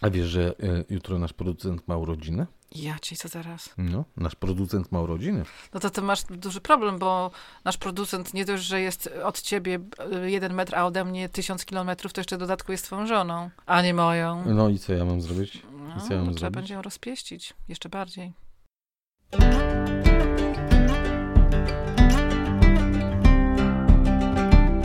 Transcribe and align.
A 0.00 0.10
wiesz, 0.10 0.26
że 0.26 0.54
y, 0.62 0.84
jutro 0.90 1.18
nasz 1.18 1.32
producent 1.32 1.88
ma 1.88 1.96
urodziny? 1.96 2.46
Ja 2.74 2.98
ci 2.98 3.16
co 3.16 3.28
zaraz. 3.28 3.74
No, 3.78 4.04
nasz 4.16 4.34
producent 4.34 4.92
ma 4.92 5.00
urodziny. 5.00 5.44
No 5.74 5.80
to 5.80 5.90
ty 5.90 6.02
masz 6.02 6.22
duży 6.24 6.60
problem, 6.60 6.98
bo 6.98 7.30
nasz 7.64 7.76
producent 7.76 8.34
nie 8.34 8.44
dość, 8.44 8.64
że 8.64 8.80
jest 8.80 9.10
od 9.24 9.40
ciebie 9.40 9.80
y, 10.24 10.30
jeden 10.30 10.54
metr, 10.54 10.74
a 10.76 10.86
ode 10.86 11.04
mnie 11.04 11.28
tysiąc 11.28 11.64
kilometrów, 11.64 12.12
to 12.12 12.20
jeszcze 12.20 12.36
w 12.36 12.40
dodatku 12.40 12.72
jest 12.72 12.84
twoją 12.84 13.06
żoną, 13.06 13.50
a 13.66 13.82
nie 13.82 13.94
moją. 13.94 14.44
No 14.46 14.68
i 14.68 14.78
co 14.78 14.92
ja 14.92 15.04
mam 15.04 15.20
zrobić? 15.20 15.62
No, 15.72 16.00
co 16.08 16.14
ja 16.14 16.20
mam 16.20 16.28
to 16.28 16.34
trzeba 16.34 16.50
będzie 16.50 16.74
ją 16.74 16.82
rozpieścić 16.82 17.54
jeszcze 17.68 17.88
bardziej. 17.88 18.32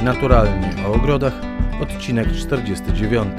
Naturalnie 0.04 0.88
o 0.88 0.94
ogrodach, 0.94 1.34
odcinek 1.82 2.32
49. 2.32 3.32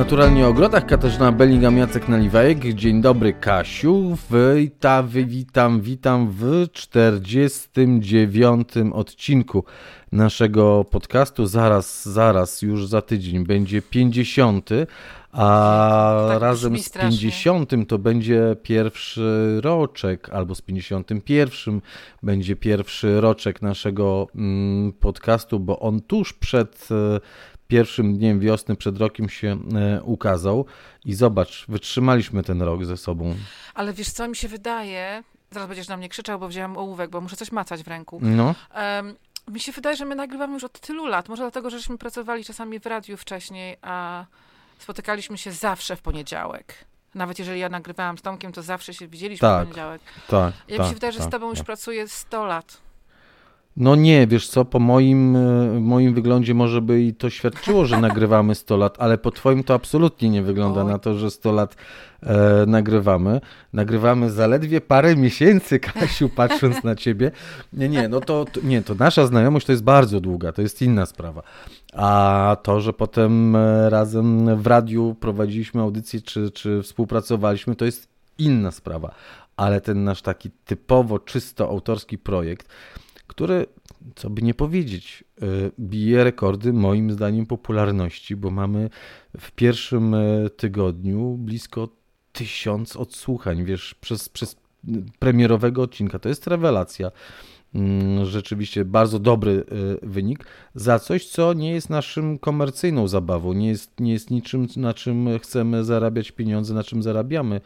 Naturalnie 0.00 0.46
o 0.46 0.48
ogrodach 0.48 0.86
Katarzyna 0.86 1.32
Bellingham, 1.32 1.78
Jacek 1.78 2.08
Naliwajek. 2.08 2.74
Dzień 2.74 3.02
dobry 3.02 3.32
Kasiu. 3.32 4.16
Witam, 4.56 5.08
witam, 5.08 5.80
witam 5.80 6.30
w 6.30 6.66
49 6.72 8.68
odcinku 8.92 9.64
naszego 10.12 10.84
podcastu. 10.84 11.46
Zaraz, 11.46 12.08
zaraz, 12.08 12.62
już 12.62 12.86
za 12.86 13.02
tydzień 13.02 13.46
będzie 13.46 13.82
50, 13.82 14.70
a 15.32 16.26
Tak 16.28 16.40
razem 16.40 16.72
brzmi 16.72 16.82
z 16.82 16.86
strasznie. 16.86 17.18
50 17.18 17.70
to 17.88 17.98
będzie 17.98 18.56
pierwszy 18.62 19.60
roczek, 19.62 20.30
albo 20.30 20.54
z 20.54 20.62
51 20.62 21.80
będzie 22.22 22.56
pierwszy 22.56 23.20
roczek 23.20 23.62
naszego 23.62 24.26
mm, 24.34 24.92
podcastu, 24.92 25.60
bo 25.60 25.78
on 25.78 26.00
tuż 26.00 26.32
przed 26.32 26.88
pierwszym 27.70 28.18
dniem 28.18 28.40
wiosny, 28.40 28.76
przed 28.76 28.98
rokiem 28.98 29.28
się 29.28 29.58
e, 29.74 30.02
ukazał. 30.02 30.66
I 31.04 31.14
zobacz, 31.14 31.64
wytrzymaliśmy 31.68 32.42
ten 32.42 32.62
rok 32.62 32.84
ze 32.84 32.96
sobą. 32.96 33.34
Ale 33.74 33.92
wiesz 33.92 34.10
co, 34.10 34.28
mi 34.28 34.36
się 34.36 34.48
wydaje, 34.48 35.22
zaraz 35.50 35.68
będziesz 35.68 35.88
na 35.88 35.96
mnie 35.96 36.08
krzyczał, 36.08 36.38
bo 36.38 36.48
wziąłem 36.48 36.76
ołówek, 36.76 37.10
bo 37.10 37.20
muszę 37.20 37.36
coś 37.36 37.52
macać 37.52 37.82
w 37.82 37.88
ręku. 37.88 38.18
No, 38.22 38.54
Em, 38.74 39.14
mi 39.48 39.60
się 39.60 39.72
wydaje, 39.72 39.96
że 39.96 40.04
my 40.04 40.14
nagrywamy 40.14 40.54
już 40.54 40.64
od 40.64 40.80
tylu 40.80 41.06
lat. 41.06 41.28
Może 41.28 41.42
dlatego, 41.42 41.70
żeśmy 41.70 41.98
pracowali 41.98 42.44
czasami 42.44 42.80
w 42.80 42.86
radiu 42.86 43.16
wcześniej, 43.16 43.76
a 43.82 44.24
spotykaliśmy 44.78 45.38
się 45.38 45.52
zawsze 45.52 45.96
w 45.96 46.02
poniedziałek. 46.02 46.74
Nawet 47.14 47.38
jeżeli 47.38 47.60
ja 47.60 47.68
nagrywałam 47.68 48.18
z 48.18 48.22
Tomkiem, 48.22 48.52
to 48.52 48.62
zawsze 48.62 48.94
się 48.94 49.08
widzieliśmy 49.08 49.48
Tak, 49.48 49.60
w 49.60 49.62
poniedziałek. 49.64 50.02
tak. 50.28 50.54
Ja 50.68 50.76
tak, 50.76 50.86
mi 50.86 50.88
się 50.88 50.94
wydaje, 50.94 51.12
że 51.12 51.18
tak, 51.18 51.28
z 51.28 51.30
tobą 51.30 51.48
już 51.48 51.58
tak. 51.58 51.66
pracuję 51.66 52.08
100 52.08 52.44
lat. 52.46 52.78
No 53.76 53.96
nie, 53.96 54.26
wiesz 54.26 54.48
co, 54.48 54.64
po 54.64 54.78
moim, 54.78 55.36
e, 55.36 55.80
moim 55.80 56.14
wyglądzie 56.14 56.54
może 56.54 56.82
by 56.82 57.02
i 57.02 57.14
to 57.14 57.30
świadczyło, 57.30 57.86
że 57.86 58.00
nagrywamy 58.00 58.54
100 58.54 58.76
lat, 58.76 58.96
ale 58.98 59.18
po 59.18 59.30
twoim 59.30 59.64
to 59.64 59.74
absolutnie 59.74 60.30
nie 60.30 60.42
wygląda 60.42 60.80
Oj. 60.80 60.86
na 60.86 60.98
to, 60.98 61.14
że 61.14 61.30
100 61.30 61.52
lat 61.52 61.76
e, 62.22 62.64
nagrywamy. 62.66 63.40
Nagrywamy 63.72 64.30
zaledwie 64.30 64.80
parę 64.80 65.16
miesięcy, 65.16 65.80
Kasiu, 66.00 66.28
patrząc 66.28 66.84
na 66.84 66.94
ciebie. 66.96 67.30
Nie, 67.72 67.88
nie, 67.88 68.08
no 68.08 68.20
to, 68.20 68.44
to 68.44 68.60
nie, 68.64 68.82
to 68.82 68.94
nasza 68.94 69.26
znajomość 69.26 69.66
to 69.66 69.72
jest 69.72 69.84
bardzo 69.84 70.20
długa, 70.20 70.52
to 70.52 70.62
jest 70.62 70.82
inna 70.82 71.06
sprawa. 71.06 71.42
A 71.92 72.56
to, 72.62 72.80
że 72.80 72.92
potem 72.92 73.56
e, 73.56 73.90
razem 73.90 74.56
w 74.62 74.66
radiu 74.66 75.16
prowadziliśmy 75.20 75.80
audycję, 75.80 76.20
czy, 76.20 76.50
czy 76.50 76.82
współpracowaliśmy, 76.82 77.76
to 77.76 77.84
jest 77.84 78.08
inna 78.38 78.70
sprawa. 78.70 79.14
Ale 79.56 79.80
ten 79.80 80.04
nasz 80.04 80.22
taki 80.22 80.50
typowo 80.64 81.18
czysto 81.18 81.68
autorski 81.68 82.18
projekt, 82.18 82.68
który, 83.30 83.66
co 84.16 84.30
by 84.30 84.42
nie 84.42 84.54
powiedzieć, 84.54 85.24
y, 85.42 85.70
bije 85.80 86.24
rekordy 86.24 86.72
moim 86.72 87.10
zdaniem 87.10 87.46
popularności, 87.46 88.36
bo 88.36 88.50
mamy 88.50 88.90
w 89.38 89.50
pierwszym 89.50 90.14
e, 90.14 90.50
tygodniu 90.56 91.36
blisko 91.38 91.88
tysiąc 92.32 92.96
odsłuchań, 92.96 93.64
wiesz, 93.64 93.94
przez, 93.94 94.28
przez 94.28 94.56
premierowego 95.18 95.82
odcinka. 95.82 96.18
To 96.18 96.28
jest 96.28 96.46
rewelacja. 96.46 97.10
Mm, 97.74 98.26
Rzeczywiście 98.26 98.84
bardzo 98.84 99.18
dobry 99.18 99.52
y, 99.52 99.64
wynik 100.02 100.44
za 100.74 100.98
coś, 100.98 101.26
co 101.26 101.52
nie 101.52 101.72
jest 101.72 101.90
naszym 101.90 102.38
komercyjną 102.38 103.08
zabawą, 103.08 103.52
nie 103.52 103.68
jest, 103.68 104.00
nie 104.00 104.12
jest 104.12 104.30
niczym, 104.30 104.66
na 104.76 104.94
czym 104.94 105.38
chcemy 105.38 105.84
zarabiać 105.84 106.32
pieniądze, 106.32 106.74
na 106.74 106.84
czym 106.84 107.02
zarabiamy 107.02 107.60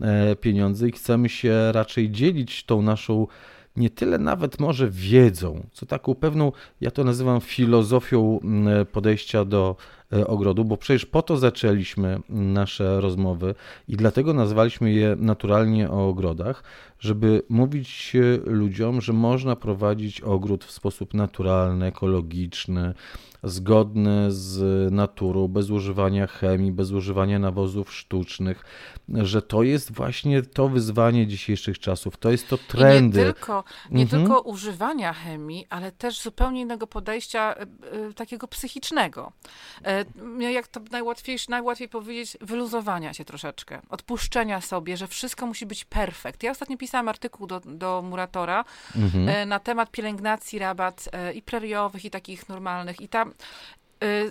e, 0.00 0.36
pieniądze 0.36 0.88
i 0.88 0.92
chcemy 0.92 1.28
się 1.28 1.72
raczej 1.72 2.10
dzielić 2.10 2.64
tą 2.64 2.82
naszą 2.82 3.26
nie 3.78 3.90
tyle 3.90 4.18
nawet 4.18 4.60
może 4.60 4.90
wiedzą, 4.90 5.66
co 5.72 5.86
taką 5.86 6.14
pewną, 6.14 6.52
ja 6.80 6.90
to 6.90 7.04
nazywam 7.04 7.40
filozofią 7.40 8.40
mm, 8.44 8.86
podejścia 8.86 9.44
do 9.44 9.76
ogrodu, 10.26 10.64
bo 10.64 10.76
przecież 10.76 11.06
po 11.06 11.22
to 11.22 11.36
zaczęliśmy 11.36 12.20
nasze 12.28 13.00
rozmowy 13.00 13.54
i 13.88 13.96
dlatego 13.96 14.34
nazwaliśmy 14.34 14.92
je 14.92 15.16
naturalnie 15.18 15.90
o 15.90 16.08
ogrodach, 16.08 16.62
żeby 17.00 17.42
mówić 17.48 18.12
e, 18.16 18.50
ludziom, 18.50 19.00
że 19.00 19.12
można 19.12 19.56
prowadzić 19.56 20.20
ogród 20.20 20.64
w 20.64 20.70
sposób 20.70 21.14
naturalny, 21.14 21.86
ekologiczny, 21.86 22.94
zgodny 23.42 24.32
z 24.32 24.92
naturą, 24.92 25.48
bez 25.48 25.70
używania 25.70 26.26
chemii, 26.26 26.72
bez 26.72 26.90
używania 26.90 27.38
nawozów 27.38 27.94
sztucznych, 27.94 28.64
że 29.08 29.42
to 29.42 29.62
jest 29.62 29.92
właśnie 29.92 30.42
to 30.42 30.68
wyzwanie 30.68 31.26
dzisiejszych 31.26 31.78
czasów, 31.78 32.16
to 32.16 32.30
jest 32.30 32.48
to 32.48 32.56
I 32.56 32.58
trendy. 32.58 33.18
nie 33.18 33.24
tylko, 33.24 33.64
nie 33.90 34.02
Mhm. 34.02 34.22
tylko 34.22 34.40
używania 34.40 35.12
chemii, 35.12 35.66
ale 35.70 35.92
też 35.92 36.20
zupełnie 36.22 36.60
innego 36.60 36.86
podejścia 36.86 37.54
e, 37.54 37.62
e, 37.62 38.12
takiego 38.14 38.48
psychicznego. 38.48 39.32
E, 40.00 40.04
no 40.14 40.48
jak 40.48 40.68
to 40.68 40.80
najłatwiej, 40.90 41.38
najłatwiej 41.48 41.88
powiedzieć, 41.88 42.36
wyluzowania 42.40 43.14
się 43.14 43.24
troszeczkę, 43.24 43.80
odpuszczenia 43.88 44.60
sobie, 44.60 44.96
że 44.96 45.06
wszystko 45.08 45.46
musi 45.46 45.66
być 45.66 45.84
perfekt. 45.84 46.42
Ja 46.42 46.50
ostatnio 46.50 46.76
pisałam 46.76 47.08
artykuł 47.08 47.46
do, 47.46 47.60
do 47.60 48.02
Muratora 48.02 48.64
Mhm. 48.96 49.28
e, 49.28 49.46
na 49.46 49.58
temat 49.58 49.90
pielęgnacji 49.90 50.58
rabat 50.58 51.08
e, 51.12 51.32
i 51.32 51.42
preriowych, 51.42 52.04
i 52.04 52.10
takich 52.10 52.48
normalnych. 52.48 53.00
I 53.00 53.08
tam 53.08 53.34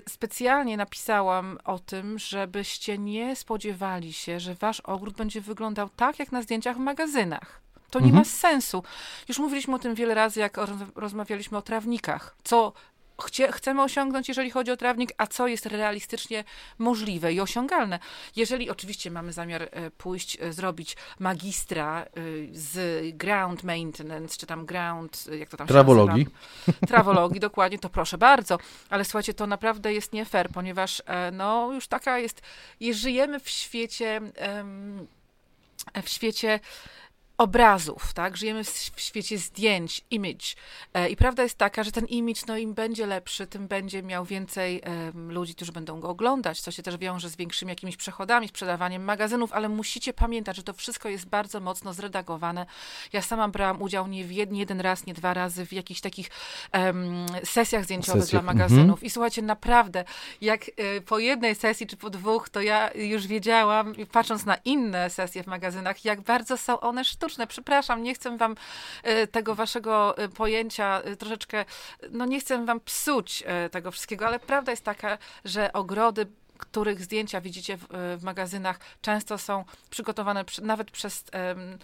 specjalnie 0.10 0.78
napisałam 0.78 1.58
o 1.66 1.80
tym, 1.80 2.20
żebyście 2.20 2.98
nie 2.98 3.36
spodziewali 3.36 4.14
się, 4.14 4.40
że 4.40 4.56
wasz 4.56 4.80
ogród 4.80 5.16
będzie 5.16 5.42
wyglądał 5.42 5.90
tak, 5.90 6.20
jak 6.20 6.32
na 6.32 6.42
zdjęciach 6.42 6.76
w 6.78 6.80
magazynach. 6.80 7.62
To 7.90 8.00
nie 8.00 8.06
Mhm. 8.06 8.22
ma 8.22 8.26
sensu. 8.26 8.84
Już 9.28 9.40
mówiliśmy 9.40 9.76
o 9.76 9.80
tym 9.80 9.96
wiele 9.96 10.14
razy, 10.14 10.40
jak 10.40 10.58
roz- 10.58 10.92
rozmawialiśmy 10.96 11.58
o 11.58 11.62
trawnikach. 11.62 12.36
Co 12.44 12.74
chcie, 13.22 13.52
chcemy 13.52 13.84
osiągnąć, 13.84 14.28
jeżeli 14.28 14.52
chodzi 14.52 14.72
o 14.72 14.78
trawnik, 14.78 15.12
a 15.18 15.28
co 15.28 15.48
jest 15.48 15.66
realistycznie 15.66 16.44
możliwe 16.78 17.34
i 17.34 17.40
osiągalne. 17.42 18.00
Jeżeli 18.36 18.70
oczywiście 18.70 19.12
mamy 19.12 19.34
zamiar 19.34 19.64
e, 19.64 19.92
pójść, 19.92 20.38
e, 20.42 20.54
zrobić 20.54 20.98
magistra 21.20 22.02
e, 22.04 22.08
z 22.52 23.02
ground 23.18 23.64
maintenance, 23.64 24.38
czy 24.38 24.46
tam 24.46 24.66
ground, 24.66 25.26
jak 25.40 25.50
to 25.50 25.58
tam 25.58 25.68
się 25.68 25.74
Trawologii. 25.74 26.28
nazywa? 26.68 26.88
Trawologii, 26.88 27.40
dokładnie, 27.50 27.80
to 27.80 27.90
proszę 27.90 28.18
bardzo. 28.18 28.58
Ale 28.90 29.06
słuchajcie, 29.06 29.34
to 29.34 29.48
naprawdę 29.48 29.94
jest 29.94 30.14
nie 30.14 30.26
fair, 30.26 30.50
ponieważ 30.50 31.02
no 31.32 31.72
już 31.74 31.88
taka 31.88 32.20
jest, 32.20 32.42
je- 32.80 32.94
żyjemy 32.94 33.40
w 33.40 33.50
świecie, 33.50 34.22
w 36.04 36.10
świecie 36.10 36.60
obrazów, 37.38 38.14
tak? 38.14 38.38
Żyjemy 38.38 38.64
w 38.64 39.02
świecie 39.02 39.38
zdjęć, 39.38 40.06
image. 40.12 40.46
E, 40.94 41.10
I 41.10 41.16
prawda 41.16 41.44
jest 41.44 41.58
taka, 41.58 41.84
że 41.84 41.92
ten 41.92 42.06
image, 42.06 42.42
no 42.48 42.58
im 42.58 42.74
będzie 42.74 43.06
lepszy, 43.06 43.48
tym 43.48 43.68
będzie 43.68 44.04
miał 44.04 44.26
więcej 44.26 44.82
em, 44.84 45.32
ludzi, 45.32 45.56
którzy 45.56 45.72
będą 45.72 46.00
go 46.00 46.10
oglądać, 46.10 46.62
co 46.62 46.72
się 46.72 46.84
też 46.84 46.98
wiąże 46.98 47.30
z 47.30 47.36
większymi 47.36 47.70
jakimiś 47.70 47.98
przechodami, 47.98 48.48
sprzedawaniem 48.48 49.04
magazynów, 49.04 49.54
ale 49.54 49.70
musicie 49.70 50.14
pamiętać, 50.14 50.56
że 50.56 50.64
to 50.64 50.74
wszystko 50.74 51.10
jest 51.10 51.26
bardzo 51.26 51.60
mocno 51.60 51.94
zredagowane. 51.94 52.66
Ja 53.14 53.22
sama 53.22 53.48
brałam 53.48 53.82
udział 53.82 54.08
nie 54.08 54.26
w 54.26 54.32
jed, 54.32 54.52
nie 54.52 54.60
jeden 54.60 54.82
raz, 54.82 55.06
nie 55.06 55.14
dwa 55.14 55.34
razy 55.34 55.66
w 55.66 55.74
jakichś 55.74 56.02
takich 56.02 56.30
em, 56.72 57.26
sesjach 57.44 57.84
zdjęciowych 57.84 58.30
dla 58.30 58.40
mhm. 58.40 58.58
magazynów. 58.58 59.04
I 59.04 59.10
słuchajcie, 59.10 59.42
naprawdę, 59.42 60.06
jak 60.42 60.62
e, 60.78 61.02
po 61.02 61.20
jednej 61.20 61.56
sesji 61.56 61.88
czy 61.88 61.98
po 61.98 62.10
dwóch, 62.10 62.50
to 62.50 62.62
ja 62.62 62.92
już 62.92 63.28
wiedziałam, 63.28 63.94
patrząc 64.12 64.46
na 64.46 64.56
inne 64.56 65.10
sesje 65.10 65.44
w 65.44 65.48
magazynach, 65.48 66.06
jak 66.06 66.22
bardzo 66.22 66.58
są 66.58 66.80
one 66.80 67.06
sztuczne. 67.06 67.27
Przepraszam, 67.48 68.04
nie 68.04 68.14
chcę 68.14 68.38
wam 68.38 68.56
e, 69.04 69.28
tego 69.28 69.56
waszego 69.56 70.18
e, 70.18 70.30
pojęcia 70.30 71.02
e, 71.02 71.16
troszeczkę, 71.16 71.66
no 72.12 72.26
nie 72.26 72.40
chcę 72.40 72.66
wam 72.66 72.80
psuć 72.80 73.44
tego 73.72 73.92
wszystkiego, 73.92 74.28
ale 74.28 74.40
prawda 74.40 74.72
jest 74.72 74.84
taka, 74.84 75.18
że 75.46 75.74
ogrody 75.74 76.28
których 76.58 77.04
zdjęcia 77.04 77.42
widzicie 77.42 77.78
w, 77.78 77.88
w 78.18 78.24
magazynach, 78.24 78.80
często 79.02 79.38
są 79.38 79.66
przygotowane 79.90 80.46
przy, 80.46 80.62
nawet 80.64 80.92
przez, 80.92 81.24
em, 81.32 81.78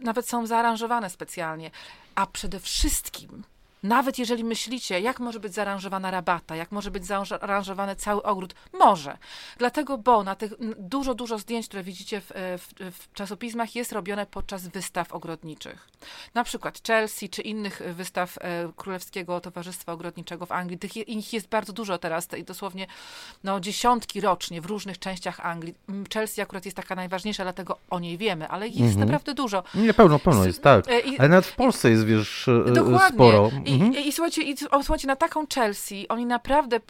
nawet 0.00 0.28
są 0.28 0.46
zaaranżowane 0.46 1.10
specjalnie. 1.10 1.70
A 2.14 2.26
przede 2.26 2.60
wszystkim 2.60 3.44
Nawet 3.82 4.18
jeżeli 4.18 4.44
myślicie, 4.44 5.00
jak 5.00 5.20
może 5.20 5.40
być 5.40 5.54
zaaranżowana 5.54 6.10
rabata, 6.10 6.56
jak 6.56 6.72
może 6.72 6.90
być 6.90 7.06
zaaranżowany 7.06 7.96
cały 7.96 8.22
ogród, 8.22 8.54
może. 8.72 9.18
Dlatego, 9.58 9.98
bo 9.98 10.24
na 10.24 10.34
tych 10.34 10.52
dużo, 10.78 11.14
dużo 11.14 11.38
zdjęć, 11.38 11.68
które 11.68 11.82
widzicie 11.82 12.20
w, 12.20 12.32
e, 12.32 12.58
w, 12.58 12.68
w 12.92 13.12
czasopismach, 13.12 13.74
jest 13.74 13.92
robione 13.92 14.26
podczas 14.26 14.68
wystaw 14.68 15.12
ogrodniczych. 15.12 15.88
Na 16.34 16.44
przykład 16.44 16.80
Chelsea 16.86 17.28
czy 17.28 17.42
innych 17.42 17.82
wystaw 17.94 18.38
e, 18.40 18.72
Królewskiego 18.76 19.40
Towarzystwa 19.40 19.92
Ogrodniczego 19.92 20.46
w 20.46 20.52
Anglii. 20.52 20.78
Tych 20.78 20.96
ich 20.96 21.32
jest 21.32 21.48
bardzo 21.48 21.72
dużo 21.72 21.98
teraz, 21.98 22.28
dosłownie 22.46 22.86
no, 23.44 23.60
dziesiątki 23.60 24.20
rocznie 24.20 24.60
w 24.60 24.66
różnych 24.66 24.98
częściach 24.98 25.40
Anglii. 25.40 25.74
Chelsea 26.14 26.40
akurat 26.40 26.64
jest 26.64 26.76
taka 26.76 26.94
najważniejsza, 26.94 27.42
dlatego 27.42 27.78
o 27.90 28.00
niej 28.00 28.18
wiemy, 28.18 28.48
ale 28.48 28.68
jest 28.68 28.80
mhm. 28.80 29.00
naprawdę 29.00 29.34
dużo. 29.34 29.62
Nie, 29.74 29.94
pełno, 29.94 30.18
pełno 30.18 30.46
jest, 30.46 30.62
tak. 30.62 30.88
E, 30.88 31.02
ale 31.18 31.28
nawet 31.28 31.46
w 31.46 31.56
Polsce 31.56 31.90
jest, 31.90 32.04
wiesz, 32.04 32.50
dokładnie. 32.74 33.14
sporo. 33.14 33.50
I, 33.68 33.74
mhm. 33.74 33.94
i, 33.94 34.08
i, 34.08 34.12
słuchajcie, 34.12 34.42
i, 34.42 34.54
o, 34.70 34.82
słuchajcie, 34.82 35.06
na 35.06 35.16
taką 35.16 35.46
Chelsea 35.54 36.08
oni 36.08 36.26
naprawdę 36.26 36.76
y, 36.76 36.80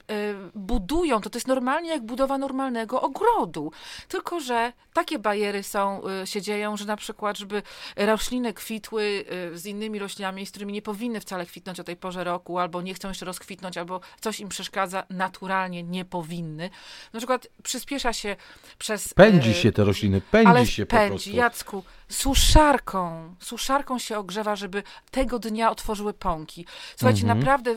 budują, 0.55 1.21
to 1.21 1.31
to 1.31 1.37
jest 1.37 1.49
normalnie 1.49 1.91
jak 1.91 2.03
budowa 2.03 2.39
normalnego 2.39 3.03
ogrodu. 3.03 3.73
Tylko, 4.09 4.41
że 4.41 4.73
takie 4.93 5.19
bariery 5.19 5.63
są, 5.63 6.03
y, 6.23 6.27
się 6.27 6.43
dzieją, 6.43 6.77
że 6.77 6.85
na 6.85 6.97
przykład, 6.97 7.39
żeby 7.39 7.63
rośliny 7.97 8.53
kwitły 8.53 9.25
y, 9.53 9.59
z 9.59 9.67
innymi 9.67 9.99
roślinami, 9.99 10.47
z 10.47 10.51
którymi 10.51 10.73
nie 10.73 10.83
powinny 10.83 11.21
wcale 11.21 11.47
kwitnąć 11.47 11.81
o 11.81 11.85
tej 11.85 11.97
porze 11.97 12.25
roku, 12.25 12.59
albo 12.59 12.83
nie 12.83 12.95
chcą 12.95 13.09
jeszcze 13.09 13.27
rozkwitnąć, 13.27 13.77
albo 13.77 14.01
coś 14.21 14.41
im 14.41 14.49
przeszkadza, 14.49 15.05
naturalnie 15.11 15.83
nie 15.83 16.05
powinny. 16.05 16.71
Na 17.13 17.21
przykład 17.21 17.49
przyspiesza 17.63 18.13
się 18.13 18.37
przez... 18.79 19.15
Pędzi 19.15 19.55
się 19.55 19.73
te 19.73 19.85
rośliny, 19.85 20.21
pędzi 20.21 20.51
ale 20.51 20.67
się 20.67 20.87
pędzi, 20.87 21.05
po 21.05 21.11
prostu. 21.11 21.31
Jacku, 21.31 21.85
suszarką, 22.09 23.35
suszarką 23.41 23.99
się 23.99 24.19
ogrzewa, 24.19 24.57
żeby 24.57 24.83
tego 25.11 25.39
dnia 25.39 25.71
otworzyły 25.71 26.15
pąki. 26.15 26.67
Słuchajcie, 26.97 27.23
mhm. 27.23 27.39
naprawdę 27.39 27.77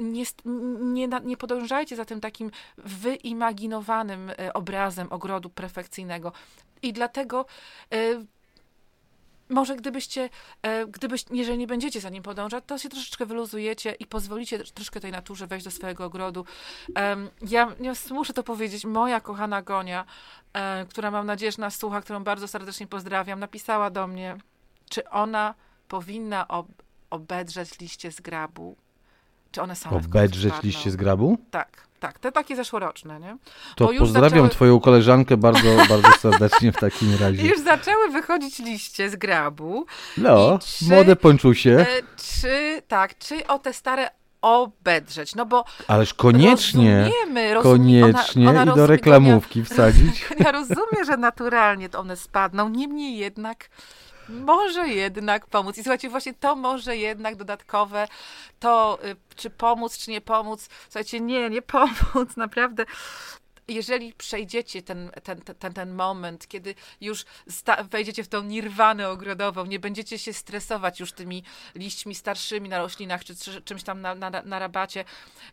nie, 0.00 0.24
nie, 0.80 1.08
nie 1.24 1.36
podążajcie 1.36 1.96
za 1.96 2.04
tym 2.04 2.20
takim 2.20 2.50
wyimaginowanym 2.78 4.30
e, 4.30 4.52
obrazem 4.52 5.12
ogrodu 5.12 5.50
prefekcyjnego. 5.50 6.32
I 6.82 6.92
dlatego 6.92 7.46
e, 7.92 8.24
może 9.48 9.76
gdybyście, 9.76 10.30
e, 10.62 10.86
gdybyś, 10.86 11.24
jeżeli 11.30 11.58
nie 11.58 11.66
będziecie 11.66 12.00
za 12.00 12.08
nim 12.08 12.22
podążać, 12.22 12.64
to 12.66 12.78
się 12.78 12.88
troszeczkę 12.88 13.26
wyluzujecie 13.26 13.92
i 13.92 14.06
pozwolicie 14.06 14.58
troszkę 14.58 15.00
tej 15.00 15.12
naturze 15.12 15.46
wejść 15.46 15.64
do 15.64 15.70
swojego 15.70 16.04
ogrodu. 16.04 16.44
Ja, 17.42 17.74
ja 17.80 17.92
muszę 18.10 18.32
to 18.32 18.42
powiedzieć, 18.42 18.84
moja 18.84 19.20
kochana 19.20 19.62
Gonia, 19.62 20.04
która 20.88 21.10
mam 21.10 21.26
nadzieję, 21.26 21.52
że 21.52 21.60
nas 21.60 21.76
słucha, 21.76 22.00
którą 22.00 22.24
bardzo 22.24 22.48
serdecznie 22.48 22.86
pozdrawiam, 22.86 23.40
napisała 23.40 23.90
do 23.90 24.06
mnie, 24.06 24.36
czy 24.90 25.08
ona 25.08 25.54
powinna 25.88 26.48
ob 26.48 26.66
obedrzeć 27.10 27.78
liście 27.78 28.12
z 28.12 28.20
grabu 28.20 28.76
czy 29.54 29.62
one 29.62 29.76
same 29.76 29.96
Obedrzeć 29.96 30.54
liście 30.62 30.90
z 30.90 30.96
grabu? 30.96 31.38
Tak, 31.50 31.86
tak, 32.00 32.18
te 32.18 32.32
takie 32.32 32.56
zeszłoroczne, 32.56 33.20
nie? 33.20 33.36
To 33.76 33.88
pozdrawiam 33.98 34.30
zaczęły... 34.30 34.48
twoją 34.48 34.80
koleżankę 34.80 35.36
bardzo, 35.36 35.76
bardzo 35.88 36.12
serdecznie 36.12 36.72
w 36.72 36.76
takim 36.76 37.14
razie. 37.20 37.46
Już 37.46 37.60
zaczęły 37.60 38.08
wychodzić 38.10 38.58
liście 38.58 39.10
z 39.10 39.16
grabu. 39.16 39.86
No, 40.18 40.58
czy, 40.58 40.84
młode 40.84 41.16
pończusie. 41.16 41.86
Czy, 42.16 42.82
tak, 42.88 43.18
czy 43.18 43.46
o 43.46 43.58
te 43.58 43.72
stare 43.72 44.10
obedrzeć, 44.42 45.34
no 45.34 45.46
bo 45.46 45.64
Ależ 45.88 46.14
koniecznie, 46.14 47.10
rozumiemy, 47.10 47.62
koniecznie 47.62 48.50
ona, 48.50 48.62
ona 48.62 48.72
i 48.72 48.76
do 48.76 48.86
reklamówki 48.86 49.58
ja, 49.58 49.64
wsadzić. 49.64 50.24
Ja 50.44 50.52
rozumiem, 50.52 51.04
że 51.06 51.16
naturalnie 51.16 51.88
to 51.88 52.00
one 52.00 52.16
spadną, 52.16 52.68
niemniej 52.68 53.16
jednak 53.16 53.68
może 54.28 54.88
jednak 54.88 55.46
pomóc. 55.46 55.78
I 55.78 55.82
słuchajcie, 55.82 56.08
właśnie 56.08 56.34
to 56.34 56.56
może 56.56 56.96
jednak 56.96 57.36
dodatkowe, 57.36 58.08
to 58.60 58.98
y, 59.04 59.16
czy 59.36 59.50
pomóc, 59.50 59.98
czy 59.98 60.10
nie 60.10 60.20
pomóc. 60.20 60.68
Słuchajcie, 60.84 61.20
nie, 61.20 61.50
nie 61.50 61.62
pomóc, 61.62 62.36
naprawdę 62.36 62.84
jeżeli 63.68 64.12
przejdziecie 64.12 64.82
ten, 64.82 65.10
ten, 65.22 65.40
ten, 65.40 65.72
ten 65.72 65.94
moment, 65.94 66.48
kiedy 66.48 66.74
już 67.00 67.24
wejdziecie 67.90 68.24
w 68.24 68.28
tą 68.28 68.42
nirwanę 68.42 69.08
ogrodową, 69.08 69.66
nie 69.66 69.78
będziecie 69.78 70.18
się 70.18 70.32
stresować 70.32 71.00
już 71.00 71.12
tymi 71.12 71.42
liśćmi 71.74 72.14
starszymi 72.14 72.68
na 72.68 72.78
roślinach, 72.78 73.24
czy, 73.24 73.36
czy 73.36 73.62
czymś 73.62 73.82
tam 73.82 74.00
na, 74.00 74.14
na, 74.14 74.30
na 74.30 74.58
rabacie, 74.58 75.04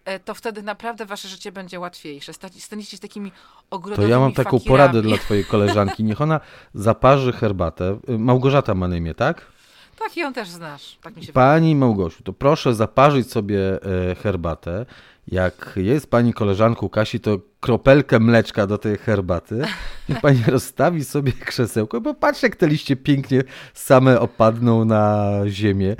e, 0.05 0.19
to 0.19 0.33
wtedy 0.33 0.61
naprawdę 0.61 1.05
wasze 1.05 1.27
życie 1.27 1.51
będzie 1.51 1.79
łatwiejsze. 1.79 2.33
Staniecie 2.59 2.91
się 2.91 2.97
takimi 2.97 3.31
ogrodowymi 3.69 4.07
To 4.07 4.11
ja 4.11 4.19
mam 4.19 4.33
taką 4.33 4.59
fakirami. 4.59 4.67
poradę 4.67 5.01
dla 5.01 5.17
twojej 5.17 5.45
koleżanki. 5.45 6.03
Niech 6.03 6.21
ona 6.21 6.39
zaparzy 6.73 7.33
herbatę. 7.33 7.99
Małgorzata 8.07 8.75
ma 8.75 8.87
na 8.87 8.97
imię, 8.97 9.15
tak? 9.15 9.51
Tak, 9.99 10.17
i 10.17 10.19
ją 10.19 10.33
też 10.33 10.49
znasz. 10.49 10.97
Tak 11.01 11.13
Pani 11.33 11.75
Małgosiu, 11.75 12.23
to 12.23 12.33
proszę 12.33 12.75
zaparzyć 12.75 13.31
sobie 13.31 13.79
e, 14.11 14.15
herbatę 14.15 14.85
jak 15.31 15.73
jest 15.75 16.09
pani 16.09 16.33
koleżanką 16.33 16.89
Kasi, 16.89 17.19
to 17.19 17.39
kropelkę 17.59 18.19
mleczka 18.19 18.67
do 18.67 18.77
tej 18.77 18.97
herbaty. 18.97 19.61
Niech 20.09 20.21
pani 20.21 20.43
rozstawi 20.47 21.03
sobie 21.03 21.31
krzesełko, 21.31 22.01
bo 22.01 22.13
patrz 22.13 22.43
jak 22.43 22.55
te 22.55 22.67
liście 22.67 22.95
pięknie 22.95 23.43
same 23.73 24.19
opadną 24.19 24.85
na 24.85 25.31
ziemię. 25.47 25.95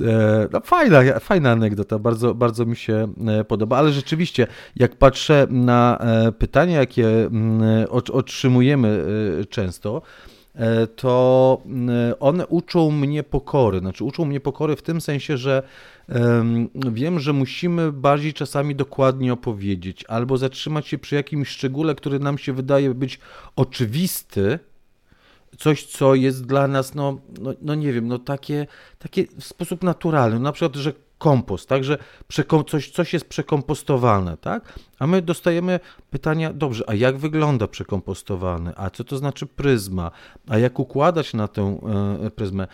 E, 0.00 0.48
no, 0.52 0.60
fajna, 0.60 1.00
fajna 1.20 1.50
anegdota, 1.50 1.98
bardzo, 1.98 2.34
bardzo 2.34 2.66
mi 2.66 2.76
się 2.76 3.14
e, 3.26 3.44
podoba, 3.44 3.78
ale 3.78 3.92
rzeczywiście, 3.92 4.46
jak 4.76 4.96
patrzę 4.96 5.46
na 5.50 5.98
e, 6.00 6.32
pytania, 6.32 6.78
jakie 6.78 7.08
mm, 7.08 7.86
otrzymujemy 7.90 9.04
często, 9.50 10.02
to 10.96 11.60
mm, 11.66 12.14
one 12.20 12.46
uczą 12.46 12.90
mnie 12.90 13.22
pokory. 13.22 13.78
Znaczy, 13.78 14.04
uczą 14.04 14.24
mnie 14.24 14.40
pokory 14.40 14.76
w 14.76 14.82
tym 14.82 15.00
sensie, 15.00 15.36
że 15.36 15.62
Wiem, 16.74 17.20
że 17.20 17.32
musimy 17.32 17.92
bardziej 17.92 18.34
czasami 18.34 18.74
dokładnie 18.74 19.32
opowiedzieć, 19.32 20.04
albo 20.08 20.36
zatrzymać 20.36 20.88
się 20.88 20.98
przy 20.98 21.14
jakimś 21.14 21.48
szczególe, 21.48 21.94
który 21.94 22.18
nam 22.18 22.38
się 22.38 22.52
wydaje 22.52 22.94
być 22.94 23.18
oczywisty, 23.56 24.58
coś, 25.58 25.86
co 25.86 26.14
jest 26.14 26.46
dla 26.46 26.68
nas, 26.68 26.94
no, 26.94 27.18
no, 27.40 27.54
no 27.62 27.74
nie 27.74 27.92
wiem, 27.92 28.08
no 28.08 28.18
takie, 28.18 28.66
takie 28.98 29.24
w 29.40 29.44
sposób 29.44 29.82
naturalny. 29.82 30.40
Na 30.40 30.52
przykład, 30.52 30.76
że 30.76 30.92
kompost, 31.18 31.68
tak, 31.68 31.84
że 31.84 31.98
coś, 32.66 32.90
coś 32.90 33.12
jest 33.12 33.28
przekompostowane, 33.28 34.36
tak? 34.36 34.78
A 34.98 35.06
my 35.06 35.22
dostajemy 35.22 35.80
pytania, 36.10 36.52
dobrze, 36.52 36.84
a 36.86 36.94
jak 36.94 37.18
wygląda 37.18 37.68
przekompostowany? 37.68 38.72
A 38.76 38.90
co 38.90 39.04
to 39.04 39.18
znaczy 39.18 39.46
pryzma? 39.46 40.10
A 40.48 40.58
jak 40.58 40.78
układać 40.78 41.34
na 41.34 41.48
tę 41.48 41.78
e, 42.26 42.30
pryzmę? 42.30 42.66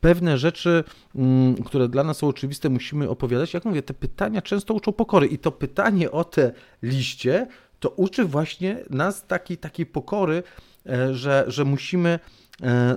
pewne 0.00 0.38
rzeczy, 0.38 0.84
mm, 1.14 1.54
które 1.54 1.88
dla 1.88 2.04
nas 2.04 2.18
są 2.18 2.28
oczywiste, 2.28 2.68
musimy 2.68 3.08
opowiadać. 3.08 3.54
Jak 3.54 3.64
mówię, 3.64 3.82
te 3.82 3.94
pytania 3.94 4.42
często 4.42 4.74
uczą 4.74 4.92
pokory 4.92 5.26
i 5.26 5.38
to 5.38 5.52
pytanie 5.52 6.10
o 6.10 6.24
te 6.24 6.52
liście, 6.82 7.46
to 7.80 7.90
uczy 7.90 8.24
właśnie 8.24 8.78
nas 8.90 9.26
takiej, 9.26 9.56
takiej 9.56 9.86
pokory, 9.86 10.42
e, 10.86 11.14
że, 11.14 11.44
że 11.48 11.64
musimy 11.64 12.18
e, 12.62 12.96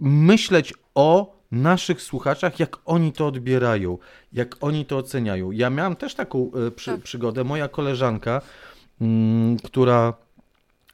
myśleć 0.00 0.74
o 0.94 1.37
naszych 1.52 2.02
słuchaczach, 2.02 2.60
jak 2.60 2.76
oni 2.84 3.12
to 3.12 3.26
odbierają, 3.26 3.98
jak 4.32 4.56
oni 4.60 4.86
to 4.86 4.96
oceniają. 4.96 5.50
Ja 5.50 5.70
miałam 5.70 5.96
też 5.96 6.14
taką 6.14 6.50
e, 6.66 6.70
przy, 6.70 6.90
tak. 6.90 7.00
przygodę. 7.00 7.44
Moja 7.44 7.68
koleżanka, 7.68 8.40
mm, 9.00 9.56
która 9.56 10.14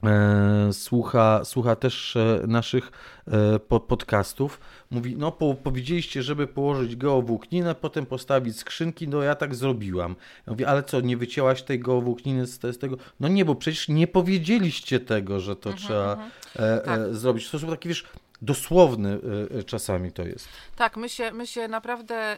E, 0.06 0.73
słucha, 0.73 1.44
słucha 1.44 1.76
też 1.76 2.16
e, 2.16 2.40
naszych 2.46 2.92
e, 3.26 3.58
podcastów. 3.58 4.61
Mówi, 4.90 5.16
no 5.16 5.32
po, 5.32 5.54
powiedzieliście, 5.54 6.23
żeby 6.23 6.46
położyć 6.46 6.96
geowłókninę, 6.96 7.75
potem 7.75 8.06
postawić 8.06 8.58
skrzynki, 8.58 9.08
no 9.08 9.23
ja 9.23 9.34
tak 9.34 9.54
zrobiłam. 9.54 10.16
Ja 10.46 10.52
mówię, 10.52 10.68
ale 10.68 10.82
co, 10.82 11.00
nie 11.00 11.16
wycięłaś 11.16 11.62
tej 11.62 11.80
geowłókniny 11.80 12.46
z, 12.46 12.61
z 12.61 12.78
tego? 12.78 12.96
No 13.20 13.28
nie, 13.28 13.44
bo 13.44 13.54
przecież 13.54 13.88
nie 13.88 14.06
powiedzieliście 14.06 15.00
tego, 15.00 15.40
że 15.40 15.56
to 15.56 15.70
mhm, 15.70 15.87
trzeba 15.87 16.12
mhm. 16.12 16.30
e, 16.56 16.80
tak. 16.80 17.14
zrobić. 17.14 17.44
W 17.44 17.49
sposób 17.49 17.70
taki, 17.70 17.88
wiesz, 17.88 18.04
dosłowny 18.44 19.18
czasami 19.66 20.12
to 20.12 20.22
jest. 20.22 20.48
Tak, 20.76 20.96
my 20.96 21.08
się, 21.08 21.32
my 21.32 21.46
się 21.46 21.68
naprawdę 21.68 22.36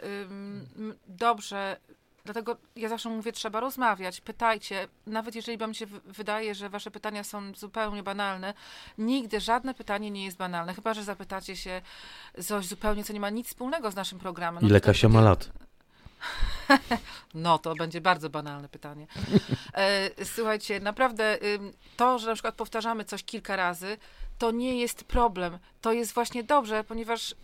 dobrze 1.08 1.76
Dlatego 2.26 2.56
ja 2.76 2.88
zawsze 2.88 3.08
mówię, 3.08 3.32
trzeba 3.32 3.60
rozmawiać, 3.60 4.20
pytajcie. 4.20 4.88
Nawet 5.06 5.34
jeżeli 5.34 5.58
wam 5.58 5.75
się 5.75 5.86
wydaje, 6.04 6.54
że 6.54 6.68
wasze 6.68 6.90
pytania 6.90 7.25
są 7.25 7.54
zupełnie 7.54 8.02
banalne, 8.02 8.54
nigdy 8.98 9.40
żadne 9.40 9.75
pytanie 9.75 10.10
nie 10.10 10.25
jest 10.25 10.36
banalne, 10.36 10.75
chyba 10.75 10.94
że 10.94 11.04
zapytacie 11.04 11.56
się 11.56 11.82
coś 12.44 12.66
zupełnie, 12.66 13.04
co 13.04 13.12
nie 13.12 13.20
ma 13.20 13.30
nic 13.30 13.48
wspólnego 13.48 13.90
z 13.90 13.96
naszym 13.96 14.18
programem. 14.18 14.62
No 14.62 14.68
Ile 14.68 14.80
Kasia 14.80 15.08
ma 15.08 15.20
lat? 15.20 15.50
No, 17.34 17.58
to 17.58 17.75
będzie 17.75 18.00
bardzo 18.00 18.30
banalne 18.30 18.68
pytanie. 18.68 19.06
E, 19.75 20.10
słuchajcie, 20.25 20.80
naprawdę 20.80 21.38
to, 21.96 22.18
że 22.18 22.26
na 22.26 22.34
przykład 22.34 22.54
powtarzamy 22.54 23.04
coś 23.04 23.25
kilka 23.25 23.56
razy, 23.56 23.96
to 24.38 24.50
nie 24.50 24.80
jest 24.80 25.04
problem. 25.04 25.58
To 25.80 25.92
jest 25.92 26.12
właśnie 26.12 26.44
dobrze, 26.44 26.84
ponieważ 26.84 27.34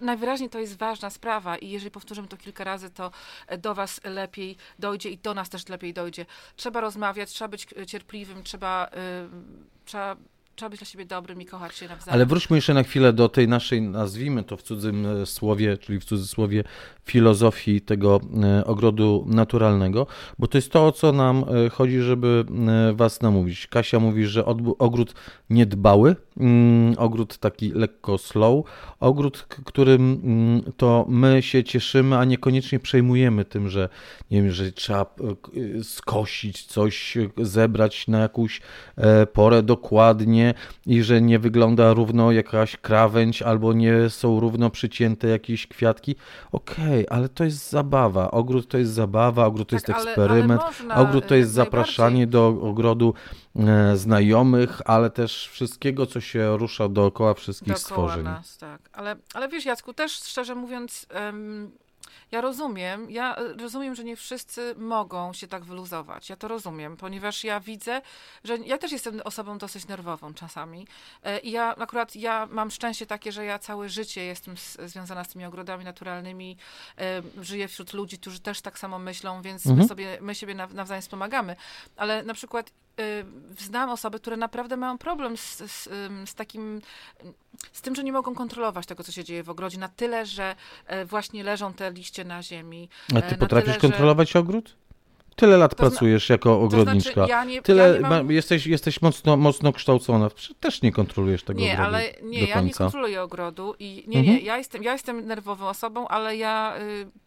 najwyraźniej 0.00 0.50
to 0.50 0.58
jest 0.58 0.78
ważna 0.78 1.10
sprawa 1.10 1.58
i 1.58 1.70
jeżeli 1.70 1.90
powtórzymy 1.90 2.28
to 2.28 2.36
kilka 2.36 2.64
razy, 2.64 2.90
to 2.90 3.10
do 3.58 3.74
Was 3.74 4.00
lepiej 4.04 4.56
dojdzie 4.78 5.10
i 5.10 5.18
do 5.18 5.34
nas 5.34 5.48
też 5.48 5.68
lepiej 5.68 5.94
dojdzie. 5.94 6.26
Trzeba 6.56 6.80
rozmawiać, 6.80 7.30
trzeba 7.30 7.48
być 7.48 7.66
cierpliwym, 7.86 8.42
trzeba, 8.42 8.90
yy, 8.92 9.28
trzeba 9.84 10.16
trzeba 10.56 10.70
być 10.70 10.80
dla 10.80 10.86
siebie 10.86 11.04
dobrym 11.04 11.42
i 11.42 11.46
kochać 11.46 11.74
się 11.74 11.88
nawzajem. 11.88 12.14
Ale 12.14 12.26
wróćmy 12.26 12.56
jeszcze 12.56 12.74
na 12.74 12.82
chwilę 12.82 13.12
do 13.12 13.28
tej 13.28 13.48
naszej, 13.48 13.82
nazwijmy 13.82 14.44
to 14.44 14.56
w 14.56 14.62
cudzym 14.62 15.06
e, 15.06 15.26
słowie, 15.26 15.78
czyli 15.78 16.00
w 16.00 16.04
cudzysłowie 16.04 16.64
filozofii 17.04 17.80
tego 17.80 18.20
e, 18.42 18.64
ogrodu 18.64 19.24
naturalnego, 19.28 20.06
bo 20.38 20.46
to 20.46 20.58
jest 20.58 20.72
to, 20.72 20.86
o 20.86 20.92
co 20.92 21.12
nam 21.12 21.44
e, 21.66 21.70
chodzi, 21.70 22.00
żeby 22.00 22.44
was 22.92 23.22
namówić. 23.22 23.66
Kasia 23.66 24.00
mówi, 24.00 24.26
że 24.26 24.44
ogród 24.78 25.14
niedbały, 25.50 26.16
mm, 26.36 26.94
ogród 26.98 27.38
taki 27.38 27.72
lekko 27.72 28.18
slow, 28.18 28.64
ogród, 29.00 29.46
którym 29.64 30.20
mm, 30.24 30.72
to 30.76 31.04
my 31.08 31.42
się 31.42 31.64
cieszymy, 31.64 32.18
a 32.18 32.24
niekoniecznie 32.24 32.80
przejmujemy 32.80 33.44
tym, 33.44 33.68
że 33.68 33.88
nie 34.30 34.42
wiem, 34.42 34.52
że 34.52 34.72
trzeba 34.72 35.06
skosić 35.82 36.64
coś, 36.64 37.18
zebrać 37.38 38.08
na 38.08 38.18
jakąś 38.18 38.60
porę 39.32 39.62
dokładnie 39.62 40.51
i 40.86 41.02
że 41.02 41.20
nie 41.20 41.38
wygląda 41.38 41.92
równo 41.92 42.32
jakaś 42.32 42.76
krawędź 42.76 43.42
albo 43.42 43.72
nie 43.72 44.10
są 44.10 44.40
równo 44.40 44.70
przycięte 44.70 45.28
jakieś 45.28 45.66
kwiatki. 45.66 46.16
Okej, 46.52 47.06
okay, 47.06 47.18
ale 47.18 47.28
to 47.28 47.44
jest 47.44 47.70
zabawa. 47.70 48.30
Ogród 48.30 48.68
to 48.68 48.78
jest 48.78 48.92
zabawa, 48.92 49.46
ogród 49.46 49.68
to 49.68 49.76
tak, 49.76 49.88
jest 49.88 50.00
eksperyment, 50.00 50.62
ale, 50.62 50.70
można, 50.70 50.96
ogród 50.96 51.26
to 51.26 51.34
jest 51.34 51.52
zapraszanie 51.52 52.26
do 52.26 52.46
ogrodu 52.46 53.14
e, 53.56 53.96
znajomych, 53.96 54.80
ale 54.84 55.10
też 55.10 55.48
wszystkiego, 55.48 56.06
co 56.06 56.20
się 56.20 56.56
rusza 56.56 56.88
dookoła 56.88 57.34
wszystkich 57.34 57.74
dookoła 57.74 58.08
stworzeń. 58.08 58.24
Nas, 58.24 58.58
tak. 58.58 58.80
Ale, 58.92 59.16
ale 59.34 59.48
wiesz, 59.48 59.64
Jacku, 59.64 59.92
też 59.92 60.12
szczerze 60.12 60.54
mówiąc, 60.54 61.06
um, 61.14 61.70
ja 62.32 62.40
rozumiem, 62.40 63.10
ja 63.10 63.36
e, 63.36 63.52
rozumiem, 63.52 63.94
że 63.94 64.04
nie 64.04 64.16
wszyscy 64.16 64.74
mogą 64.78 65.32
się 65.32 65.48
tak 65.48 65.64
wyluzować. 65.64 66.30
Ja 66.30 66.36
to 66.36 66.48
rozumiem, 66.48 66.96
ponieważ 66.96 67.44
ja 67.44 67.60
widzę, 67.60 68.02
że 68.44 68.58
ja 68.58 68.78
też 68.78 68.92
jestem 68.92 69.20
osobą 69.24 69.58
dosyć 69.58 69.86
nerwową 69.86 70.34
czasami. 70.34 70.86
E, 71.22 71.38
I 71.38 71.50
ja 71.50 71.76
akurat 71.76 72.16
ja 72.16 72.48
mam 72.50 72.70
szczęście 72.70 73.06
takie, 73.06 73.32
że 73.32 73.44
ja 73.44 73.58
całe 73.58 73.88
życie 73.88 74.24
jestem 74.24 74.54
związana 74.86 75.24
z 75.24 75.28
tymi 75.28 75.44
ogrodami 75.44 75.84
naturalnymi, 75.84 76.56
e, 76.98 77.22
żyję 77.40 77.68
wśród 77.68 77.92
ludzi, 77.92 78.18
którzy 78.18 78.40
też 78.40 78.60
tak 78.60 78.78
samo 78.78 78.98
myślą, 78.98 79.42
więc 79.42 79.66
mhm. 79.66 79.78
my 79.78 79.88
sobie, 79.88 80.18
my 80.20 80.34
siebie 80.34 80.54
nawzajem 80.54 81.02
wspomagamy. 81.02 81.56
Ale 81.96 82.22
na 82.22 82.34
przykład 82.34 82.72
znam 83.58 83.90
osoby, 83.90 84.20
które 84.20 84.36
naprawdę 84.36 84.76
mają 84.76 84.98
problem 84.98 85.36
z, 85.36 85.56
z, 85.56 85.88
z, 86.30 86.34
takim, 86.34 86.80
z 87.72 87.82
tym, 87.82 87.94
że 87.94 88.04
nie 88.04 88.12
mogą 88.12 88.34
kontrolować 88.34 88.86
tego, 88.86 89.04
co 89.04 89.12
się 89.12 89.24
dzieje 89.24 89.42
w 89.42 89.50
ogrodzie, 89.50 89.78
na 89.78 89.88
tyle, 89.88 90.26
że 90.26 90.56
właśnie 91.06 91.44
leżą 91.44 91.74
te 91.74 91.92
liście 91.92 92.24
na 92.24 92.42
ziemi. 92.42 92.88
A 93.16 93.22
ty 93.22 93.36
potrafisz 93.36 93.76
tyle, 93.76 93.90
kontrolować 93.90 94.30
że... 94.30 94.38
ogród? 94.38 94.76
Tyle 95.42 95.56
lat 95.56 95.70
to 95.70 95.76
pracujesz 95.76 96.26
zna... 96.26 96.32
jako 96.34 96.60
ogrodniczka. 96.60 97.10
To 97.10 97.14
znaczy, 97.14 97.30
ja 97.30 97.44
nie, 97.44 97.62
Tyle 97.62 98.00
ja 98.00 98.08
mam... 98.08 98.30
jesteś, 98.30 98.66
jesteś 98.66 99.02
mocno, 99.02 99.36
mocno 99.36 99.72
kształcona. 99.72 100.28
Też 100.60 100.82
nie 100.82 100.92
kontrolujesz 100.92 101.42
tego 101.42 101.60
nie, 101.60 101.72
ogrodu. 101.72 101.88
Ale, 101.88 102.12
nie, 102.22 102.44
ja 102.44 102.60
nie 102.60 102.74
kontroluję 102.74 103.22
ogrodu 103.22 103.74
i 103.78 104.04
nie, 104.06 104.18
mhm. 104.18 104.36
nie, 104.36 104.42
ja 104.42 104.58
jestem, 104.58 104.82
ja 104.82 104.92
jestem 104.92 105.26
nerwową 105.26 105.68
osobą, 105.68 106.08
ale 106.08 106.36
ja 106.36 106.76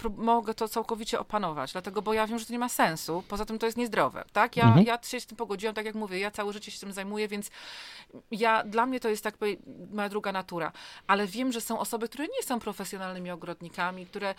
y, 0.03 0.09
mogę 0.17 0.53
to 0.53 0.67
całkowicie 0.67 1.19
opanować, 1.19 1.71
dlatego, 1.71 2.01
bo 2.01 2.13
ja 2.13 2.27
wiem, 2.27 2.39
że 2.39 2.45
to 2.45 2.53
nie 2.53 2.59
ma 2.59 2.69
sensu. 2.69 3.23
Poza 3.27 3.45
tym 3.45 3.59
to 3.59 3.65
jest 3.65 3.77
niezdrowe, 3.77 4.23
tak? 4.33 4.57
Ja, 4.57 4.63
mhm. 4.65 4.85
ja 4.85 4.99
się 5.03 5.19
z 5.19 5.25
tym 5.25 5.37
pogodziłam, 5.37 5.75
tak 5.75 5.85
jak 5.85 5.95
mówię, 5.95 6.19
ja 6.19 6.31
całe 6.31 6.53
życie 6.53 6.71
się 6.71 6.79
tym 6.79 6.93
zajmuję, 6.93 7.27
więc 7.27 7.51
ja, 8.31 8.63
dla 8.63 8.85
mnie 8.85 8.99
to 8.99 9.09
jest 9.09 9.23
tak 9.23 9.35
moja 9.93 10.09
druga 10.09 10.31
natura. 10.31 10.71
Ale 11.07 11.27
wiem, 11.27 11.51
że 11.51 11.61
są 11.61 11.79
osoby, 11.79 12.09
które 12.09 12.23
nie 12.23 12.43
są 12.43 12.59
profesjonalnymi 12.59 13.31
ogrodnikami, 13.31 14.05
które 14.05 14.35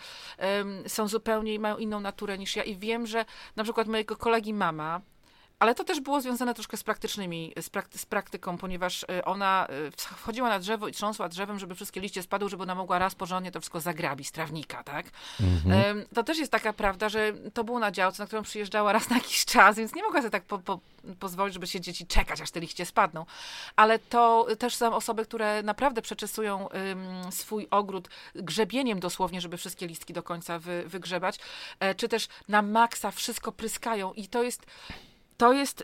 są 0.87 1.07
zupełnie, 1.07 1.59
mają 1.59 1.77
inną 1.77 1.99
naturę 1.99 2.37
niż 2.37 2.55
ja 2.55 2.63
i 2.63 2.75
wiem, 2.75 3.07
że 3.07 3.25
na 3.55 3.63
przykład 3.67 3.87
mojego 3.87 4.15
kolegi 4.15 4.53
mama, 4.53 5.01
ale 5.59 5.75
to 5.75 5.83
też 5.83 5.99
było 5.99 6.21
związane 6.21 6.53
troszkę 6.53 6.77
z 6.77 6.83
praktycznymi, 6.83 7.53
z, 7.61 7.69
prakty, 7.69 7.97
z, 7.97 8.05
praktyką, 8.05 8.57
ponieważ 8.57 9.03
y, 9.03 9.25
ona 9.25 9.67
y, 9.87 9.91
wchodziła 9.91 10.49
na 10.49 10.59
drzewo 10.59 10.87
i 10.87 10.91
trząsła 10.91 11.29
drzewem, 11.29 11.59
żeby 11.59 11.75
wszystkie 11.75 12.01
liście 12.01 12.23
spadły, 12.23 12.49
żeby 12.49 12.63
ona 12.63 12.75
mogła 12.75 12.99
raz 12.99 13.15
porządnie 13.15 13.51
to 13.51 13.59
wszystko 13.59 13.79
zagrabić 13.79 14.27
z 14.27 14.31
trawnika, 14.31 14.83
tak? 14.83 15.05
Mhm. 15.39 16.05
To 16.13 16.23
też 16.23 16.37
jest 16.37 16.51
taka 16.51 16.73
prawda, 16.73 17.09
że 17.09 17.33
to 17.53 17.63
było 17.63 17.79
na 17.79 17.91
działce, 17.91 18.23
na 18.23 18.27
którą 18.27 18.43
przyjeżdżała 18.43 18.93
raz 18.93 19.09
na 19.09 19.15
jakiś 19.15 19.45
czas, 19.45 19.77
więc 19.77 19.95
nie 19.95 20.03
mogła 20.03 20.19
sobie 20.19 20.31
tak 20.31 20.43
po, 20.43 20.59
po, 20.59 20.79
pozwolić, 21.19 21.53
żeby 21.53 21.67
się 21.67 21.81
dzieci 21.81 22.07
czekać, 22.07 22.41
aż 22.41 22.51
te 22.51 22.59
liście 22.59 22.85
spadną. 22.85 23.25
Ale 23.75 23.99
to 23.99 24.47
też 24.59 24.75
są 24.75 24.95
osoby, 24.95 25.25
które 25.25 25.63
naprawdę 25.63 26.01
przeczesują 26.01 26.67
um, 26.67 27.31
swój 27.31 27.67
ogród 27.71 28.09
grzebieniem 28.35 28.99
dosłownie, 28.99 29.41
żeby 29.41 29.57
wszystkie 29.57 29.87
listki 29.87 30.13
do 30.13 30.23
końca 30.23 30.59
wy, 30.59 30.83
wygrzebać, 30.87 31.39
e, 31.79 31.95
czy 31.95 32.09
też 32.09 32.27
na 32.47 32.61
maksa 32.61 33.11
wszystko 33.11 33.51
pryskają 33.51 34.13
i 34.13 34.27
to 34.27 34.43
jest 34.43 34.65
to 35.37 35.53
jest, 35.53 35.83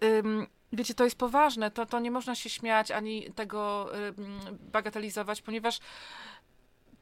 wiecie, 0.73 0.93
to 0.93 1.03
jest 1.03 1.17
poważne, 1.17 1.71
to, 1.71 1.85
to 1.85 1.99
nie 1.99 2.11
można 2.11 2.35
się 2.35 2.49
śmiać 2.49 2.91
ani 2.91 3.33
tego 3.35 3.89
bagatelizować, 4.59 5.41
ponieważ 5.41 5.79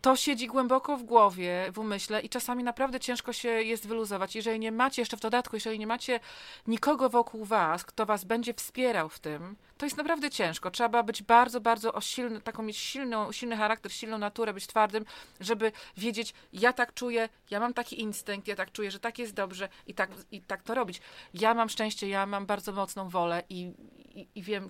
to 0.02 0.16
siedzi 0.16 0.48
głęboko 0.48 0.98
w 0.98 1.04
głowie, 1.04 1.66
w 1.74 1.80
umyśle 1.80 2.22
i 2.22 2.30
czasami 2.30 2.64
naprawdę 2.64 3.00
ciężko 3.00 3.34
się 3.34 3.50
jest 3.50 3.88
wyluzować. 3.88 4.36
Jeżeli 4.36 4.60
nie 4.60 4.72
macie 4.72 5.02
jeszcze 5.02 5.18
w 5.18 5.20
dodatku, 5.20 5.56
jeżeli 5.56 5.80
nie 5.80 5.88
macie 5.88 6.20
nikogo 6.68 7.10
wokół 7.10 7.46
was, 7.46 7.86
kto 7.86 8.06
was 8.06 8.24
będzie 8.24 8.54
wspierał 8.54 9.10
w 9.10 9.20
tym, 9.20 9.56
to 9.78 9.86
jest 9.86 9.98
naprawdę 9.98 10.30
ciężko. 10.30 10.72
Trzeba 10.72 11.04
być 11.04 11.24
bardzo, 11.24 11.62
bardzo 11.62 12.02
silny, 12.02 12.42
taką 12.42 12.64
mieć 12.64 12.78
silną, 12.78 13.32
silny 13.32 13.58
charakter, 13.58 13.94
silną 13.94 14.18
naturę, 14.18 14.54
być 14.54 14.68
twardym, 14.68 15.06
żeby 15.40 15.72
wiedzieć, 15.98 16.34
ja 16.54 16.74
tak 16.74 16.94
czuję, 16.94 17.30
ja 17.50 17.60
mam 17.60 17.74
taki 17.74 18.02
instynkt, 18.02 18.48
ja 18.48 18.56
tak 18.56 18.72
czuję, 18.72 18.92
że 18.92 19.00
tak 19.00 19.20
jest 19.20 19.34
dobrze 19.34 19.70
i 19.88 19.94
tak, 19.94 20.10
i 20.32 20.42
tak 20.42 20.64
to 20.64 20.76
robić. 20.76 21.02
Ja 21.34 21.54
mam 21.54 21.70
szczęście, 21.70 22.08
ja 22.08 22.26
mam 22.26 22.46
bardzo 22.46 22.72
mocną 22.72 23.10
wolę 23.10 23.44
i, 23.50 23.72
i, 24.16 24.28
i 24.36 24.42
wiem. 24.44 24.68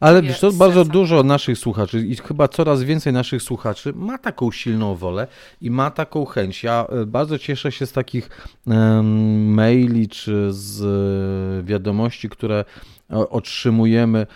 Ale 0.00 0.22
wiesz, 0.22 0.40
to 0.40 0.52
bardzo 0.52 0.84
dużo 0.84 1.22
naszych 1.22 1.58
słuchaczy 1.58 2.06
i 2.06 2.16
chyba 2.16 2.48
coraz 2.48 2.82
więcej 2.82 3.12
naszych 3.12 3.42
słuchaczy 3.42 3.92
ma 3.96 4.18
taką 4.18 4.50
silną 4.50 4.94
wolę 4.94 5.26
i 5.60 5.70
ma 5.70 5.90
taką 5.90 6.24
chęć. 6.24 6.62
Ja 6.62 6.86
e, 6.88 7.06
bardzo 7.06 7.38
cieszę 7.38 7.72
się 7.72 7.86
z 7.86 7.92
takich 7.92 8.30
um, 8.66 9.54
maili 9.54 10.08
czy 10.08 10.52
z 10.52 10.82
e, 10.82 11.66
wiadomości, 11.66 12.28
które 12.28 12.64
otrzymujemy, 13.08 14.26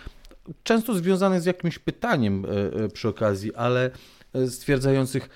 często 0.62 0.94
związanych 0.94 1.40
z 1.40 1.46
jakimś 1.46 1.78
pytaniem 1.78 2.46
e, 2.84 2.88
przy 2.88 3.08
okazji, 3.08 3.54
ale 3.54 3.90
stwierdzających, 4.48 5.28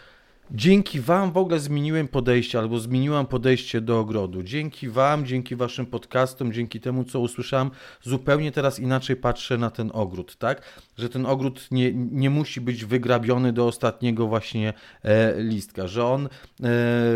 Dzięki 0.54 1.00
Wam 1.00 1.32
w 1.32 1.37
ogóle 1.37 1.61
zmieniłem 1.61 2.09
podejście 2.09 2.59
albo 2.59 2.78
zmieniłam 2.78 3.26
podejście 3.26 3.80
do 3.80 4.00
ogrodu. 4.00 4.42
Dzięki 4.42 4.88
Wam, 4.88 5.26
dzięki 5.26 5.56
Waszym 5.56 5.87
podcastom, 5.87 6.52
dzięki 6.52 6.80
temu, 6.80 7.04
co 7.04 7.21
usłyszałam, 7.21 7.71
zupełnie 8.02 8.52
teraz 8.52 8.78
inaczej 8.78 9.16
patrzę 9.16 9.59
na 9.59 9.71
ten 9.71 9.90
ogród, 9.94 10.37
tak? 10.37 10.62
Że 10.99 11.09
ten 11.09 11.26
ogród 11.26 11.68
nie, 11.71 11.92
nie 11.94 12.30
musi 12.30 12.61
być 12.61 12.85
wygrabiony 12.85 13.52
do 13.52 13.66
ostatniego 13.66 14.26
właśnie 14.26 14.73
e, 15.02 15.42
listka, 15.42 15.87
że 15.87 16.06
on 16.06 16.28
e, 16.62 16.68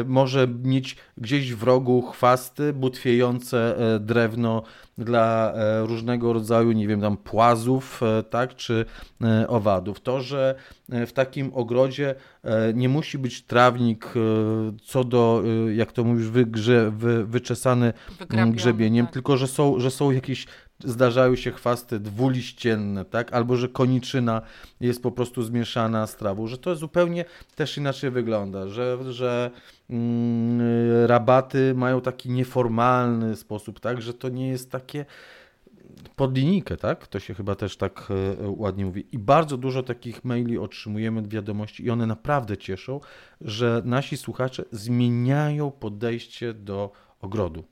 może 0.07 0.49
mieć 0.64 0.97
gdzieś 1.19 1.55
w 1.55 1.62
rogu 1.62 2.02
chwasty, 2.02 2.73
butwiejące 2.73 3.76
e, 3.95 4.00
drewno 4.00 4.62
dla 4.99 5.53
e, 5.53 5.87
różnego 5.87 6.33
rodzaju, 6.33 6.73
nie 6.73 6.88
wiem, 6.88 7.00
tam 7.00 7.17
płazów, 7.17 8.00
e, 8.03 8.23
tak, 8.23 8.57
czy 8.57 8.85
e, 9.25 9.49
owadów. 9.49 10.00
To, 10.00 10.21
że 10.21 10.55
w 10.88 11.12
takim 11.12 11.50
ogrodzie 11.55 12.15
nie 12.75 12.88
musi 12.88 13.19
być 13.19 13.43
trawnik 13.43 14.15
co 14.85 15.05
do, 15.05 15.43
jak 15.75 15.93
to 15.93 16.05
mówisz, 16.05 16.29
wygrze, 16.29 16.91
wy, 16.91 17.26
wyczesany 17.26 17.93
grzebieniem, 18.53 19.07
tak. 19.07 19.12
tylko 19.12 19.37
że 19.37 19.47
są, 19.47 19.81
że 19.81 19.91
są 19.91 20.11
jakieś 20.11 20.47
zdarzają 20.85 21.37
się 21.37 21.52
chwasty 21.52 22.00
dwuliścienne, 22.00 23.04
tak? 23.04 23.33
Albo 23.33 23.56
że 23.56 23.68
koniczyna 23.68 24.42
jest 24.80 25.02
po 25.02 25.11
prostu 25.12 25.42
zmieszana 25.42 26.06
z 26.06 26.16
trawą, 26.16 26.47
że 26.47 26.59
to 26.59 26.76
zupełnie 26.76 27.25
też 27.54 27.78
inaczej 27.78 28.11
wygląda, 28.11 28.68
że, 28.68 29.12
że 29.12 29.50
mm, 29.90 30.61
rabaty 31.06 31.75
mają 31.75 32.00
taki 32.00 32.30
nieformalny 32.30 33.37
sposób, 33.37 33.80
tak? 33.80 34.02
Że 34.02 34.14
to 34.14 34.28
nie 34.28 34.49
jest 34.49 34.71
takie 34.71 35.04
pod 36.16 36.37
linijkę, 36.37 36.76
tak? 36.76 37.06
To 37.06 37.21
się 37.21 37.35
chyba 37.35 37.54
też 37.54 37.76
tak 37.76 38.09
e, 38.11 38.49
ładnie 38.49 38.87
mówi. 38.87 39.06
I 39.12 39.18
bardzo 39.18 39.56
dużo 39.56 39.83
takich 39.83 40.25
maili 40.25 40.59
otrzymujemy, 40.59 41.23
wiadomości 41.23 41.85
i 41.85 41.90
one 41.90 42.06
naprawdę 42.06 42.56
cieszą, 42.56 43.00
że 43.40 43.83
nasi 43.85 44.16
słuchacze 44.16 44.64
zmieniają 44.73 45.71
podejście 45.71 46.54
do 46.54 46.92
ogrodu. 47.21 47.64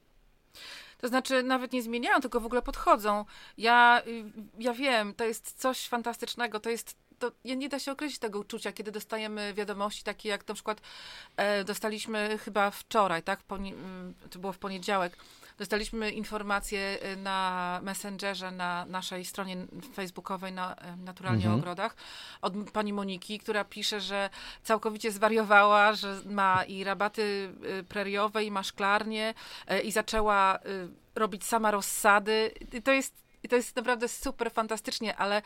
To 1.05 1.09
znaczy, 1.09 1.43
nawet 1.43 1.73
nie 1.73 1.83
zmieniają, 1.83 2.21
tylko 2.21 2.41
w 2.41 2.47
ogóle 2.47 2.63
podchodzą. 2.63 3.25
Ja, 3.59 4.03
ja 4.59 4.73
wiem, 4.75 5.15
to 5.15 5.25
jest 5.25 5.61
coś 5.61 5.89
fantastycznego, 5.89 6.61
to 6.61 6.71
jest 6.71 6.97
to 7.19 7.33
nie 7.45 7.69
da 7.69 7.79
się 7.79 7.93
określić 7.93 8.19
tego 8.19 8.39
uczucia, 8.39 8.73
kiedy 8.73 8.93
dostajemy 8.93 9.55
wiadomości 9.55 10.05
takie 10.05 10.29
jak 10.29 10.49
na 10.49 10.55
przykład 10.55 10.81
e, 11.37 11.65
dostaliśmy 11.65 12.39
chyba 12.39 12.71
wczoraj, 12.71 13.23
tak? 13.23 13.43
to 14.31 14.39
było 14.39 14.53
w 14.53 14.59
poniedziałek 14.59 15.17
Dostaliśmy 15.59 16.11
informację 16.11 16.99
y, 17.13 17.17
na 17.17 17.81
Messengerze, 17.83 18.51
na 18.51 18.85
naszej 18.85 19.25
stronie 19.25 19.57
facebookowej 19.95 20.53
na 20.53 20.75
y, 20.75 20.97
Naturalnie 20.97 21.45
mhm. 21.45 21.55
o 21.55 21.59
Ogrodach 21.59 21.97
od 22.43 22.71
pani 22.73 22.93
Moniki, 22.93 23.39
która 23.39 23.65
pisze, 23.65 24.01
że 24.01 24.31
całkowicie 24.63 25.13
zwariowała, 25.13 25.93
że 25.93 26.21
ma 26.27 26.65
i 26.65 26.85
rabaty 26.85 27.53
y, 27.81 27.85
preriowe, 27.85 28.45
i 28.45 28.51
ma 28.51 28.63
szklarnię 28.63 29.35
i 29.85 29.93
zaczęła 29.93 30.59
robić 31.15 31.45
sama 31.45 31.71
rozsady. 31.71 32.51
To 32.85 32.93
jest 32.93 33.24
I 33.45 33.49
to 33.49 33.57
jest 33.57 33.77
naprawdę 33.77 34.09
super 34.09 34.53
fantastycznie, 34.53 35.17
ale 35.17 35.43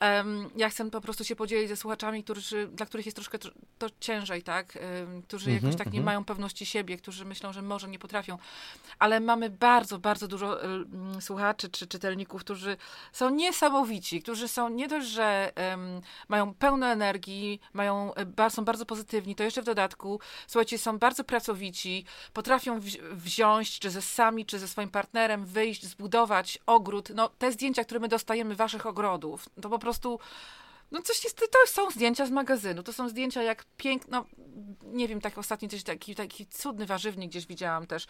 um, 0.00 0.50
ja 0.56 0.68
chcę 0.68 0.90
po 0.90 1.00
prostu 1.00 1.24
się 1.24 1.36
podzielić 1.36 1.68
ze 1.68 1.76
słuchaczami, 1.76 2.24
którzy, 2.24 2.68
dla 2.68 2.86
których 2.86 3.06
jest 3.06 3.16
troszkę 3.16 3.38
to 3.78 3.86
ciężej, 4.00 4.42
tak? 4.42 4.78
Um, 5.00 5.22
którzy 5.22 5.50
mm 5.50 5.60
-hmm, 5.60 5.64
jakoś 5.64 5.78
tak 5.78 5.86
mm 5.86 5.90
-hmm. 5.90 5.94
nie 5.94 6.00
mhm. 6.00 6.14
mają 6.14 6.24
pewności 6.24 6.66
siebie, 6.66 6.96
którzy 6.96 7.24
myślą, 7.24 7.52
że 7.52 7.62
może 7.62 7.88
nie 7.88 7.98
potrafią. 7.98 8.38
Ale 8.98 9.20
mamy 9.20 9.50
bardzo, 9.50 9.98
bardzo 9.98 10.28
dużo 10.28 10.56
um, 10.56 11.22
słuchaczy 11.22 11.68
czy 11.68 11.86
czytelników, 11.86 12.40
którzy 12.40 12.76
są 13.12 13.30
niesamowici, 13.30 14.22
którzy 14.22 14.48
są 14.48 14.68
nie 14.68 14.88
dość, 14.88 15.06
że 15.06 15.52
mają 16.28 16.54
pełno 16.54 16.86
energii, 16.86 17.60
mają, 17.72 18.14
e, 18.14 18.50
są 18.50 18.64
bardzo 18.64 18.86
pozytywni, 18.86 19.34
to 19.34 19.44
jeszcze 19.44 19.62
w 19.62 19.64
dodatku, 19.64 20.20
słuchajcie, 20.46 20.78
są 20.78 20.98
bardzo 20.98 21.24
pracowici, 21.24 22.04
potrafią 22.32 22.80
wzi 22.80 22.98
wziąć, 23.12 23.78
czy 23.78 23.90
ze 23.90 24.02
sami, 24.02 24.46
czy 24.46 24.58
ze 24.58 24.68
swoim 24.68 24.90
partnerem, 24.90 25.46
wyjść, 25.46 25.86
zbudować 25.86 26.58
ogród. 26.66 27.10
No, 27.14 27.30
te 27.38 27.52
zdjęcia, 27.52 27.84
które 27.84 28.00
my 28.00 28.08
dostajemy 28.08 28.56
waszych 28.56 28.86
ogrodów, 28.86 29.48
to 29.62 29.68
po 29.68 29.78
prostu 29.78 30.18
no 30.92 31.02
coś 31.02 31.24
jest, 31.24 31.36
to 31.36 31.58
są 31.66 31.90
zdjęcia 31.90 32.26
z 32.26 32.30
magazynu, 32.30 32.82
to 32.82 32.92
są 32.92 33.08
zdjęcia 33.08 33.42
jak 33.42 33.64
piękno, 33.76 34.24
no, 34.38 34.46
nie 34.82 35.08
wiem, 35.08 35.20
tak 35.20 35.38
ostatnio 35.38 35.68
coś 35.68 35.82
taki, 35.82 36.14
taki 36.14 36.46
cudny 36.46 36.86
warzywnik 36.86 37.30
gdzieś 37.30 37.46
widziałam 37.46 37.86
też 37.86 38.06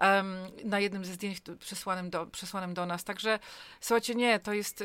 um, 0.00 0.36
na 0.64 0.80
jednym 0.80 1.04
ze 1.04 1.12
zdjęć 1.12 1.38
przesłanym 1.58 2.10
do, 2.10 2.26
przesłanym 2.26 2.74
do 2.74 2.86
nas, 2.86 3.04
także 3.04 3.38
słuchajcie, 3.80 4.14
nie, 4.14 4.38
to 4.38 4.52
jest 4.52 4.84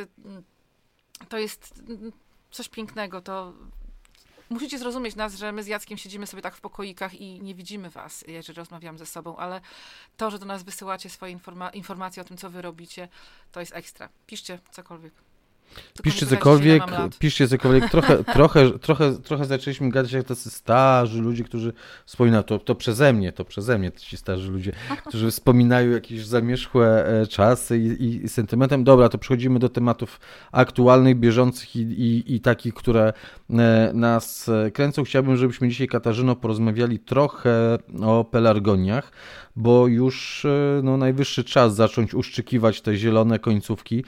to 1.30 1.38
jest 1.38 1.74
coś 2.52 2.70
pięknego, 2.70 3.22
to 3.22 3.54
musicie 4.50 4.80
zrozumieć 4.80 5.16
nas, 5.16 5.36
że 5.36 5.52
my 5.52 5.64
z 5.64 5.68
Jackiem 5.68 5.98
siedzimy 5.98 6.28
sobie 6.28 6.42
tak 6.42 6.56
w 6.56 6.62
pokoikach 6.62 7.14
i 7.14 7.42
nie 7.42 7.56
widzimy 7.56 7.90
was, 7.90 8.24
jeżeli 8.28 8.58
rozmawiamy 8.58 8.98
ze 8.98 9.06
sobą, 9.06 9.38
ale 9.38 9.62
to, 10.18 10.32
że 10.32 10.40
do 10.40 10.46
nas 10.46 10.64
wysyłacie 10.64 11.10
swoje 11.10 11.32
informa 11.32 11.70
informacje 11.70 12.22
o 12.22 12.26
tym, 12.26 12.38
co 12.38 12.50
wy 12.50 12.62
robicie, 12.62 13.08
to 13.52 13.60
jest 13.60 13.76
ekstra. 13.76 14.10
Piszcie 14.28 14.60
cokolwiek. 14.72 15.14
Piszcie 16.04 16.26
cokolwiek, 16.26 16.84
piszcie 17.20 17.48
cokolwiek. 17.48 17.90
Trochę, 17.90 18.24
trochę, 18.34 18.72
trochę, 18.80 19.14
trochę 19.14 19.46
zaczęliśmy 19.46 19.90
gadać 19.90 20.12
jak 20.12 20.28
tacy 20.28 20.50
starzy 20.50 21.22
ludzie, 21.22 21.44
którzy 21.44 21.74
wspominają, 22.06 22.44
to, 22.44 22.60
to 22.60 22.76
przeze 22.76 23.14
mnie, 23.14 23.32
to 23.32 23.46
przeze 23.46 23.78
mnie 23.78 23.92
ci 23.92 24.18
starzy 24.18 24.52
ludzie, 24.52 24.72
którzy 25.06 25.32
wspominają 25.32 25.92
jakieś 25.92 26.26
zamierzchłe 26.26 27.08
e, 27.08 27.28
czasy 27.28 27.78
i, 27.78 28.04
i, 28.04 28.26
i 28.26 28.30
sentymentem. 28.30 28.84
Dobra, 28.84 29.10
to 29.10 29.18
przechodzimy 29.18 29.60
do 29.60 29.70
tematów 29.70 30.20
aktualnych, 30.52 31.20
bieżących 31.20 31.76
i, 31.76 31.80
i, 31.80 32.36
i 32.36 32.42
takich, 32.42 32.74
które 32.74 33.14
e, 33.50 33.92
nas 33.94 34.50
e, 34.50 34.72
kręcą. 34.72 35.04
Chciałbym, 35.04 35.38
żebyśmy 35.38 35.70
dzisiaj, 35.70 35.88
Katarzyno, 35.88 36.36
porozmawiali 36.36 37.00
trochę 37.00 37.78
o 38.02 38.24
pelargoniach, 38.24 39.12
bo 39.56 39.88
już 39.88 40.46
no, 40.84 40.98
najwyższy 40.98 41.44
czas 41.44 41.76
zacząć 41.76 42.14
uszczykiwać 42.14 42.82
te 42.82 42.96
zielone 42.96 43.40
końcówki 43.40 44.04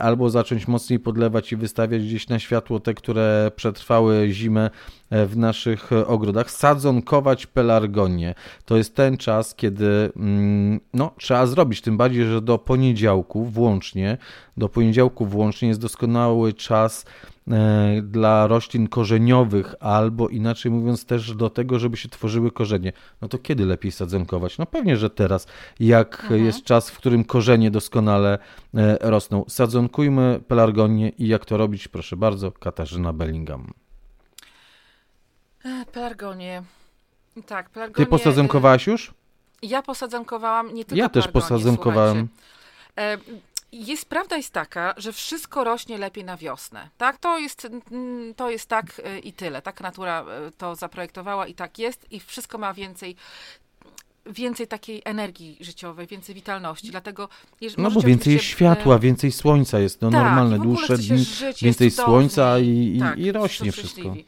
albo 0.00 0.30
zacząć 0.30 0.68
mocniej 0.68 0.85
mocniej 0.86 1.00
podlewać 1.00 1.52
i 1.52 1.56
wystawiać 1.56 2.02
gdzieś 2.02 2.28
na 2.28 2.38
światło 2.38 2.80
te, 2.80 2.94
które 2.94 3.50
przetrwały 3.56 4.28
zimę 4.30 4.70
w 5.10 5.36
naszych 5.36 5.90
ogrodach. 6.06 6.50
Sadzonkować 6.50 7.46
pelargonię. 7.46 8.34
To 8.64 8.76
jest 8.76 8.96
ten 8.96 9.16
czas, 9.16 9.54
kiedy 9.54 10.12
mm, 10.16 10.80
no, 10.94 11.10
trzeba 11.18 11.46
zrobić, 11.46 11.80
tym 11.80 11.96
bardziej, 11.96 12.26
że 12.26 12.42
do 12.42 12.58
poniedziałku 12.58 13.44
włącznie, 13.44 14.18
do 14.56 14.68
poniedziałku 14.68 15.26
włącznie 15.26 15.68
jest 15.68 15.80
doskonały 15.80 16.52
czas 16.52 17.04
E, 17.50 18.02
dla 18.02 18.46
roślin 18.46 18.88
korzeniowych, 18.88 19.74
albo 19.80 20.28
inaczej 20.28 20.72
mówiąc 20.72 21.04
też 21.04 21.34
do 21.34 21.50
tego, 21.50 21.78
żeby 21.78 21.96
się 21.96 22.08
tworzyły 22.08 22.50
korzenie. 22.50 22.92
No 23.20 23.28
to 23.28 23.38
kiedy 23.38 23.66
lepiej 23.66 23.92
sadzonkować? 23.92 24.58
No 24.58 24.66
pewnie, 24.66 24.96
że 24.96 25.10
teraz, 25.10 25.46
jak 25.80 26.20
mhm. 26.22 26.44
jest 26.44 26.64
czas, 26.64 26.90
w 26.90 26.98
którym 26.98 27.24
korzenie 27.24 27.70
doskonale 27.70 28.38
e, 28.74 28.98
rosną. 29.00 29.44
Sadzonkujmy 29.48 30.40
pelargonię 30.48 31.08
i 31.08 31.28
jak 31.28 31.44
to 31.44 31.56
robić, 31.56 31.88
proszę 31.88 32.16
bardzo, 32.16 32.52
Katarzyna 32.52 33.12
Bellingham. 33.12 33.72
E, 35.66 35.84
pelargonię. 35.92 36.62
Tak, 37.46 37.70
pelargonię. 37.70 38.06
Ty 38.06 38.10
posadzonkowałaś 38.10 38.86
już? 38.86 39.14
Ja 39.62 39.82
posadzonkowałam 39.82 40.74
nie 40.74 40.84
tylko 40.84 40.98
Ja 40.98 41.08
też 41.08 41.28
posadzonowałem. 41.28 42.28
Jest, 43.72 44.08
prawda 44.08 44.36
jest 44.36 44.52
taka, 44.52 44.94
że 44.96 45.12
wszystko 45.12 45.64
rośnie 45.64 45.98
lepiej 45.98 46.24
na 46.24 46.36
wiosnę. 46.36 46.88
Tak? 46.98 47.18
To, 47.18 47.38
jest, 47.38 47.68
to 48.36 48.50
jest 48.50 48.68
tak 48.68 49.02
y, 49.16 49.18
i 49.18 49.32
tyle. 49.32 49.62
Tak 49.62 49.80
natura 49.80 50.24
y, 50.48 50.52
to 50.52 50.74
zaprojektowała 50.74 51.46
i 51.46 51.54
tak 51.54 51.78
jest 51.78 52.12
i 52.12 52.20
wszystko 52.20 52.58
ma 52.58 52.74
więcej 52.74 53.16
więcej 54.26 54.66
takiej 54.66 55.02
energii 55.04 55.56
życiowej, 55.60 56.06
więcej 56.06 56.34
witalności, 56.34 56.90
dlatego... 56.90 57.28
No 57.78 57.90
bo 57.90 58.00
więcej 58.00 58.32
jest 58.32 58.44
światła, 58.44 58.98
więcej 58.98 59.32
słońca 59.32 59.78
jest, 59.78 60.02
no 60.02 60.10
tak, 60.10 60.22
normalne, 60.22 60.58
dłuższe 60.58 60.98
dni, 60.98 61.18
żyć, 61.18 61.62
więcej 61.62 61.90
słońca 61.90 62.58
i, 62.58 62.92
i, 62.96 63.00
tak, 63.00 63.18
i 63.18 63.32
rośnie 63.32 63.72
wszystko. 63.72 64.08
Y, 64.08 64.24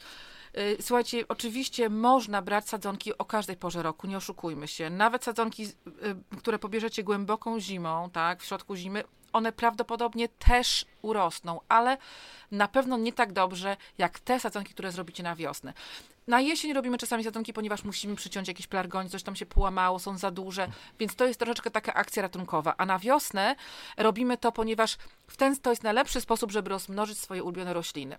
słuchajcie, 0.81 1.25
oczywiście 1.29 1.91
można 1.91 2.43
brać 2.43 2.69
sadzonki 2.69 3.19
o 3.19 3.25
każdej 3.25 3.57
porze 3.57 3.83
roku, 3.83 4.07
nie 4.07 4.17
oszukujmy 4.17 4.69
się. 4.69 4.91
Nawet 4.91 5.25
sadzonki, 5.25 5.69
które 6.39 6.59
pobierzecie 6.59 7.05
głęboką 7.05 7.61
zimą, 7.61 8.11
tak, 8.11 8.43
w 8.43 8.45
środku 8.45 8.77
zimy, 8.77 9.05
one 9.33 9.53
prawdopodobnie 9.53 10.29
też 10.29 10.85
urosną, 11.03 11.61
ale 11.69 11.99
na 12.51 12.69
pewno 12.69 12.97
nie 12.97 13.13
tak 13.13 13.33
dobrze 13.33 13.77
jak 13.99 14.21
te 14.21 14.41
sadzonki, 14.41 14.75
które 14.75 14.93
zrobicie 14.93 15.23
na 15.23 15.37
wiosnę. 15.37 15.73
Na 16.29 16.41
jesień 16.41 16.73
robimy 16.73 16.99
czasami 16.99 17.25
sadzonki, 17.25 17.53
ponieważ 17.53 17.85
musimy 17.85 18.17
przyciąć 18.17 18.49
jakieś 18.49 18.67
plargonie, 18.67 19.09
coś 19.09 19.23
tam 19.23 19.37
się 19.37 19.47
połamało, 19.47 19.99
są 19.99 20.19
za 20.19 20.31
duże, 20.31 20.69
więc 20.99 21.15
to 21.15 21.27
jest 21.27 21.39
troszeczkę 21.39 21.71
taka 21.71 21.95
akcja 21.95 22.23
ratunkowa. 22.23 22.75
A 22.79 22.87
na 22.87 22.99
wiosnę 22.99 23.57
robimy 23.97 24.37
to, 24.37 24.53
ponieważ 24.53 24.97
w 25.27 25.37
ten 25.37 25.57
to 25.57 25.71
jest 25.71 25.83
najlepszy 25.83 26.21
sposób, 26.21 26.53
żeby 26.53 26.71
rozmnożyć 26.71 27.19
swoje 27.19 27.43
ulubione 27.43 27.73
rośliny. 27.73 28.17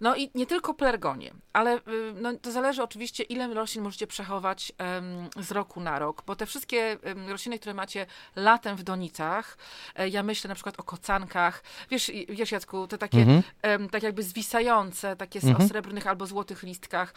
No 0.00 0.16
i 0.16 0.30
nie 0.34 0.46
tylko 0.46 0.74
plargonie, 0.74 1.30
ale 1.52 1.76
y, 1.76 1.80
no, 2.14 2.32
to 2.42 2.52
zależy 2.52 2.82
oczywiście, 2.82 3.22
ile 3.22 3.54
roślin 3.54 3.84
możecie 3.84 4.06
przechować 4.06 4.72
um, 4.78 5.44
z 5.44 5.52
roku 5.52 5.80
na 5.80 5.98
rok, 5.98 6.22
bo 6.26 6.36
te 6.36 6.46
wszystkie 6.46 6.98
um, 7.04 7.28
rośliny, 7.28 7.58
które 7.58 7.74
macie 7.74 8.06
latem 8.36 8.76
w 8.76 8.82
donicach, 8.82 9.58
e, 9.94 10.08
ja 10.08 10.22
myślę 10.22 10.48
na 10.48 10.54
przykład 10.54 10.80
o 10.80 10.82
kocankach, 10.82 11.62
wiesz, 11.90 12.10
wiesz 12.28 12.52
Jacku, 12.52 12.86
te 12.86 12.98
takie 12.98 13.18
mhm. 13.18 13.42
um, 13.64 13.88
tak 13.88 14.02
jakby 14.02 14.22
zwisające, 14.22 15.16
takie 15.16 15.40
mhm. 15.42 15.64
o 15.64 15.68
srebrnych 15.68 16.06
albo 16.06 16.26
złotych 16.26 16.62
listkach, 16.62 17.14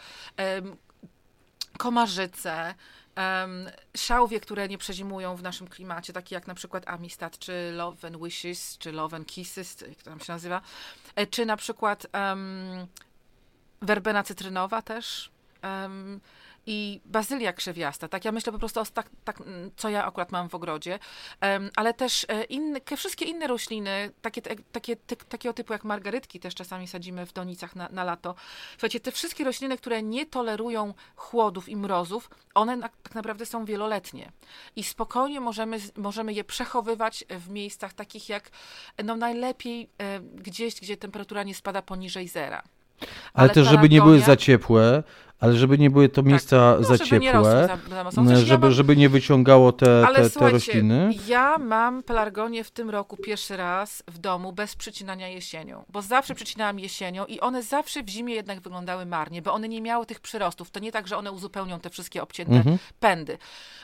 komarzyce, 1.78 2.74
um, 3.16 3.70
szałwie, 3.96 4.40
które 4.40 4.68
nie 4.68 4.78
przezimują 4.78 5.36
w 5.36 5.42
naszym 5.42 5.68
klimacie, 5.68 6.12
takie 6.12 6.34
jak 6.34 6.46
na 6.46 6.54
przykład 6.54 6.88
Amistad, 6.88 7.38
czy 7.38 7.72
Love 7.72 8.08
and 8.08 8.16
Wishes, 8.16 8.78
czy 8.78 8.92
Love 8.92 9.16
and 9.16 9.26
Kisses, 9.26 9.80
jak 9.80 10.02
to 10.02 10.10
tam 10.10 10.20
się 10.20 10.32
nazywa, 10.32 10.60
e, 11.14 11.26
czy 11.26 11.46
na 11.46 11.56
przykład 11.56 12.06
um, 12.14 12.86
werbena 13.82 14.22
cytrynowa 14.22 14.82
też. 14.82 15.30
Um, 15.62 16.20
i 16.66 17.00
bazylia 17.04 17.52
krzewiasta, 17.52 18.08
tak? 18.08 18.24
Ja 18.24 18.32
myślę 18.32 18.52
po 18.52 18.58
prostu 18.58 18.80
o 18.80 18.84
tak, 18.84 19.10
tak, 19.24 19.42
co 19.76 19.88
ja 19.88 20.04
akurat 20.04 20.32
mam 20.32 20.48
w 20.48 20.54
ogrodzie, 20.54 20.98
um, 21.42 21.70
ale 21.76 21.94
też 21.94 22.26
e, 22.28 22.44
inne, 22.44 22.80
wszystkie 22.96 23.24
inne 23.24 23.46
rośliny, 23.46 24.10
takie, 24.22 24.42
takie, 24.72 24.96
ty, 24.96 25.16
takiego 25.16 25.52
typu 25.52 25.72
jak 25.72 25.84
margarytki 25.84 26.40
też 26.40 26.54
czasami 26.54 26.88
sadzimy 26.88 27.26
w 27.26 27.32
donicach 27.32 27.76
na, 27.76 27.88
na 27.88 28.04
lato. 28.04 28.34
Słuchajcie, 28.72 29.00
te 29.00 29.12
wszystkie 29.12 29.44
rośliny, 29.44 29.78
które 29.78 30.02
nie 30.02 30.26
tolerują 30.26 30.94
chłodów 31.16 31.68
i 31.68 31.76
mrozów, 31.76 32.30
one 32.54 32.76
na, 32.76 32.88
tak 33.02 33.14
naprawdę 33.14 33.46
są 33.46 33.64
wieloletnie 33.64 34.32
i 34.76 34.84
spokojnie 34.84 35.40
możemy, 35.40 35.78
możemy 35.96 36.32
je 36.32 36.44
przechowywać 36.44 37.24
w 37.30 37.48
miejscach 37.48 37.92
takich 37.92 38.28
jak, 38.28 38.50
no 39.04 39.16
najlepiej 39.16 39.88
e, 39.98 40.20
gdzieś, 40.20 40.74
gdzie 40.74 40.96
temperatura 40.96 41.42
nie 41.42 41.54
spada 41.54 41.82
poniżej 41.82 42.28
zera. 42.28 42.62
Ale, 43.02 43.08
ale 43.34 43.50
też, 43.50 43.68
żeby 43.68 43.88
nie 43.88 44.02
były 44.02 44.20
za 44.20 44.36
ciepłe, 44.36 45.02
ale 45.42 45.56
żeby 45.56 45.78
nie 45.78 45.90
były 45.90 46.08
to 46.08 46.14
tak. 46.14 46.24
miejsca 46.24 46.76
no, 46.80 46.84
za 46.84 46.96
żeby 46.96 47.10
ciepłe, 47.10 47.20
nie 47.20 47.32
za, 48.28 48.36
żeby, 48.36 48.72
żeby 48.72 48.96
nie 48.96 49.08
wyciągało 49.08 49.72
te, 49.72 50.06
te, 50.14 50.30
te 50.30 50.50
rośliny. 50.50 51.10
Ja 51.26 51.58
mam 51.58 52.02
pelargonię 52.02 52.64
w 52.64 52.70
tym 52.70 52.90
roku 52.90 53.16
pierwszy 53.16 53.56
raz 53.56 54.02
w 54.06 54.18
domu 54.18 54.52
bez 54.52 54.76
przycinania 54.76 55.28
jesienią, 55.28 55.84
bo 55.88 56.02
zawsze 56.02 56.34
przycinałam 56.34 56.78
jesienią 56.78 57.26
i 57.26 57.40
one 57.40 57.62
zawsze 57.62 58.02
w 58.02 58.08
zimie 58.08 58.34
jednak 58.34 58.60
wyglądały 58.60 59.06
marnie, 59.06 59.42
bo 59.42 59.52
one 59.52 59.68
nie 59.68 59.80
miały 59.80 60.06
tych 60.06 60.20
przyrostów. 60.20 60.70
To 60.70 60.80
nie 60.80 60.92
tak, 60.92 61.08
że 61.08 61.16
one 61.16 61.32
uzupełnią 61.32 61.80
te 61.80 61.90
wszystkie 61.90 62.22
obcięte 62.22 62.56
mhm. 62.56 62.78
pędy. 63.00 63.38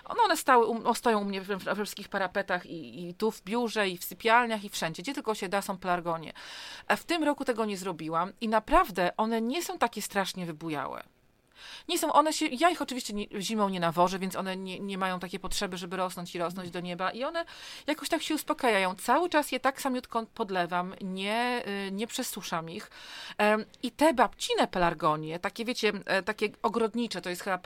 One, 0.04 0.22
one 0.22 0.36
stały, 0.36 0.66
um, 0.66 0.94
stoją 0.94 1.20
u 1.20 1.24
mnie 1.24 1.40
we 1.40 1.74
wszystkich 1.74 2.08
parapetach 2.08 2.66
i, 2.66 3.08
i, 3.08 3.14
tu 3.14 3.30
w 3.30 3.42
biurze, 3.42 3.88
i 3.88 3.98
w 3.98 4.04
sypialniach, 4.04 4.64
i 4.64 4.68
wszędzie. 4.68 5.02
Gdzie 5.02 5.14
tylko 5.14 5.34
się 5.34 5.48
da, 5.48 5.62
są 5.62 5.78
pelargonie. 5.78 6.32
A 6.88 6.96
w 6.96 7.04
tym 7.04 7.24
roku 7.24 7.44
tego 7.44 7.64
nie 7.64 7.76
zrobiłam 7.76 8.32
i 8.40 8.48
naprawdę 8.48 9.16
one 9.16 9.40
nie 9.40 9.62
są 9.62 9.78
takie 9.78 10.02
strasznie 10.02 10.46
wybujałe. 10.46 11.02
Nie 11.88 11.98
są 11.98 12.12
one 12.12 12.32
się, 12.32 12.46
ja 12.46 12.70
ich 12.70 12.82
oczywiście 12.82 13.12
nie, 13.12 13.26
zimą 13.40 13.68
nie 13.68 13.80
nawożę, 13.80 14.18
więc 14.18 14.36
one 14.36 14.56
nie, 14.56 14.80
nie 14.80 14.98
mają 14.98 15.20
takiej 15.20 15.40
potrzeby, 15.40 15.76
żeby 15.76 15.96
rosnąć 15.96 16.34
i 16.34 16.38
rosnąć 16.38 16.70
do 16.70 16.80
nieba 16.80 17.10
i 17.10 17.24
one 17.24 17.44
jakoś 17.86 18.08
tak 18.08 18.22
się 18.22 18.34
uspokajają. 18.34 18.94
Cały 18.94 19.28
czas 19.28 19.52
je 19.52 19.60
tak 19.60 19.80
samiutko 19.80 20.26
podlewam, 20.34 20.94
nie, 21.00 21.62
y, 21.88 21.92
nie 21.92 22.06
przesuszam 22.06 22.70
ich. 22.70 22.90
I 23.82 23.90
te 23.90 24.14
babcine 24.14 24.68
pelargonie, 24.68 25.38
takie 25.38 25.64
wiecie, 25.64 25.92
e, 26.04 26.22
takie 26.22 26.48
ogrodnicze, 26.62 27.20
to 27.20 27.30
jest 27.30 27.42
chyba 27.42 27.58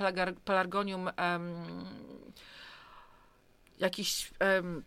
pelargonium 0.45 1.11
um, 1.19 1.87
jakiś 3.79 4.33
um, 4.57 4.85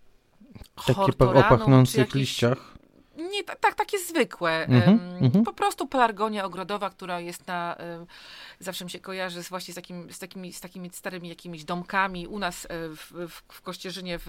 Takie 0.88 1.02
o 1.02 1.44
pachnących 1.44 1.98
jakiś... 1.98 2.16
liściach? 2.16 2.75
Nie, 3.18 3.44
tak, 3.44 3.76
takie 3.76 4.00
zwykłe. 4.00 4.66
Mm 4.66 5.00
-hmm, 5.20 5.44
po 5.44 5.54
prostu 5.54 5.88
pelargonia 5.88 6.46
ogrodowa, 6.46 6.90
która 6.90 7.20
jest 7.20 7.48
na. 7.48 7.78
zawsze 8.60 8.86
mi 8.86 8.92
się 8.92 9.00
kojarzy 9.00 9.44
z 9.44 9.50
właśnie 9.50 9.74
z, 9.74 9.76
takim, 9.76 10.14
z, 10.14 10.20
takimi, 10.20 10.54
z 10.54 10.62
takimi 10.62 10.90
starymi 10.90 11.30
jakimiś 11.30 11.64
domkami. 11.64 12.28
U 12.28 12.40
nas 12.40 12.66
e, 12.66 12.68
w, 12.70 13.12
w, 13.30 13.42
w 13.54 13.62
Kościerzynie, 13.62 14.20
w, 14.20 14.26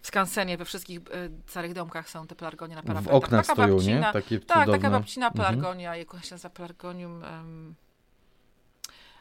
w 0.00 0.06
Skansenie, 0.06 0.56
we 0.56 0.64
wszystkich 0.64 0.98
e, 0.98 1.02
starych 1.46 1.72
domkach 1.72 2.10
są 2.10 2.26
te 2.26 2.34
pelargonie 2.34 2.74
na 2.74 2.82
parapetach. 2.82 3.12
W 3.12 3.16
oknach 3.16 3.46
taka 3.46 3.54
stoją, 3.54 3.76
babcina, 3.76 4.06
nie? 4.06 4.12
Takie 4.12 4.40
tak, 4.40 4.70
taka 4.70 4.90
babcina 4.90 5.26
mhm. 5.26 5.36
pelargonia, 5.36 5.94
mm 5.94 6.06
-hmm. 6.06 6.14
jak 6.14 6.24
się 6.24 6.34
nazywa 6.34 6.50
pelargonium. 6.50 7.22
Um, 7.22 7.74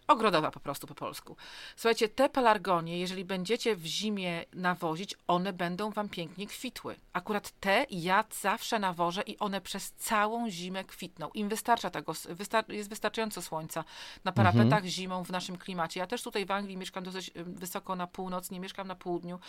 Ogrodowa 0.07 0.51
po 0.51 0.59
prostu 0.59 0.87
po 0.87 0.95
polsku. 0.95 1.35
Słuchajcie, 1.75 2.09
te 2.09 2.29
pelargonie, 2.29 2.99
jeżeli 2.99 3.25
będziecie 3.25 3.75
w 3.75 3.85
zimie 3.85 4.45
nawozić, 4.53 5.15
one 5.27 5.53
będą 5.53 5.91
wam 5.91 6.09
pięknie 6.09 6.47
kwitły. 6.47 6.95
Akurat 7.13 7.51
te 7.59 7.85
ja 7.89 8.23
zawsze 8.41 8.79
nawożę 8.79 9.21
i 9.21 9.39
one 9.39 9.61
przez 9.61 9.91
całą 9.91 10.49
zimę 10.49 10.83
kwitną. 10.83 11.29
Im 11.33 11.49
wystarcza 11.49 11.89
tego, 11.89 12.13
wystar 12.29 12.71
jest 12.71 12.89
wystarczająco 12.89 13.41
słońca 13.41 13.83
na 14.23 14.31
parapetach 14.31 14.63
mhm. 14.63 14.87
zimą 14.87 15.23
w 15.23 15.29
naszym 15.29 15.57
klimacie. 15.57 15.99
Ja 15.99 16.07
też 16.07 16.23
tutaj 16.23 16.45
w 16.45 16.51
Anglii 16.51 16.77
mieszkam 16.77 17.03
dosyć 17.03 17.31
wysoko 17.35 17.95
na 17.95 18.07
północ, 18.07 18.51
nie 18.51 18.59
mieszkam 18.59 18.87
na 18.87 18.95
południu, 18.95 19.39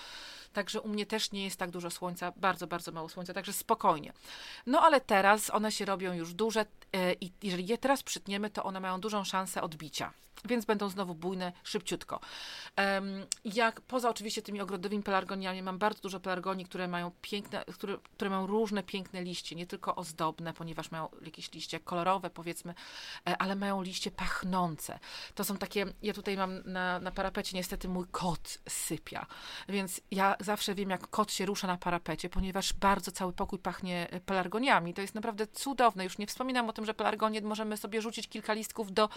także 0.53 0.81
u 0.81 0.88
mnie 0.88 1.07
też 1.07 1.33
nie 1.33 1.45
jest 1.45 1.57
tak 1.57 1.71
dużo 1.71 1.90
słońca, 1.90 2.33
bardzo, 2.37 2.66
bardzo 2.66 2.92
mało 2.92 3.09
słońca, 3.09 3.35
także 3.35 3.53
spokojnie. 3.53 4.12
No 4.66 4.81
ale 4.81 5.01
teraz 5.01 5.51
one 5.51 5.73
się 5.73 5.85
robią 5.85 6.12
już 6.12 6.35
duże 6.35 6.66
e, 6.92 7.12
i 7.12 7.33
jeżeli 7.42 7.66
je 7.66 7.79
teraz 7.79 8.03
przytniemy, 8.03 8.51
to 8.51 8.64
one 8.64 8.81
mają 8.81 9.01
dużą 9.01 9.25
szansę 9.25 9.62
odbicia 9.62 10.12
więc 10.44 10.64
będą 10.64 10.88
znowu 10.88 11.14
bujne 11.14 11.53
szybciutko. 11.64 12.20
Jak 13.44 13.81
poza 13.81 14.11
oczywiście 14.11 14.42
tymi 14.42 14.61
ogrodowymi 14.61 15.03
pelargoniami, 15.03 15.62
mam 15.62 15.79
bardzo 15.79 16.03
dużo 16.03 16.20
pelargonii, 16.20 16.64
które 16.64 16.88
mają 16.88 17.11
piękne, 17.22 17.64
które, 17.64 17.99
które 18.14 18.31
mają 18.31 18.46
różne 18.46 18.83
piękne 18.83 19.22
liście, 19.22 19.57
nie 19.57 19.66
tylko 19.66 19.96
ozdobne, 19.96 20.53
ponieważ 20.53 20.90
mają 20.90 21.09
jakieś 21.22 21.53
liście 21.53 21.81
kolorowe, 21.81 22.31
powiedzmy, 22.31 22.75
e, 23.29 23.38
ale 23.38 23.57
mają 23.57 23.83
liście 23.83 24.11
pachnące. 24.11 24.99
To 25.35 25.44
są 25.44 25.57
takie, 25.57 25.87
ja 26.03 26.12
tutaj 26.12 26.37
mam 26.37 26.62
na, 26.64 26.99
na 26.99 27.11
parapecie 27.11 27.57
niestety 27.57 27.88
mój 27.88 28.07
kot 28.11 28.59
sypia, 28.68 29.27
więc 29.68 30.01
ja 30.11 30.37
zawsze 30.40 30.75
wiem, 30.75 30.90
jak 30.90 31.11
kot 31.11 31.33
się 31.33 31.46
rusza 31.46 31.66
na 31.66 31.77
parapecie, 31.77 32.29
ponieważ 32.29 32.72
bardzo 32.72 33.12
cały 33.12 33.33
pokój 33.33 33.59
pachnie 33.59 34.11
e, 34.11 34.20
pelargoniami. 34.20 34.94
To 34.94 35.03
jest 35.03 35.14
naprawdę 35.14 35.46
cudowne. 35.46 36.05
Już 36.05 36.18
nie 36.18 36.27
wspominam 36.27 36.68
o 36.68 36.72
tym, 36.72 36.85
że 36.85 36.94
pelargonie 36.94 37.40
możemy 37.40 37.77
sobie 37.77 38.03
rzucić 38.03 38.29
kilka 38.29 38.53
listków 38.53 38.92
do, 38.92 39.09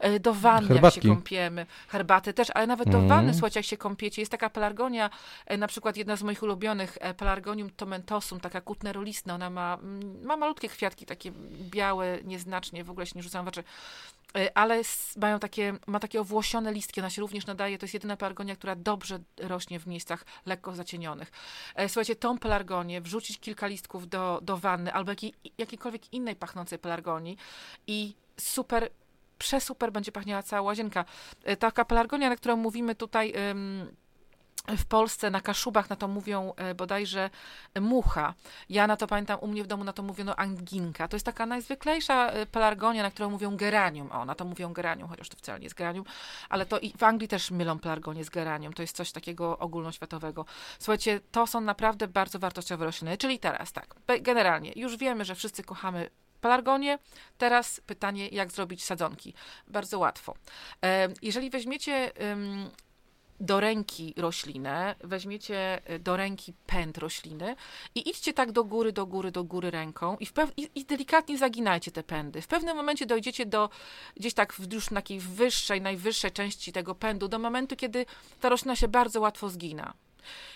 e, 0.00 0.20
do 0.20 0.34
wanny, 0.54 0.68
wanny, 0.68 0.80
jak 0.84 0.94
się 0.94 1.00
kąpiemy, 1.00 1.66
herbaty 1.88 2.32
też, 2.32 2.48
ale 2.54 2.66
nawet 2.66 2.88
do 2.88 2.98
mm. 2.98 3.08
wanny, 3.08 3.32
słuchajcie, 3.34 3.60
jak 3.60 3.66
się 3.66 3.76
kąpiecie, 3.76 4.22
jest 4.22 4.32
taka 4.32 4.50
pelargonia, 4.50 5.10
e, 5.46 5.56
na 5.56 5.66
przykład 5.66 5.96
jedna 5.96 6.16
z 6.16 6.22
moich 6.22 6.42
ulubionych, 6.42 6.98
e, 7.00 7.14
pelargonium 7.14 7.70
tomentosum, 7.70 8.40
taka 8.40 8.60
kutnerolistna, 8.60 9.34
ona 9.34 9.50
ma, 9.50 9.78
mm, 9.82 10.24
ma 10.24 10.36
malutkie 10.36 10.68
kwiatki, 10.68 11.06
takie 11.06 11.32
białe, 11.60 12.18
nieznacznie, 12.24 12.84
w 12.84 12.90
ogóle 12.90 13.06
się 13.06 13.12
nie 13.16 13.22
rzucają 13.22 13.44
w 13.44 13.48
oczy, 13.48 13.64
e, 14.36 14.58
ale 14.58 14.82
mają 15.16 15.38
takie, 15.38 15.74
ma 15.86 16.00
takie 16.00 16.20
owłosione 16.20 16.72
listki, 16.72 17.00
ona 17.00 17.10
się 17.10 17.22
również 17.22 17.46
nadaje, 17.46 17.78
to 17.78 17.84
jest 17.84 17.94
jedyna 17.94 18.16
pelargonia, 18.16 18.56
która 18.56 18.76
dobrze 18.76 19.18
rośnie 19.40 19.80
w 19.80 19.86
miejscach 19.86 20.24
lekko 20.46 20.74
zacienionych. 20.74 21.32
Słuchajcie, 21.88 22.16
tą 22.16 22.38
pelargonię, 22.38 23.00
wrzucić 23.00 23.40
kilka 23.40 23.66
listków 23.66 24.08
do, 24.08 24.40
do 24.42 24.56
wanny, 24.56 24.92
albo 24.92 25.12
jakiej, 25.12 25.34
jakiejkolwiek 25.58 26.12
innej 26.12 26.36
pachnącej 26.36 26.78
pelargonii 26.78 27.36
i 27.86 28.14
super 28.36 28.90
przesuper 29.38 29.92
będzie 29.92 30.12
pachniała 30.12 30.42
cała 30.42 30.62
łazienka. 30.62 31.04
E, 31.44 31.56
taka 31.56 31.84
pelargonia, 31.84 32.28
na 32.28 32.36
którą 32.36 32.56
mówimy 32.56 32.94
tutaj 32.94 33.32
w 34.68 34.84
Polsce 34.84 35.30
na 35.30 35.40
Kaszubach 35.40 35.90
na 35.90 35.96
to 35.96 36.08
mówią 36.08 36.52
e, 36.56 36.74
bodajże 36.74 37.30
mucha. 37.80 38.34
Ja 38.68 38.86
na 38.86 38.96
to 38.96 39.06
pamiętam, 39.06 39.38
u 39.40 39.46
mnie 39.46 39.64
w 39.64 39.66
domu 39.66 39.84
na 39.84 39.92
to 39.92 40.02
mówiono 40.02 40.36
anginka. 40.36 41.08
To 41.08 41.16
jest 41.16 41.26
taka 41.26 41.46
najzwyklejsza 41.46 42.30
e, 42.30 42.46
pelargonia, 42.46 43.02
na 43.02 43.10
którą 43.10 43.30
mówią 43.30 43.56
geranium. 43.56 44.12
O, 44.12 44.24
na 44.24 44.34
to 44.34 44.44
mówią 44.44 44.72
geranium, 44.72 45.08
chociaż 45.08 45.28
to 45.28 45.36
wcale 45.36 45.58
nie 45.58 45.64
jest 45.64 45.76
geranium, 45.76 46.04
ale 46.48 46.66
to 46.66 46.78
i 46.78 46.92
w 46.98 47.02
Anglii 47.02 47.28
też 47.28 47.50
mylą 47.50 47.78
pelargonię 47.78 48.24
z 48.24 48.30
geranium. 48.30 48.72
To 48.72 48.82
jest 48.82 48.96
coś 48.96 49.12
takiego 49.12 49.58
ogólnoświatowego. 49.58 50.44
Słuchajcie, 50.78 51.20
to 51.32 51.46
są 51.46 51.60
naprawdę 51.60 52.08
bardzo 52.08 52.38
wartościowe 52.38 52.84
rośliny. 52.84 53.18
Czyli 53.18 53.38
teraz 53.38 53.72
tak, 53.72 53.94
generalnie 54.20 54.72
już 54.76 54.96
wiemy, 54.96 55.24
że 55.24 55.34
wszyscy 55.34 55.62
kochamy 55.62 56.10
pelargonie. 56.44 56.98
Teraz 57.38 57.80
pytanie, 57.86 58.28
jak 58.28 58.52
zrobić 58.52 58.84
sadzonki. 58.84 59.34
Bardzo 59.68 59.98
łatwo. 59.98 60.34
Jeżeli 61.22 61.50
weźmiecie 61.50 62.12
do 63.40 63.60
ręki 63.60 64.14
roślinę, 64.16 64.94
weźmiecie 65.04 65.80
e, 65.84 65.98
do 65.98 66.16
ręki 66.16 66.52
pęd 66.66 66.98
rośliny 66.98 67.56
i 67.94 68.10
idźcie 68.10 68.32
tak 68.32 68.52
do 68.52 68.64
góry, 68.64 68.92
do 68.92 69.06
góry, 69.06 69.30
do 69.30 69.44
góry 69.44 69.70
ręką 69.70 70.16
i, 70.20 70.26
i, 70.56 70.70
i, 70.74 70.84
delikatnie 70.84 71.38
zaginajcie 71.38 71.90
te 71.90 72.02
pędy. 72.02 72.42
W 72.42 72.46
pewnym 72.46 72.76
momencie 72.76 73.06
dojdziecie 73.06 73.46
do 73.46 73.70
gdzieś 74.16 74.34
tak 74.34 74.52
w, 74.52 74.72
już 74.72 74.88
takiej 74.88 75.20
wyższej, 75.20 75.80
najwyższej 75.80 76.32
części 76.32 76.72
tego 76.72 76.94
pędu, 76.94 77.28
do 77.28 77.38
momentu, 77.38 77.76
kiedy 77.76 78.06
ta 78.40 78.48
roślina 78.48 78.76
się 78.76 78.88
bardzo 78.88 79.20
łatwo 79.20 79.48
zgina. 79.48 79.94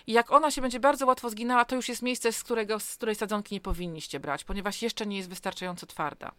I 0.06 0.12
jak 0.12 0.32
ona 0.32 0.50
się 0.50 0.62
będzie 0.62 0.80
bardzo 0.80 1.06
łatwo 1.06 1.30
zginęła, 1.30 1.64
to 1.64 1.76
już 1.76 1.88
jest 1.88 2.02
miejsce, 2.02 2.32
z, 2.32 2.44
którego, 2.44 2.80
z 2.80 2.96
której 2.96 3.14
sadzonki 3.14 3.54
nie 3.54 3.60
powinniście 3.60 4.20
brać, 4.20 4.44
ponieważ 4.44 4.82
jeszcze 4.82 5.06
nie 5.06 5.16
jest 5.16 5.28
wystarczająco 5.28 5.86
twarda. 5.86 6.32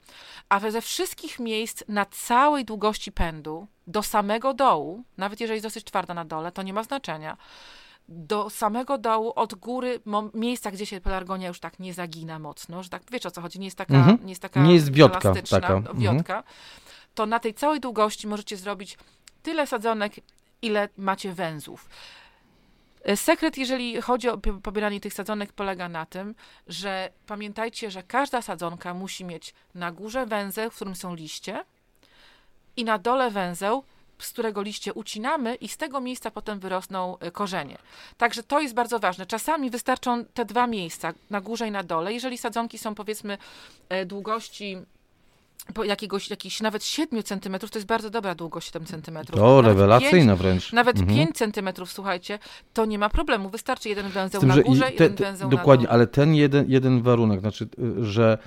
A 0.50 0.60
ze 0.60 0.82
wszystkich 0.82 1.40
miejsc 1.40 1.84
na 1.88 2.06
całej 2.06 2.66
długości 2.66 3.12
pędu, 3.12 3.68
do 3.88 4.04
samego 4.04 4.54
dołu, 4.54 5.04
nawet 5.18 5.40
jeżeli 5.40 5.56
jest 5.56 5.66
dosyć 5.66 5.84
twarda 5.84 6.14
na 6.14 6.26
dole, 6.26 6.52
to 6.52 6.64
nie 6.64 6.74
ma 6.74 6.84
znaczenia 6.84 7.38
do 8.10 8.50
samego 8.50 8.98
dołu, 8.98 9.34
od 9.36 9.56
góry, 9.56 10.00
miejsca, 10.34 10.72
gdzie 10.72 10.86
się 10.86 11.02
pelargonia 11.02 11.48
już 11.48 11.60
tak 11.60 11.80
nie 11.80 11.94
zagina 11.94 12.40
mocno, 12.40 12.84
że 12.84 12.90
tak, 12.90 13.04
wiesz 13.12 13.26
o 13.26 13.32
co 13.32 13.42
chodzi, 13.42 13.60
nie 13.60 13.66
jest 13.66 13.78
taka, 13.78 13.94
mhm. 13.94 14.18
nie 14.24 14.30
jest 14.30 14.42
taka 14.42 14.64
nie 14.64 14.74
jest 14.74 14.94
wiotka, 14.94 15.34
taka. 15.50 15.74
Mhm. 15.74 16.00
wiotka, 16.00 16.44
to 17.16 17.26
na 17.26 17.40
tej 17.40 17.54
całej 17.54 17.80
długości 17.80 18.28
możecie 18.28 18.58
zrobić 18.58 18.98
tyle 19.44 19.68
sadzonek, 19.68 20.14
ile 20.62 20.90
macie 20.98 21.34
węzłów. 21.34 21.90
E, 23.10 23.18
sekret, 23.18 23.58
jeżeli 23.58 24.02
chodzi 24.02 24.30
o 24.30 24.38
pobieranie 24.38 25.00
tych 25.00 25.14
sadzonek, 25.14 25.54
polega 25.54 25.90
na 25.90 26.06
tym, 26.06 26.36
że 26.68 27.10
pamiętajcie, 27.28 27.92
że 27.92 28.04
każda 28.04 28.42
sadzonka 28.42 28.94
musi 28.94 29.26
mieć 29.26 29.54
na 29.76 29.92
górze 29.92 30.26
węzeł, 30.26 30.70
w 30.70 30.76
którym 30.76 30.96
są 30.96 31.16
liście, 31.16 31.66
i 32.78 32.84
na 32.84 32.98
dole 32.98 33.32
węzeł, 33.32 33.84
z 34.20 34.30
którego 34.30 34.62
liście 34.62 34.94
ucinamy, 34.94 35.56
i 35.56 35.68
z 35.68 35.78
tego 35.78 36.02
miejsca 36.02 36.32
potem 36.32 36.60
wyrosną 36.60 37.18
e, 37.18 37.32
korzenie. 37.32 37.78
Także 38.18 38.44
to 38.44 38.60
jest 38.60 38.74
bardzo 38.74 39.00
ważne. 39.00 39.26
Czasami 39.26 39.70
wystarczą 39.70 40.26
te 40.26 40.46
dwa 40.46 40.68
miejsca, 40.68 41.14
na 41.30 41.42
górze 41.42 41.68
i 41.68 41.72
na 41.72 41.84
dole. 41.84 42.14
Jeżeli 42.14 42.38
sadzonki 42.38 42.78
są 42.78 42.96
powiedzmy 42.96 43.38
e, 43.90 44.06
jakiegoś, 45.86 46.30
jakichś 46.30 46.62
nawet 46.62 46.84
7 46.84 47.24
centymetrów, 47.24 47.72
to 47.72 47.80
jest 47.80 47.88
bardzo 47.88 48.10
dobra 48.10 48.36
długość 48.36 48.68
7 48.68 48.86
centymetrów. 48.86 49.42
O, 49.42 49.62
rewelacyjna 49.62 50.34
5, 50.34 50.40
wręcz. 50.40 50.74
Nawet 50.74 51.00
mhm. 51.00 51.18
5 51.18 51.38
centymetrów, 51.38 51.92
słuchajcie, 51.92 52.40
to 52.74 52.86
nie 52.86 53.00
ma 53.00 53.10
problemu. 53.10 53.50
Wystarczy 53.50 53.90
jeden 53.90 54.10
węzeł 54.10 54.42
tym, 54.42 54.50
na 54.50 54.62
górze, 54.62 54.86
te, 54.86 55.04
jeden 55.04 55.16
węzeł 55.16 55.50
Dokładnie, 55.50 55.84
na 55.84 55.90
dole. 55.90 55.94
ale 55.94 56.08
ten 56.08 56.36
jeden, 56.36 56.66
jeden 56.68 57.02
warunek, 57.02 57.40
znaczy, 57.40 57.68
że 58.02 58.38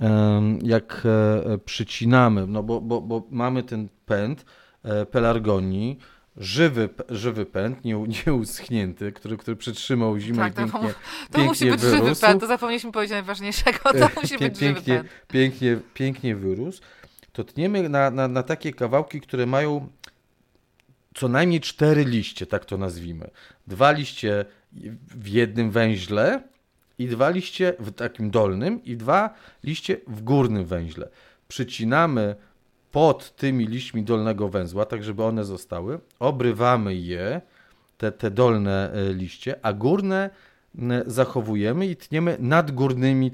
um, 0.00 0.58
jak 0.62 1.02
e, 1.04 1.58
przycinamy, 1.58 2.46
no 2.46 2.62
bo, 2.62 2.80
bo, 2.80 3.00
bo 3.00 3.22
mamy 3.30 3.62
ten 3.62 3.88
pęd 4.06 4.44
e, 4.82 5.06
pelargonii, 5.06 5.98
żywy, 6.36 6.88
żywy 7.08 7.46
pęd, 7.46 7.84
nie, 7.84 7.94
nieuschnięty, 8.26 9.12
który, 9.12 9.36
który 9.36 9.56
przytrzymał 9.56 10.18
zimę 10.18 10.38
tak, 10.38 10.52
i 10.52 10.56
pięknie, 10.56 10.80
to, 10.80 10.94
to 11.30 11.38
pięknie 11.38 11.44
musi 11.44 11.70
być 11.70 11.80
wyrósł. 11.80 12.04
żywy 12.04 12.20
pęd, 12.20 12.40
to 12.40 12.46
zapomnieliśmy 12.46 12.92
powiedzieć 12.92 13.12
najważniejszego, 13.12 13.78
to 13.78 14.08
musi 14.22 14.38
być 14.38 14.58
pięknie, 14.58 14.94
żywy 14.94 15.08
pęd. 15.08 15.10
Pięknie, 15.28 15.78
pięknie 15.94 16.36
wyrósł. 16.36 16.82
To 17.32 17.44
tniemy 17.44 17.88
na, 17.88 18.10
na, 18.10 18.28
na 18.28 18.42
takie 18.42 18.72
kawałki, 18.72 19.20
które 19.20 19.46
mają 19.46 19.88
co 21.14 21.28
najmniej 21.28 21.60
cztery 21.60 22.04
liście, 22.04 22.46
tak 22.46 22.64
to 22.64 22.76
nazwijmy. 22.76 23.30
Dwa 23.66 23.92
liście 23.92 24.44
w 25.08 25.28
jednym 25.28 25.70
węźle 25.70 26.42
i 26.98 27.06
dwa 27.06 27.30
liście 27.30 27.74
w 27.78 27.92
takim 27.92 28.30
dolnym 28.30 28.84
i 28.84 28.96
dwa 28.96 29.34
liście 29.64 29.96
w 30.06 30.22
górnym 30.22 30.64
węźle. 30.64 31.08
Przycinamy 31.48 32.36
pod 32.96 33.36
tymi 33.36 33.66
liśćmi 33.66 34.02
dolnego 34.02 34.48
węzła, 34.48 34.84
tak 34.84 35.04
żeby 35.04 35.22
one 35.24 35.44
zostały. 35.44 35.98
Obrywamy 36.18 36.94
je, 36.94 37.40
te, 37.98 38.12
te 38.12 38.30
dolne 38.30 38.92
e, 38.92 39.12
liście, 39.12 39.56
a 39.62 39.72
górne 39.72 40.30
zachowujemy 41.06 41.86
i 41.86 41.96
tniemy 41.96 42.36
nad 42.40 42.70
górnymi, 42.70 43.30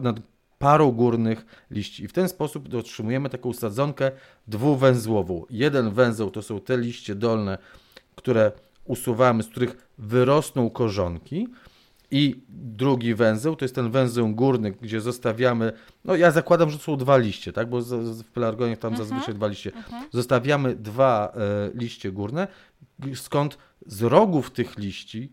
nad 0.00 0.16
parą 0.58 0.92
górnych 0.92 1.46
liści. 1.70 2.04
I 2.04 2.08
w 2.08 2.12
ten 2.12 2.28
sposób 2.28 2.74
otrzymujemy 2.74 3.30
taką 3.30 3.52
sadzonkę 3.52 4.10
dwuwęzłową. 4.46 5.44
Jeden 5.50 5.90
węzeł 5.90 6.30
to 6.30 6.42
są 6.42 6.60
te 6.60 6.78
liście 6.78 7.14
dolne, 7.14 7.58
które 8.14 8.52
usuwamy, 8.84 9.42
z 9.42 9.48
których 9.48 9.88
wyrosną 9.98 10.70
korzonki, 10.70 11.48
i 12.10 12.40
drugi 12.48 13.14
węzeł, 13.14 13.56
to 13.56 13.64
jest 13.64 13.74
ten 13.74 13.90
węzeł 13.90 14.28
górny, 14.28 14.70
gdzie 14.70 15.00
zostawiamy, 15.00 15.72
no 16.04 16.16
ja 16.16 16.30
zakładam, 16.30 16.70
że 16.70 16.78
są 16.78 16.96
dwa 16.96 17.16
liście, 17.16 17.52
tak, 17.52 17.68
bo 17.68 17.80
w 18.24 18.30
pelargonie 18.34 18.76
tam 18.76 18.92
mhm. 18.92 19.08
zazwyczaj 19.08 19.34
dwa 19.34 19.46
liście. 19.46 19.72
Mhm. 19.72 20.04
Zostawiamy 20.12 20.74
dwa 20.74 21.32
e, 21.34 21.70
liście 21.78 22.12
górne, 22.12 22.48
skąd 23.14 23.58
z 23.86 24.02
rogów 24.02 24.50
tych 24.50 24.78
liści 24.78 25.30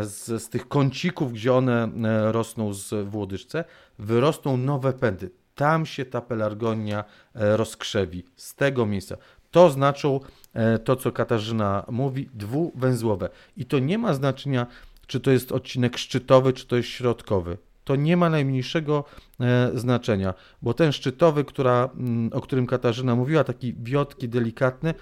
z, 0.00 0.42
z 0.42 0.48
tych 0.48 0.68
kącików, 0.68 1.32
gdzie 1.32 1.54
one 1.54 1.90
e, 2.04 2.32
rosną 2.32 2.74
z, 2.74 3.08
w 3.08 3.16
łodyżce, 3.16 3.64
wyrosną 3.98 4.56
nowe 4.56 4.92
pędy. 4.92 5.30
Tam 5.54 5.86
się 5.86 6.04
ta 6.04 6.20
pelargonia 6.20 7.04
e, 7.34 7.56
rozkrzewi, 7.56 8.24
z 8.36 8.54
tego 8.54 8.86
miejsca. 8.86 9.16
To 9.50 9.70
znaczą 9.70 10.20
e, 10.54 10.78
to, 10.78 10.96
co 10.96 11.12
Katarzyna 11.12 11.84
mówi, 11.90 12.28
dwuwęzłowe. 12.34 13.28
I 13.56 13.64
to 13.64 13.78
nie 13.78 13.98
ma 13.98 14.14
znaczenia, 14.14 14.66
czy 15.12 15.20
to 15.20 15.30
jest 15.30 15.52
odcinek 15.52 15.98
szczytowy, 15.98 16.52
czy 16.52 16.66
to 16.66 16.76
jest 16.76 16.88
środkowy. 16.88 17.58
To 17.84 17.96
nie 17.96 18.16
ma 18.16 18.30
najmniejszego 18.30 19.04
e, 19.40 19.70
znaczenia, 19.74 20.34
bo 20.62 20.74
ten 20.74 20.92
szczytowy, 20.92 21.44
która, 21.44 21.88
mm, 21.94 22.30
o 22.32 22.40
którym 22.40 22.66
Katarzyna 22.66 23.14
mówiła, 23.16 23.44
taki 23.44 23.74
wiotki, 23.82 24.28
delikatny, 24.28 24.94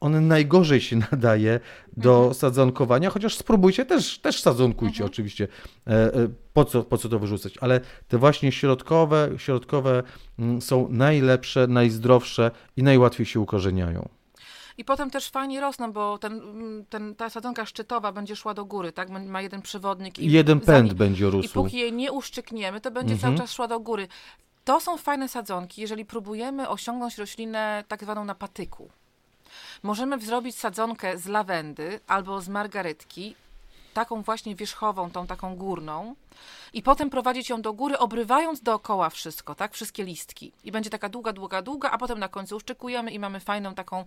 on 0.00 0.28
najgorzej 0.28 0.80
się 0.80 0.96
nadaje 1.12 1.60
do 1.96 2.16
mhm. 2.16 2.34
sadzonkowania, 2.34 3.10
chociaż 3.10 3.34
spróbujcie, 3.36 3.86
też, 3.86 4.18
też 4.18 4.40
sadzonkujcie 4.40 5.02
mhm. 5.02 5.10
oczywiście, 5.10 5.48
e, 5.86 6.28
po 6.52 6.64
co, 6.64 6.82
po 6.82 6.98
co 6.98 7.08
to 7.08 7.18
wyrzucać, 7.18 7.58
ale 7.60 7.80
te 8.08 8.18
właśnie 8.18 8.52
środkowe, 8.52 9.30
środkowe 9.36 10.02
mm, 10.38 10.62
są 10.62 10.88
najlepsze, 10.90 11.66
najzdrowsze 11.66 12.50
i 12.76 12.82
najłatwiej 12.82 13.26
się 13.26 13.40
ukorzeniają. 13.40 14.08
I 14.80 14.84
potem 14.84 15.10
też 15.10 15.30
fajnie 15.30 15.60
rosną, 15.60 15.92
bo 15.92 16.18
ten, 16.18 16.40
ten, 16.90 17.14
ta 17.14 17.30
sadzonka 17.30 17.66
szczytowa 17.66 18.12
będzie 18.12 18.36
szła 18.36 18.54
do 18.54 18.64
góry, 18.64 18.92
tak? 18.92 19.08
Ma 19.10 19.42
jeden 19.42 19.62
przewodnik. 19.62 20.18
I 20.18 20.30
jeden 20.30 20.60
pęd 20.60 20.92
będzie 20.92 21.30
rósł. 21.30 21.48
I 21.48 21.52
póki 21.52 21.76
jej 21.76 21.92
nie 21.92 22.12
uszczykniemy, 22.12 22.80
to 22.80 22.90
będzie 22.90 23.14
mhm. 23.14 23.36
cały 23.36 23.46
czas 23.46 23.54
szła 23.54 23.68
do 23.68 23.80
góry. 23.80 24.08
To 24.64 24.80
są 24.80 24.96
fajne 24.96 25.28
sadzonki, 25.28 25.80
jeżeli 25.80 26.04
próbujemy 26.04 26.68
osiągnąć 26.68 27.18
roślinę 27.18 27.84
tak 27.88 28.02
zwaną 28.02 28.24
na 28.24 28.34
patyku. 28.34 28.90
Możemy 29.82 30.20
zrobić 30.20 30.56
sadzonkę 30.56 31.18
z 31.18 31.26
lawendy 31.26 32.00
albo 32.06 32.40
z 32.40 32.48
margarytki, 32.48 33.34
taką 33.94 34.22
właśnie 34.22 34.54
wierzchową, 34.54 35.10
tą 35.10 35.26
taką 35.26 35.56
górną, 35.56 36.14
i 36.72 36.82
potem 36.82 37.10
prowadzić 37.10 37.48
ją 37.48 37.62
do 37.62 37.72
góry, 37.72 37.98
obrywając 37.98 38.62
dookoła 38.62 39.10
wszystko, 39.10 39.54
tak? 39.54 39.74
Wszystkie 39.74 40.04
listki. 40.04 40.52
I 40.64 40.72
będzie 40.72 40.90
taka 40.90 41.08
długa, 41.08 41.32
długa, 41.32 41.62
długa, 41.62 41.90
a 41.90 41.98
potem 41.98 42.18
na 42.18 42.28
końcu 42.28 42.56
uszczykujemy 42.56 43.10
i 43.10 43.18
mamy 43.18 43.40
fajną 43.40 43.74
taką 43.74 44.04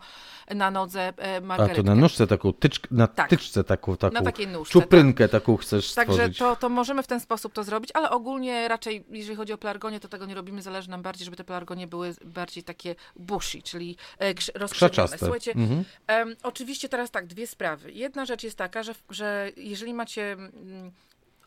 na 0.50 0.72
nodze 0.72 1.14
margaretkę. 1.42 1.82
A 1.82 1.84
to 1.84 1.90
na 1.90 1.96
nóżce 1.96 2.28
taką, 2.28 2.54
tycz, 2.54 2.80
na 2.92 3.08
tak. 3.08 3.30
tyczce 3.30 3.64
taką, 3.64 3.98
taką 3.98 4.14
na 4.14 4.22
takiej 4.22 4.48
nóżce, 4.48 4.74
czuprynkę 4.74 5.30
tak. 5.30 5.42
taką 5.42 5.58
chcesz 5.58 5.94
Także 5.94 6.14
stworzyć. 6.14 6.38
to, 6.38 6.56
to 6.56 6.70
możemy 6.70 7.04
w 7.04 7.08
ten 7.08 7.20
sposób 7.20 7.54
to 7.54 7.64
zrobić, 7.64 7.92
ale 7.94 8.10
ogólnie 8.10 8.68
raczej, 8.68 9.06
jeżeli 9.10 9.36
chodzi 9.36 9.54
o 9.54 9.58
pelargonie, 9.58 10.00
to 10.00 10.08
tego 10.08 10.26
nie 10.26 10.36
robimy. 10.36 10.62
Zależy 10.62 10.90
nam 10.90 11.02
bardziej, 11.02 11.26
żeby 11.26 11.38
te 11.38 11.44
pelargonie 11.44 11.88
były 11.88 12.16
bardziej 12.26 12.64
takie 12.64 12.96
bushy, 13.16 13.62
czyli 13.62 13.98
e, 14.20 14.34
rozkrzewione. 14.56 15.18
Słuchajcie, 15.18 15.52
mhm. 15.52 15.86
um, 16.10 16.36
oczywiście 16.44 16.90
teraz 16.90 17.12
tak, 17.12 17.28
dwie 17.28 17.48
sprawy. 17.48 17.92
Jedna 17.92 18.26
rzecz 18.26 18.44
jest 18.44 18.58
taka, 18.58 18.84
że, 18.84 18.96
że 19.10 19.52
jeżeli 19.58 19.94
macie 19.94 20.32
mm, 20.32 20.92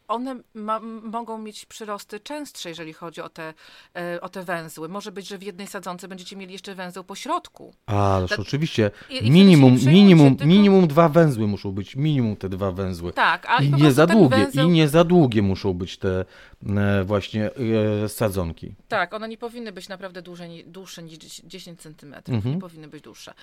one 0.08 0.40
ma, 0.54 0.80
mogą 1.02 1.38
mieć 1.38 1.66
przyrosty 1.66 2.20
częstsze, 2.20 2.68
jeżeli 2.68 2.92
chodzi 2.92 3.20
o 3.20 3.28
te, 3.28 3.54
e, 3.96 4.20
o 4.20 4.28
te 4.28 4.42
węzły. 4.42 4.88
Może 4.88 5.12
być, 5.12 5.28
że 5.28 5.38
w 5.38 5.42
jednej 5.42 5.66
sadzonce 5.66 6.08
będziecie 6.08 6.36
mieli 6.36 6.52
jeszcze 6.52 6.74
węzeł 6.74 7.04
po 7.04 7.14
środku. 7.14 7.74
Ależ 7.86 8.30
tak, 8.30 8.40
oczywiście. 8.40 8.90
I, 9.10 9.30
minimum, 9.30 9.76
minimum, 9.86 10.36
tylko... 10.36 10.46
minimum 10.46 10.88
dwa 10.88 11.08
węzły 11.08 11.46
muszą 11.46 11.72
być. 11.72 11.96
Minimum 11.96 12.36
te 12.36 12.48
dwa 12.48 12.72
węzły. 12.72 13.12
Tak, 13.12 13.46
a 13.48 13.62
i 13.62 13.72
nie 13.72 13.92
za 13.92 14.06
długie. 14.06 14.36
Węzeł... 14.36 14.68
I 14.68 14.70
nie 14.70 14.88
za 14.88 15.04
długie 15.04 15.42
muszą 15.42 15.74
być 15.74 15.98
te 15.98 16.24
e, 16.66 17.04
właśnie 17.04 17.50
e, 18.04 18.08
sadzonki. 18.08 18.74
Tak, 18.88 19.14
one 19.14 19.28
nie 19.28 19.38
powinny 19.38 19.72
być 19.72 19.88
naprawdę 19.88 20.22
dłuższe, 20.22 20.48
dłuższe 20.66 21.02
niż 21.02 21.18
10 21.44 21.80
centymetrów. 21.80 22.36
Mhm. 22.36 22.54
Nie 22.54 22.60
powinny 22.60 22.88
być 22.88 23.02
dłuższe. 23.02 23.34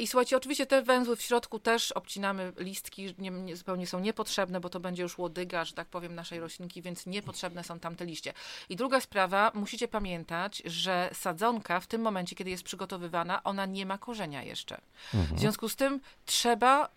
I 0.00 0.06
słuchajcie, 0.06 0.36
oczywiście 0.36 0.66
te 0.66 0.82
węzły 0.82 1.16
w 1.16 1.22
środku 1.22 1.58
też 1.58 1.92
obcinamy 1.92 2.52
listki, 2.58 3.14
nie, 3.18 3.30
nie, 3.30 3.56
zupełnie 3.56 3.86
są 3.86 4.00
niepotrzebne, 4.00 4.60
bo 4.60 4.68
to 4.68 4.80
będzie 4.80 5.02
już 5.02 5.18
łodyga, 5.18 5.64
że 5.64 5.72
tak 5.72 5.88
powiem, 5.88 6.01
powiem, 6.02 6.14
naszej 6.14 6.40
roślinki, 6.40 6.82
więc 6.82 7.06
niepotrzebne 7.06 7.64
są 7.64 7.80
tamte 7.80 8.06
liście. 8.06 8.32
I 8.68 8.76
druga 8.76 9.00
sprawa, 9.00 9.52
musicie 9.54 9.88
pamiętać, 9.88 10.62
że 10.64 11.10
sadzonka 11.12 11.80
w 11.80 11.86
tym 11.86 12.00
momencie, 12.00 12.36
kiedy 12.36 12.50
jest 12.50 12.62
przygotowywana, 12.62 13.42
ona 13.42 13.66
nie 13.66 13.86
ma 13.86 13.98
korzenia 13.98 14.42
jeszcze. 14.42 14.80
Mhm. 15.14 15.36
W 15.36 15.40
związku 15.40 15.68
z 15.68 15.76
tym 15.76 16.00
trzeba 16.26 16.88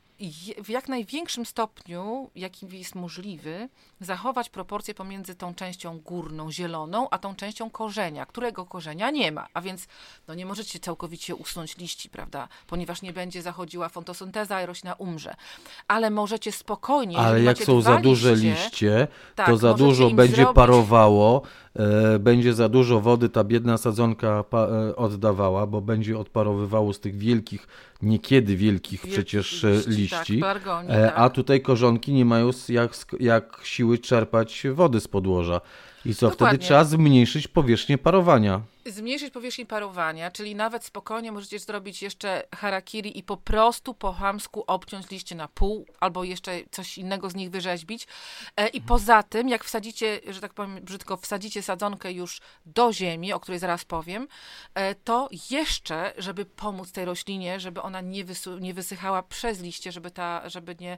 w 0.63 0.69
jak 0.69 0.89
największym 0.89 1.45
stopniu, 1.45 2.29
jaki 2.35 2.77
jest 2.77 2.95
możliwy, 2.95 3.69
zachować 4.01 4.49
proporcję 4.49 4.93
pomiędzy 4.93 5.35
tą 5.35 5.55
częścią 5.55 5.99
górną, 5.99 6.51
zieloną, 6.51 7.07
a 7.11 7.17
tą 7.17 7.35
częścią 7.35 7.69
korzenia, 7.69 8.25
którego 8.25 8.65
korzenia 8.65 9.11
nie 9.11 9.31
ma. 9.31 9.47
A 9.53 9.61
więc 9.61 9.87
no 10.27 10.33
nie 10.33 10.45
możecie 10.45 10.79
całkowicie 10.79 11.35
usunąć 11.35 11.77
liści, 11.77 12.09
prawda? 12.09 12.47
Ponieważ 12.67 13.01
nie 13.01 13.13
będzie 13.13 13.41
zachodziła 13.41 13.89
fotosynteza 13.89 14.63
i 14.63 14.65
roślina 14.65 14.93
umrze. 14.93 15.35
Ale 15.87 16.09
możecie 16.09 16.51
spokojnie. 16.51 17.17
Ale 17.17 17.43
jak 17.43 17.57
są 17.57 17.81
za 17.81 17.97
duże 17.97 18.35
liście, 18.35 18.49
liście 18.49 19.07
tak, 19.35 19.47
to 19.47 19.57
za 19.57 19.73
dużo 19.73 20.09
będzie 20.09 20.35
zrobić... 20.35 20.55
parowało, 20.55 21.41
e, 21.75 22.19
będzie 22.19 22.53
za 22.53 22.69
dużo 22.69 22.99
wody 22.99 23.29
ta 23.29 23.43
biedna 23.43 23.77
sadzonka 23.77 24.43
pa, 24.43 24.67
e, 24.67 24.95
oddawała, 24.95 25.67
bo 25.67 25.81
będzie 25.81 26.19
odparowywało 26.19 26.93
z 26.93 26.99
tych 26.99 27.17
wielkich, 27.17 27.67
niekiedy 28.05 28.55
wielkich 28.55 29.01
Wielki 29.01 29.13
przecież 29.13 29.63
liści. 29.63 29.91
E, 29.91 29.95
liści. 29.95 30.39
Tak, 30.39 30.61
e, 30.89 31.13
a 31.13 31.23
tak. 31.23 31.33
tutaj 31.33 31.61
korzonki 31.61 32.13
nie 32.13 32.25
mają 32.25 32.49
jak, 32.69 32.91
jak 33.19 33.59
siły 33.63 33.85
siły 33.85 33.97
czerpać 33.97 34.63
wody 34.73 34.99
z 34.99 35.07
podłoża. 35.07 35.61
I 36.05 36.15
co, 36.15 36.29
Dokładnie. 36.29 36.57
wtedy 36.57 36.65
trzeba 36.65 36.83
zmniejszyć 36.83 37.47
powierzchnię 37.47 37.97
parowania 37.97 38.61
zmniejszyć 38.85 39.33
powierzchnię 39.33 39.65
parowania, 39.65 40.31
czyli 40.31 40.55
nawet 40.55 40.85
spokojnie 40.85 41.31
możecie 41.31 41.59
zrobić 41.59 42.01
jeszcze 42.01 42.43
harakiri 42.55 43.19
i 43.19 43.23
po 43.23 43.37
prostu 43.37 43.93
po 43.93 44.13
hamsku 44.13 44.63
obciąć 44.67 45.09
liście 45.09 45.35
na 45.35 45.47
pół, 45.47 45.85
albo 45.99 46.23
jeszcze 46.23 46.59
coś 46.71 46.97
innego 46.97 47.29
z 47.29 47.35
nich 47.35 47.49
wyrzeźbić. 47.49 48.07
E, 48.57 48.67
I 48.67 48.81
poza 48.81 49.23
tym, 49.23 49.49
jak 49.49 49.63
wsadzicie, 49.63 50.21
że 50.27 50.41
tak 50.41 50.53
powiem 50.53 50.75
brzydko, 50.81 51.17
wsadzicie 51.17 51.61
sadzonkę 51.61 52.11
już 52.11 52.41
do 52.65 52.93
ziemi, 52.93 53.33
o 53.33 53.39
której 53.39 53.59
zaraz 53.59 53.85
powiem, 53.85 54.27
e, 54.73 54.95
to 54.95 55.29
jeszcze, 55.49 56.13
żeby 56.17 56.45
pomóc 56.45 56.91
tej 56.91 57.05
roślinie, 57.05 57.59
żeby 57.59 57.81
ona 57.81 58.01
nie, 58.01 58.25
wysu- 58.25 58.61
nie 58.61 58.73
wysychała 58.73 59.23
przez 59.23 59.61
liście, 59.61 59.91
żeby, 59.91 60.11
ta, 60.11 60.49
żeby 60.49 60.75
nie, 60.79 60.97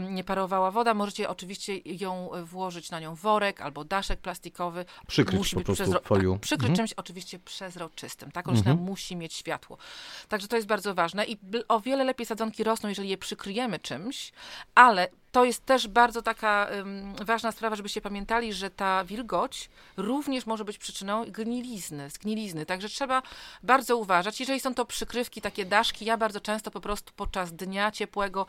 nie 0.00 0.24
parowała 0.24 0.70
woda, 0.70 0.94
możecie 0.94 1.28
oczywiście 1.28 1.78
ją 1.84 2.30
włożyć 2.44 2.90
na 2.90 3.00
nią 3.00 3.14
worek 3.14 3.60
albo 3.60 3.84
daszek 3.84 4.20
plastikowy. 4.20 4.84
Przykryć 5.06 5.38
Musi 5.38 5.56
po 5.56 5.62
prostu 5.62 5.84
przezro- 5.84 6.06
folią. 6.06 6.32
Tak, 6.32 6.40
przykryć 6.40 6.70
mhm. 6.70 6.76
czymś 6.76 6.92
oczywiście 7.04 7.38
przezroczystym. 7.38 8.30
Ta 8.30 8.42
roślina 8.42 8.70
mhm. 8.70 8.88
musi 8.88 9.16
mieć 9.16 9.34
światło. 9.34 9.78
Także 10.28 10.48
to 10.48 10.56
jest 10.56 10.68
bardzo 10.68 10.94
ważne 10.94 11.24
i 11.24 11.38
o 11.68 11.80
wiele 11.80 12.04
lepiej 12.04 12.26
sadzonki 12.26 12.64
rosną, 12.64 12.88
jeżeli 12.88 13.08
je 13.08 13.18
przykryjemy 13.18 13.78
czymś, 13.78 14.32
ale 14.74 15.08
to 15.34 15.44
jest 15.44 15.66
też 15.66 15.88
bardzo 15.88 16.22
taka 16.22 16.68
um, 16.76 17.14
ważna 17.24 17.52
sprawa, 17.52 17.76
żebyście 17.76 18.00
pamiętali, 18.00 18.52
że 18.52 18.70
ta 18.70 19.04
wilgoć 19.04 19.70
również 19.96 20.46
może 20.46 20.64
być 20.64 20.78
przyczyną 20.78 21.24
gnilizny, 21.24 22.10
zgnilizny. 22.10 22.66
Także 22.66 22.88
trzeba 22.88 23.22
bardzo 23.62 23.96
uważać. 23.96 24.40
Jeżeli 24.40 24.60
są 24.60 24.74
to 24.74 24.84
przykrywki, 24.84 25.40
takie 25.40 25.64
daszki, 25.64 26.04
ja 26.04 26.16
bardzo 26.16 26.40
często 26.40 26.70
po 26.70 26.80
prostu 26.80 27.12
podczas 27.16 27.52
dnia 27.52 27.90
ciepłego 27.90 28.46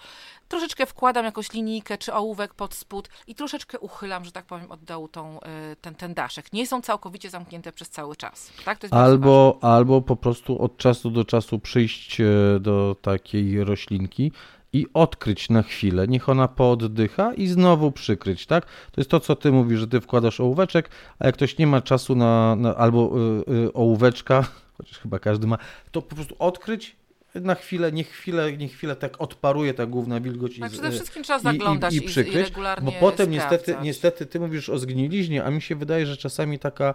troszeczkę 0.48 0.86
wkładam 0.86 1.26
jakąś 1.26 1.54
linijkę 1.54 1.98
czy 1.98 2.14
ołówek 2.14 2.54
pod 2.54 2.74
spód 2.74 3.10
i 3.28 3.36
troszeczkę 3.36 3.80
uchylam, 3.80 4.26
że 4.26 4.32
tak 4.32 4.46
powiem, 4.46 4.72
od 4.72 4.84
dołu 4.84 5.08
tą, 5.08 5.40
y, 5.40 5.76
ten, 5.82 5.96
ten 5.96 6.14
daszek. 6.14 6.54
Nie 6.54 6.68
są 6.68 6.82
całkowicie 6.82 7.30
zamknięte 7.30 7.72
przez 7.72 7.90
cały 7.90 8.16
czas. 8.16 8.52
Tak? 8.66 8.80
albo, 8.92 9.58
albo 9.62 10.02
po 10.02 10.16
prostu 10.16 10.62
od 10.62 10.78
czasu 10.78 11.12
do 11.12 11.26
czasu 11.26 11.60
przyjść 11.60 12.22
e, 12.22 12.26
do 12.60 12.96
takiej 13.02 13.64
roślinki, 13.64 14.32
i 14.76 14.86
odkryć 14.94 15.50
na 15.50 15.64
chwilę, 15.64 16.08
niech 16.08 16.30
ona 16.30 16.48
pooddycha 16.48 17.34
i 17.34 17.48
znowu 17.48 17.92
przykryć, 17.92 18.46
tak? 18.46 18.66
To 18.66 19.02
jest 19.02 19.10
to, 19.10 19.20
co 19.20 19.36
ty 19.36 19.52
mówisz, 19.52 19.80
że 19.80 19.88
ty 19.88 20.02
wkładasz 20.02 20.40
ołóweczek, 20.40 20.90
a 21.20 21.26
jak 21.26 21.36
ktoś 21.36 21.58
nie 21.58 21.68
ma 21.68 21.82
czasu 21.82 22.16
na, 22.16 22.56
na 22.56 22.76
albo 22.76 23.12
y, 23.48 23.54
y, 23.54 23.74
ołóweczka, 23.74 24.46
chociaż 24.78 25.00
chyba 25.00 25.20
każdy 25.20 25.48
ma, 25.48 25.58
to 25.92 26.02
po 26.02 26.16
prostu 26.16 26.36
odkryć 26.40 26.96
na 27.42 27.56
chwilę, 27.56 27.92
niech 27.92 28.10
chwilę, 28.10 28.58
niech 28.58 28.72
chwilę 28.72 28.96
tak 28.96 29.22
odparuje 29.22 29.74
ta 29.74 29.86
główna 29.86 30.20
wilgoć. 30.20 30.60
Tak, 30.60 30.72
i, 30.72 30.74
przede 30.74 30.92
wszystkim 30.92 31.24
trzeba 31.24 31.40
zaglądać 31.40 31.94
i, 31.94 31.98
i, 31.98 32.00
i 32.00 32.08
przykryć, 32.08 32.50
i 32.50 32.82
bo 32.82 32.92
potem 33.00 33.32
niestety, 33.32 33.76
niestety 33.82 34.26
ty 34.26 34.40
mówisz 34.40 34.70
o 34.70 34.80
zgniliźnie, 34.80 35.44
a 35.44 35.52
mi 35.52 35.62
się 35.62 35.76
wydaje, 35.76 36.06
że 36.06 36.18
czasami 36.18 36.60
taka 36.60 36.94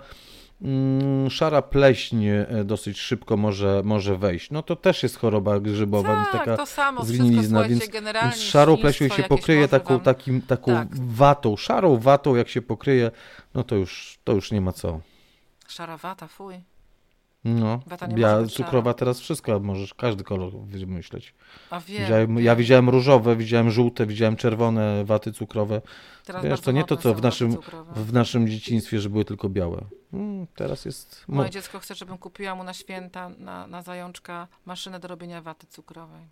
Mm, 0.63 1.31
szara 1.31 1.63
pleśń 1.63 2.25
e, 2.27 2.65
dosyć 2.65 3.01
szybko 3.01 3.37
może, 3.37 3.83
może 3.85 4.17
wejść. 4.17 4.51
No 4.51 4.63
to 4.63 4.77
też 4.77 5.03
jest 5.03 5.19
choroba 5.19 5.61
grzybowa, 5.61 6.09
tak, 6.09 6.19
więc 6.19 6.33
taka 6.33 6.57
to 6.57 6.67
samo, 6.67 7.05
zgnilizna, 7.05 7.69
więc, 7.69 7.91
więc 8.23 8.37
szarą 8.37 8.77
pleśnią 8.77 9.09
się 9.09 9.23
pokryje 9.23 9.69
taką, 9.69 9.95
wam... 9.95 10.01
takim, 10.01 10.43
taką 10.43 10.73
tak. 10.73 10.89
watą, 10.95 11.57
szarą 11.57 11.97
watą 11.97 12.35
jak 12.35 12.49
się 12.49 12.63
pokryje, 12.63 13.11
no 13.55 13.65
to 13.65 13.77
już, 13.77 14.19
to 14.25 14.33
już 14.33 14.53
nie 14.53 14.61
ma 14.61 14.73
co. 14.73 15.01
Szara 15.69 15.97
wata, 15.97 16.27
fuj. 16.27 16.55
No, 17.45 17.81
ja 18.17 18.47
cukrowa 18.47 18.95
teraz 18.95 19.21
wszystko, 19.21 19.61
możesz 19.61 19.95
każdy 19.95 20.25
kolor 20.25 20.53
wymyśleć. 20.53 21.35
A 21.71 21.81
wiem, 21.81 22.03
widziałem. 22.03 22.39
Ja 22.39 22.57
widziałem 22.57 22.89
różowe, 22.89 23.37
widziałem 23.37 23.71
żółte, 23.71 24.07
widziałem 24.07 24.37
czerwone 24.37 25.05
waty 25.05 25.33
cukrowe. 25.33 25.83
Teraz 26.25 26.45
Wiesz, 26.45 26.61
to 26.61 26.73
nie 26.73 26.85
to, 26.85 26.97
co 26.97 27.15
w 27.15 27.23
naszym, 27.23 27.57
w 27.97 28.13
naszym 28.13 28.49
dzieciństwie, 28.49 29.01
że 29.01 29.11
były 29.11 29.25
tylko 29.25 29.49
białe. 29.49 29.85
Hmm, 30.11 30.47
teraz 30.55 30.85
jest... 30.85 31.25
Moje 31.29 31.51
dziecko 31.51 31.79
chce, 31.79 31.95
żebym 31.95 32.19
kupiła 32.19 32.55
mu 32.55 32.65
na 32.65 32.75
święta, 32.75 33.29
na, 33.29 33.67
na 33.67 33.83
zajączka, 33.83 34.49
maszynę 34.65 35.01
do 35.01 35.09
robienia 35.09 35.43
waty 35.43 35.67
cukrowej. 35.67 36.27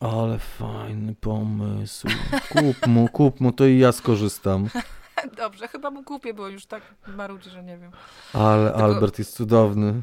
Ale 0.00 0.38
fajny 0.38 1.14
pomysł. 1.14 2.08
Kup 2.48 2.86
mu, 2.86 3.08
kup 3.08 3.40
mu, 3.40 3.52
to 3.52 3.66
i 3.66 3.78
ja 3.78 3.92
skorzystam. 3.92 4.68
Dobrze, 5.36 5.68
chyba 5.68 5.90
mu 5.90 6.04
kupię, 6.04 6.34
bo 6.34 6.48
już 6.48 6.66
tak 6.66 6.82
marudzi, 7.06 7.50
że 7.50 7.62
nie 7.62 7.78
wiem. 7.78 7.92
Ale 8.32 8.70
Tylko... 8.70 8.84
Albert 8.84 9.18
jest 9.18 9.34
cudowny. 9.36 9.92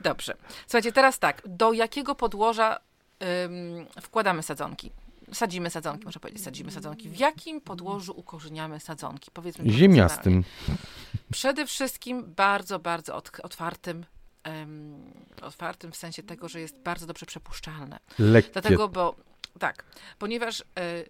Dobrze. 0.00 0.36
Słuchajcie, 0.66 0.92
teraz 0.92 1.18
tak. 1.18 1.42
Do 1.46 1.72
jakiego 1.72 2.14
podłoża 2.14 2.78
ym, 3.44 3.86
wkładamy 4.00 4.42
sadzonki? 4.42 4.90
Sadzimy 5.32 5.70
sadzonki, 5.70 6.04
można 6.04 6.20
powiedzieć, 6.20 6.44
sadzimy 6.44 6.70
sadzonki. 6.70 7.08
W 7.08 7.18
jakim 7.18 7.60
podłożu 7.60 8.12
ukorzeniamy 8.16 8.80
sadzonki? 8.80 9.30
Powiedzmy 9.30 9.70
Ziemiastym. 9.70 10.44
Przede 11.32 11.66
wszystkim 11.66 12.34
bardzo, 12.36 12.78
bardzo 12.78 13.22
otwartym, 13.42 14.04
um, 14.46 15.12
otwartym 15.42 15.92
w 15.92 15.96
sensie 15.96 16.22
tego, 16.22 16.48
że 16.48 16.60
jest 16.60 16.78
bardzo 16.78 17.06
dobrze 17.06 17.26
przepuszczalne. 17.26 17.98
Lekkie. 18.18 18.52
Dlatego, 18.52 18.88
bo 18.88 19.14
tak, 19.58 19.84
ponieważ 20.18 20.60
y, 20.60 20.64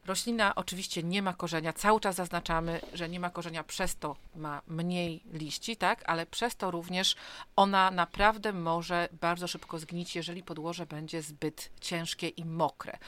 roślina 0.07 0.55
oczywiście 0.55 1.03
nie 1.03 1.23
ma 1.23 1.35
korzenia, 1.35 1.73
cały 1.73 2.01
czas 2.01 2.17
zaznaczamy, 2.17 2.81
że 2.93 3.09
nie 3.09 3.21
ma 3.21 3.31
korzenia, 3.31 3.65
przez 3.65 3.97
to 3.97 4.17
ma 4.35 4.63
mniej 4.67 5.23
liści, 5.33 5.77
tak, 5.77 6.03
ale 6.07 6.27
przez 6.27 6.57
to 6.57 6.71
również 6.71 7.17
ona 7.57 7.91
naprawdę 7.91 8.53
może 8.53 9.09
bardzo 9.21 9.49
szybko 9.49 9.79
zgnić, 9.79 10.17
jeżeli 10.17 10.43
podłoże 10.43 10.87
będzie 10.87 11.23
zbyt 11.23 11.71
ciężkie 11.81 12.29
i 12.29 12.45
mokre. 12.45 12.99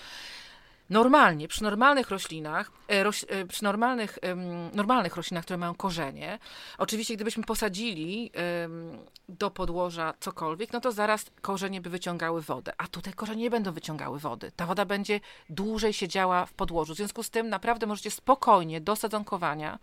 Normalnie, 0.91 1.49
przy 1.49 1.63
normalnych 1.63 2.11
roślinach, 2.11 2.71
e, 2.89 3.03
roś, 3.03 3.25
e, 3.29 3.47
przy 3.47 3.65
normalnych, 3.65 4.19
normalnych 4.75 5.17
roślinach, 5.17 5.45
które 5.45 5.57
mają 5.57 5.75
korzenie, 5.75 6.39
oczywiście 6.79 7.15
gdybyśmy 7.17 7.45
posadzili 7.45 8.31
do 9.29 9.51
podłoża 9.51 10.15
cokolwiek, 10.21 10.73
no 10.73 10.81
to 10.81 10.93
zaraz 10.93 11.27
korzenie 11.41 11.81
by 11.81 11.91
wyciągały 11.91 12.43
wodę. 12.43 12.73
A 12.79 12.87
tutaj 12.87 13.13
korzenie 13.13 13.43
nie 13.43 13.51
będą 13.51 13.73
wyciągały 13.73 14.19
wody. 14.19 14.53
Ta 14.57 14.67
woda 14.67 14.85
będzie 14.85 15.21
dłużej 15.51 15.93
siedziała 15.93 16.47
w 16.47 16.53
podłożu. 16.53 16.95
W 16.95 16.97
związku 16.97 17.23
z 17.23 17.31
tym 17.31 17.49
naprawdę 17.49 17.87
możecie 17.87 18.11
spokojnie 18.11 18.81
do 18.81 18.97
sadzonkowania 18.97 19.79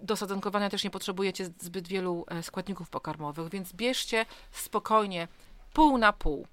do 0.00 0.16
sadzonkowania 0.16 0.70
też 0.70 0.84
nie 0.84 0.90
potrzebujecie 0.90 1.46
zbyt 1.58 1.88
wielu 1.88 2.24
e, 2.28 2.42
składników 2.42 2.90
pokarmowych, 2.90 3.50
więc 3.50 3.72
bierzcie 3.72 4.26
spokojnie 4.52 5.28
pół 5.72 5.98
na 5.98 6.12
pół. 6.12 6.46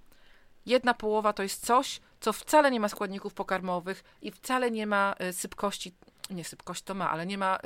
Jedna 0.66 0.94
połowa 0.94 1.34
to 1.34 1.44
jest 1.44 1.66
coś, 1.66 2.00
co 2.20 2.34
wcale 2.34 2.72
nie 2.72 2.80
ma 2.80 2.90
składników 2.90 3.34
pokarmowych 3.34 4.04
i 4.22 4.32
wcale 4.32 4.72
nie 4.72 4.88
ma 4.88 5.16
y, 5.30 5.34
sypkości, 5.34 5.94
nie 6.30 6.44
sypkość 6.44 6.82
to 6.84 6.94
ma, 6.94 7.12
ale 7.12 7.26
nie 7.26 7.38
ma 7.38 7.60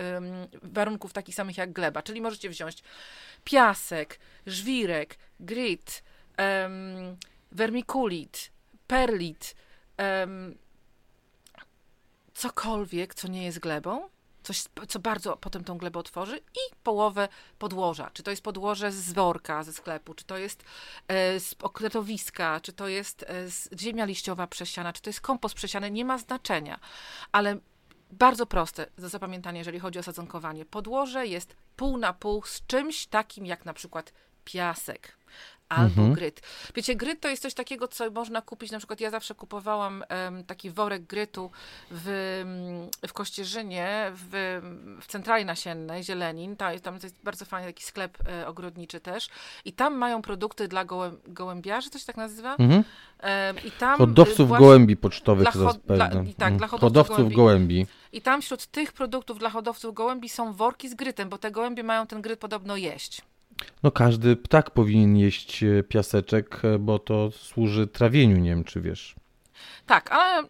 warunków 0.63 1.13
takich 1.13 1.35
samych 1.35 1.57
jak 1.57 1.71
gleba. 1.71 2.01
Czyli 2.01 2.21
możecie 2.21 2.49
wziąć 2.49 2.83
piasek, 3.43 4.19
żwirek, 4.45 5.17
grit, 5.39 6.03
um, 6.38 7.17
vermiculit, 7.51 8.51
perlit, 8.88 9.55
cokolwiek, 12.33 13.15
co 13.15 13.27
nie 13.27 13.45
jest 13.45 13.59
glebą 13.59 14.09
coś, 14.43 14.63
co 14.88 14.99
bardzo 14.99 15.38
potem 15.38 15.63
tą 15.63 15.78
glebę 15.78 15.99
otworzy 15.99 16.38
i 16.38 16.75
połowę 16.84 17.28
podłoża. 17.60 18.10
Czy 18.13 18.23
to 18.23 18.32
jest 18.32 18.43
podłoże 18.43 18.91
z 18.91 19.13
worka 19.13 19.63
ze 19.63 19.73
sklepu, 19.73 20.13
czy 20.13 20.25
to 20.25 20.38
jest 20.38 20.63
e, 21.08 21.39
z 21.39 21.56
okretowiska, 21.62 22.60
czy 22.60 22.73
to 22.73 22.88
jest 22.88 23.23
e, 23.23 23.78
ziemia 23.78 24.06
liściowa 24.06 24.47
przesiana, 24.47 24.93
czy 24.93 25.02
to 25.02 25.10
jest 25.10 25.21
kompost 25.21 25.56
przesiany, 25.56 25.91
nie 25.91 26.06
ma 26.06 26.17
znaczenia. 26.17 26.80
Ale 27.32 27.58
bardzo 28.12 28.45
proste 28.45 28.88
do 28.97 29.10
zapamiętania, 29.10 29.58
jeżeli 29.58 29.80
chodzi 29.80 29.99
o 29.99 30.04
sadzonkowanie. 30.04 30.65
Podłoże 30.65 31.28
jest 31.28 31.56
pół 31.75 31.97
na 31.97 32.13
pół 32.13 32.43
z 32.45 32.65
czymś 32.67 33.08
takim 33.08 33.45
jak 33.45 33.65
na 33.65 33.73
przykład 33.73 34.13
piasek 34.45 35.17
albo 35.69 36.01
mhm. 36.01 36.13
gryt. 36.13 36.41
Wiecie, 36.75 36.95
gryt 36.95 37.21
to 37.21 37.29
jest 37.29 37.41
coś 37.41 37.53
takiego, 37.53 37.88
co 37.88 38.12
można 38.12 38.41
kupić, 38.41 38.71
na 38.71 38.77
przykład 38.77 39.01
ja 39.01 39.10
zawsze 39.10 39.36
kupowałam 39.36 40.03
um, 40.10 40.43
taki 40.43 40.71
worek 40.71 41.03
grytu 41.03 41.51
w, 41.91 42.05
w 43.08 43.13
Kościerzynie, 43.13 44.12
w, 44.15 44.62
w 45.01 45.08
centrali 45.08 45.45
nasiennej, 45.45 46.03
Zielenin, 46.03 46.55
tam, 46.55 46.79
tam 46.79 46.99
jest 47.03 47.23
bardzo 47.23 47.45
fajny 47.45 47.67
taki 47.67 47.84
sklep 47.84 48.17
e, 48.27 48.47
ogrodniczy 48.47 48.99
też 48.99 49.29
i 49.65 49.73
tam 49.73 49.95
mają 49.95 50.21
produkty 50.21 50.67
dla 50.67 50.86
gołę, 50.86 51.12
gołębiarzy, 51.27 51.89
to 51.89 51.99
się 51.99 52.05
tak 52.05 52.17
nazywa? 52.17 52.55
Mhm. 52.55 52.84
I 53.65 53.71
tam 53.71 53.97
hodowców 53.97 54.47
właśnie, 54.47 54.65
gołębi 54.65 54.97
pocztowych, 54.97 55.47
dla, 55.88 56.08
dla, 56.08 56.23
i 56.23 56.34
tak, 56.34 56.58
dla 56.58 56.67
hodowców, 56.67 56.79
hodowców 56.79 57.17
gołębi. 57.17 57.36
gołębi. 57.36 57.86
I 58.12 58.21
tam 58.21 58.41
wśród 58.41 58.65
tych 58.65 58.93
produktów 58.93 59.39
dla 59.39 59.49
hodowców 59.49 59.93
gołębi 59.93 60.29
są 60.29 60.53
worki 60.53 60.89
z 60.89 60.93
grytem, 60.93 61.29
bo 61.29 61.38
te 61.38 61.51
gołębie 61.51 61.84
mają 61.84 62.08
ten 62.08 62.21
gryt 62.21 62.39
podobno 62.39 62.77
jeść. 62.77 63.21
No 63.84 63.91
każdy 63.91 64.36
ptak 64.36 64.72
powinien 64.72 65.17
jeść 65.17 65.63
e, 65.63 65.84
piaseczek, 65.84 66.62
e, 66.65 66.80
bo 66.80 67.00
to 67.00 67.32
służy 67.32 67.88
trawieniu, 67.88 68.38
nie 68.38 68.50
wiem 68.50 68.63
czy 68.63 68.82
wiesz. 68.82 69.15
Tak, 69.86 70.12
ale 70.12 70.48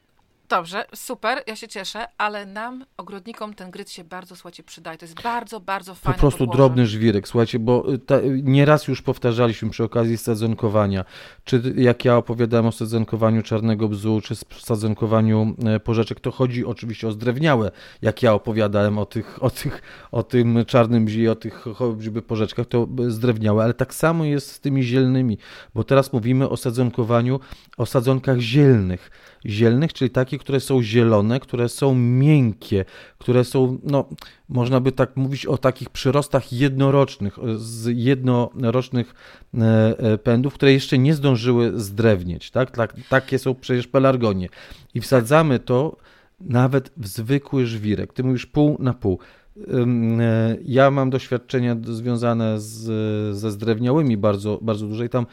Dobrze, 0.49 0.85
super, 0.95 1.43
ja 1.47 1.55
się 1.55 1.67
cieszę, 1.67 2.05
ale 2.17 2.45
nam, 2.45 2.85
ogrodnikom, 2.97 3.53
ten 3.53 3.71
gryt 3.71 3.89
się 3.89 4.03
bardzo, 4.03 4.35
słuchajcie, 4.35 4.63
przydaje. 4.63 4.97
To 4.97 5.05
jest 5.05 5.21
bardzo, 5.21 5.59
bardzo 5.59 5.95
fajne 5.95 6.13
Po 6.13 6.19
prostu 6.19 6.39
podłoże. 6.39 6.57
drobny 6.57 6.87
żwirek, 6.87 7.27
słuchajcie, 7.27 7.59
bo 7.59 7.93
y, 7.93 7.97
ta, 7.97 8.15
nieraz 8.43 8.87
już 8.87 9.01
powtarzaliśmy 9.01 9.69
przy 9.69 9.83
okazji 9.83 10.17
sadzonkowania, 10.17 11.05
czy 11.43 11.73
jak 11.75 12.05
ja 12.05 12.17
opowiadałem 12.17 12.65
o 12.65 12.71
sadzonkowaniu 12.71 13.43
czarnego 13.43 13.87
bzu, 13.89 14.21
czy 14.21 14.35
sadzonkowaniu 14.59 15.55
e, 15.65 15.79
porzeczek, 15.79 16.19
to 16.19 16.31
chodzi 16.31 16.65
oczywiście 16.65 17.07
o 17.07 17.11
zdrewniałe, 17.11 17.71
jak 18.01 18.23
ja 18.23 18.33
opowiadałem 18.33 18.97
o, 18.97 19.05
tych, 19.05 19.43
o, 19.43 19.49
tych, 19.49 19.81
o 20.11 20.23
tym 20.23 20.65
czarnym 20.65 21.05
bzie 21.05 21.23
i 21.23 21.27
o 21.27 21.35
tych 21.35 21.65
choćby 21.75 22.21
porzeczkach, 22.21 22.65
to 22.65 22.87
zdrewniałe, 23.07 23.63
ale 23.63 23.73
tak 23.73 23.93
samo 23.93 24.25
jest 24.25 24.51
z 24.51 24.59
tymi 24.59 24.83
zielnymi, 24.83 25.37
bo 25.75 25.83
teraz 25.83 26.13
mówimy 26.13 26.49
o 26.49 26.57
sadzonkowaniu, 26.57 27.39
o 27.77 27.85
sadzonkach 27.85 28.39
zielnych 28.39 29.11
zielnych, 29.45 29.93
czyli 29.93 30.09
które 30.39 30.59
są 30.59 30.83
zielone, 30.83 31.39
które 31.39 31.69
są 31.69 31.95
miękkie, 31.95 32.85
które 33.17 33.43
są, 33.43 33.77
no, 33.83 34.09
można 34.49 34.79
by 34.79 34.91
tak 34.91 35.17
mówić 35.17 35.45
o 35.45 35.57
takich 35.57 35.89
przyrostach 35.89 36.53
jednorocznych, 36.53 37.37
z 37.55 37.97
jednorocznych 37.97 39.13
e, 39.53 39.99
e, 39.99 40.17
pędów, 40.17 40.53
które 40.53 40.73
jeszcze 40.73 40.97
nie 40.97 41.13
zdążyły 41.13 41.79
zdrewnieć, 41.79 42.51
tak? 42.51 42.71
tak 42.71 42.95
takie 43.09 43.39
są 43.39 43.55
przecież 43.55 43.87
pelargonie. 43.87 44.49
I 44.93 45.01
wsadzamy 45.01 45.59
to 45.59 45.97
nawet 46.41 46.91
w 46.97 47.07
zwykły 47.07 47.65
żwirek. 47.65 48.13
Ty 48.13 48.23
mówisz 48.23 48.45
pół 48.45 48.77
na 48.79 48.93
pół. 48.93 49.19
E, 49.67 50.57
ja 50.65 50.91
mam 50.91 51.09
doświadczenia 51.09 51.77
związane 51.83 52.59
z, 52.59 53.35
ze 53.37 53.51
zdrewniałymi 53.51 54.17
bardzo, 54.17 54.59
bardzo 54.61 54.87
duże 54.87 55.09
tam 55.09 55.25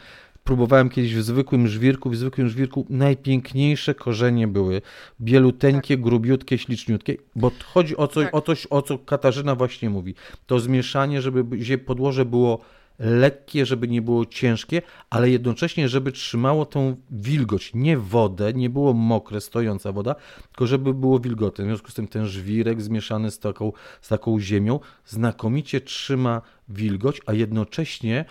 próbowałem 0.47 0.89
kiedyś 0.89 1.15
w 1.15 1.21
zwykłym 1.21 1.67
żwirku, 1.67 2.09
w 2.09 2.15
zwykłym 2.15 2.49
żwirku 2.49 2.85
najpiękniejsze 2.89 3.95
korzenie 3.95 4.47
były, 4.47 4.81
bieluteńkie, 5.21 5.95
tak. 5.95 6.03
grubiutkie, 6.03 6.57
śliczniutkie, 6.57 7.17
bo 7.35 7.51
chodzi 7.73 7.97
o 7.97 8.07
coś, 8.07 8.25
tak. 8.25 8.35
o 8.35 8.41
coś, 8.41 8.67
o 8.69 8.81
co 8.81 8.97
Katarzyna 8.97 9.55
właśnie 9.55 9.89
mówi. 9.89 10.15
To 10.45 10.59
zmieszanie, 10.59 11.21
żeby 11.21 11.77
podłoże 11.77 12.25
było 12.25 12.61
lekkie, 12.99 13.65
żeby 13.65 13.87
nie 13.87 14.01
było 14.01 14.25
ciężkie, 14.25 14.81
ale 15.09 15.29
jednocześnie, 15.29 15.89
żeby 15.89 16.11
trzymało 16.11 16.65
tą 16.65 16.95
wilgoć, 17.11 17.71
nie 17.73 17.97
wodę, 17.97 18.53
nie 18.53 18.69
było 18.69 18.93
mokre, 18.93 19.41
stojąca 19.41 19.91
woda, 19.91 20.15
tylko 20.51 20.67
żeby 20.67 20.93
było 20.93 21.19
wilgotne. 21.19 21.65
W 21.65 21.67
związku 21.67 21.91
z 21.91 21.93
tym 21.93 22.07
ten 22.07 22.25
żwirek 22.25 22.81
zmieszany 22.81 23.31
z 23.31 23.39
taką, 23.39 23.71
z 24.01 24.07
taką 24.07 24.39
ziemią 24.39 24.79
znakomicie 25.05 25.81
trzyma 25.81 26.41
wilgoć, 26.69 27.21
a 27.25 27.33
jednocześnie 27.33 28.25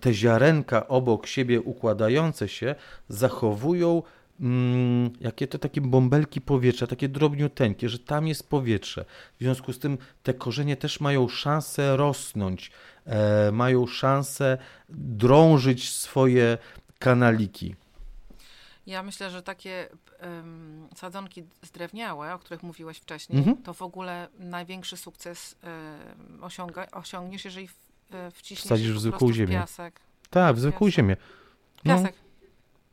te 0.00 0.14
ziarenka 0.14 0.88
obok 0.88 1.26
siebie 1.26 1.60
układające 1.60 2.48
się 2.48 2.74
zachowują 3.08 4.02
mm, 4.40 5.10
jakie 5.20 5.46
to 5.46 5.58
takie 5.58 5.80
bąbelki 5.80 6.40
powietrza, 6.40 6.86
takie 6.86 7.08
drobniuteńkie, 7.08 7.88
że 7.88 7.98
tam 7.98 8.26
jest 8.26 8.48
powietrze. 8.48 9.04
W 9.38 9.42
związku 9.42 9.72
z 9.72 9.78
tym 9.78 9.98
te 10.22 10.34
korzenie 10.34 10.76
też 10.76 11.00
mają 11.00 11.28
szansę 11.28 11.96
rosnąć, 11.96 12.70
e, 13.06 13.52
mają 13.52 13.86
szansę 13.86 14.58
drążyć 14.88 15.92
swoje 15.92 16.58
kanaliki. 16.98 17.74
Ja 18.86 19.02
myślę, 19.02 19.30
że 19.30 19.42
takie 19.42 19.88
um, 20.22 20.88
sadzonki 20.96 21.44
zdrewniałe, 21.62 22.34
o 22.34 22.38
których 22.38 22.62
mówiłeś 22.62 22.98
wcześniej, 22.98 23.38
mhm. 23.38 23.56
to 23.56 23.74
w 23.74 23.82
ogóle 23.82 24.28
największy 24.38 24.96
sukces 24.96 25.56
um, 25.62 26.44
osiąga, 26.44 26.86
osiągniesz, 26.92 27.44
jeżeli 27.44 27.68
E, 27.68 27.89
wciśniesz 28.32 28.64
Wsadzisz 28.64 28.92
w 28.92 29.00
zwykłą 29.00 29.32
ziemię. 29.32 29.54
Piasek. 29.54 30.00
Tak, 30.30 30.56
w 30.56 30.60
zwykłą 30.60 30.86
piasek. 30.86 30.94
ziemię. 30.94 31.16
No. 31.84 31.94
Piasek. 31.96 32.14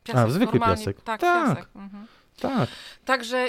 piasek. 0.04 0.22
A, 0.22 0.26
w 0.26 0.32
zwykły 0.32 0.60
piasek. 0.60 1.02
Tak, 1.02 1.20
tak. 1.20 1.48
piasek. 1.48 1.68
Mhm. 1.76 2.06
Tak. 2.40 2.68
Także 3.04 3.48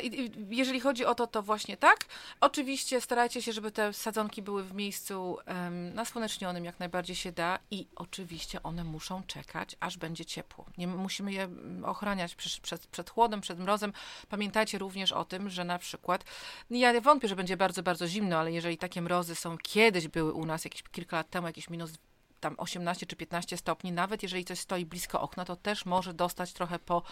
jeżeli 0.50 0.80
chodzi 0.80 1.06
o 1.06 1.16
to, 1.16 1.28
to 1.28 1.44
właśnie 1.44 1.78
tak. 1.78 2.06
Oczywiście 2.42 3.02
starajcie 3.02 3.42
się, 3.42 3.54
żeby 3.54 3.72
te 3.72 3.94
sadzonki 3.94 4.42
były 4.42 4.64
w 4.64 4.74
miejscu 4.74 5.38
um, 5.48 5.94
nasłonecznionym, 5.94 6.66
jak 6.66 6.80
najbardziej 6.80 7.16
się 7.16 7.32
da 7.32 7.60
i 7.72 7.88
oczywiście 7.96 8.64
one 8.64 8.84
muszą 8.84 9.24
czekać, 9.24 9.76
aż 9.80 9.98
będzie 9.98 10.26
ciepło. 10.26 10.66
Nie 10.78 10.88
musimy 10.88 11.34
je 11.34 11.44
mm, 11.44 11.86
ochraniać 11.86 12.36
przed, 12.36 12.62
przed, 12.62 12.88
przed 12.88 13.10
chłodem, 13.10 13.42
przed 13.42 13.60
mrozem. 13.60 13.94
Pamiętajcie 14.30 14.78
również 14.78 15.12
o 15.12 15.26
tym, 15.26 15.50
że 15.50 15.64
na 15.64 15.80
przykład, 15.80 16.24
ja 16.70 17.02
wątpię, 17.02 17.28
że 17.28 17.36
będzie 17.36 17.58
bardzo, 17.58 17.84
bardzo 17.84 18.08
zimno, 18.08 18.38
ale 18.38 18.52
jeżeli 18.52 18.78
takie 18.78 19.02
mrozy 19.02 19.36
są, 19.36 19.58
kiedyś 19.58 20.08
były 20.08 20.34
u 20.34 20.46
nas 20.46 20.64
jakieś 20.64 20.84
kilka 20.84 21.18
lat 21.18 21.30
temu, 21.30 21.48
jakieś 21.48 21.70
minus 21.70 21.92
tam 22.40 22.56
18 22.58 23.06
czy 23.06 23.16
15 23.16 23.58
stopni, 23.58 23.92
nawet 23.92 24.24
jeżeli 24.24 24.46
coś 24.46 24.60
stoi 24.60 24.86
blisko 24.86 25.22
okna, 25.22 25.46
to 25.46 25.56
też 25.56 25.86
może 25.86 26.14
dostać 26.14 26.54
trochę 26.54 26.80
po, 26.80 27.04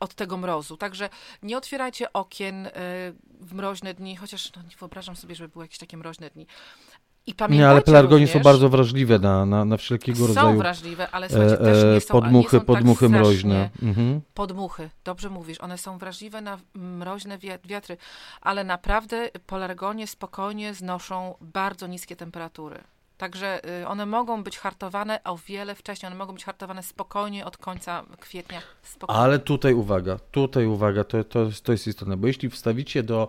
od 0.00 0.14
tego 0.14 0.36
mrozu. 0.36 0.76
Także 0.76 1.08
nie 1.42 1.58
otwierajcie 1.58 2.12
okien 2.12 2.66
y, 2.66 2.70
w 3.40 3.54
mroźne 3.54 3.94
dni, 3.94 4.16
chociaż 4.16 4.52
no, 4.56 4.62
nie 4.62 4.76
wyobrażam 4.78 5.16
sobie, 5.16 5.34
żeby 5.34 5.48
były 5.48 5.64
jakieś 5.64 5.78
takie 5.78 5.96
mroźne 5.96 6.30
dni. 6.30 6.46
I 7.26 7.34
nie, 7.50 7.68
ale 7.68 7.82
pelargonie 7.82 8.26
są 8.26 8.40
bardzo 8.40 8.68
wrażliwe 8.68 9.18
na, 9.18 9.46
na, 9.46 9.64
na 9.64 9.76
wszelkiego 9.76 10.18
są 10.18 10.26
rodzaju. 10.26 10.48
Są 10.48 10.58
wrażliwe, 10.58 11.10
ale 11.10 11.28
słuchajcie, 11.28 11.56
też 11.56 11.94
nie 11.94 12.00
są, 12.00 12.12
podmuchy, 12.12 12.56
nie 12.56 12.60
są 12.60 12.66
podmuchy 12.66 13.04
tak 13.04 13.10
mroźne. 13.10 13.70
Mhm. 13.82 14.20
Podmuchy, 14.34 14.90
dobrze 15.04 15.30
mówisz, 15.30 15.60
one 15.60 15.78
są 15.78 15.98
wrażliwe 15.98 16.40
na 16.40 16.58
mroźne 16.74 17.38
wiatry, 17.64 17.96
ale 18.40 18.64
naprawdę 18.64 19.30
pelargonie 19.46 20.06
spokojnie 20.06 20.74
znoszą 20.74 21.34
bardzo 21.40 21.86
niskie 21.86 22.16
temperatury. 22.16 22.84
Także 23.18 23.80
y, 23.82 23.88
one 23.88 24.06
mogą 24.06 24.42
być 24.42 24.58
hartowane 24.58 25.24
o 25.24 25.38
wiele 25.48 25.74
wcześniej, 25.74 26.06
one 26.06 26.16
mogą 26.16 26.32
być 26.32 26.44
hartowane 26.44 26.82
spokojnie 26.82 27.44
od 27.44 27.56
końca 27.56 28.04
kwietnia. 28.20 28.60
Spokojnie. 28.82 29.20
Ale 29.20 29.38
tutaj 29.38 29.74
uwaga, 29.74 30.18
tutaj 30.30 30.66
uwaga, 30.66 31.04
to, 31.04 31.24
to, 31.24 31.46
to 31.62 31.72
jest 31.72 31.86
istotne, 31.86 32.16
bo 32.16 32.26
jeśli 32.26 32.50
wstawicie 32.50 33.02
do 33.02 33.28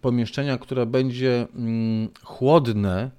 pomieszczenia, 0.00 0.58
które 0.58 0.86
będzie 0.86 1.46
mm, 1.54 2.08
chłodne, 2.22 3.10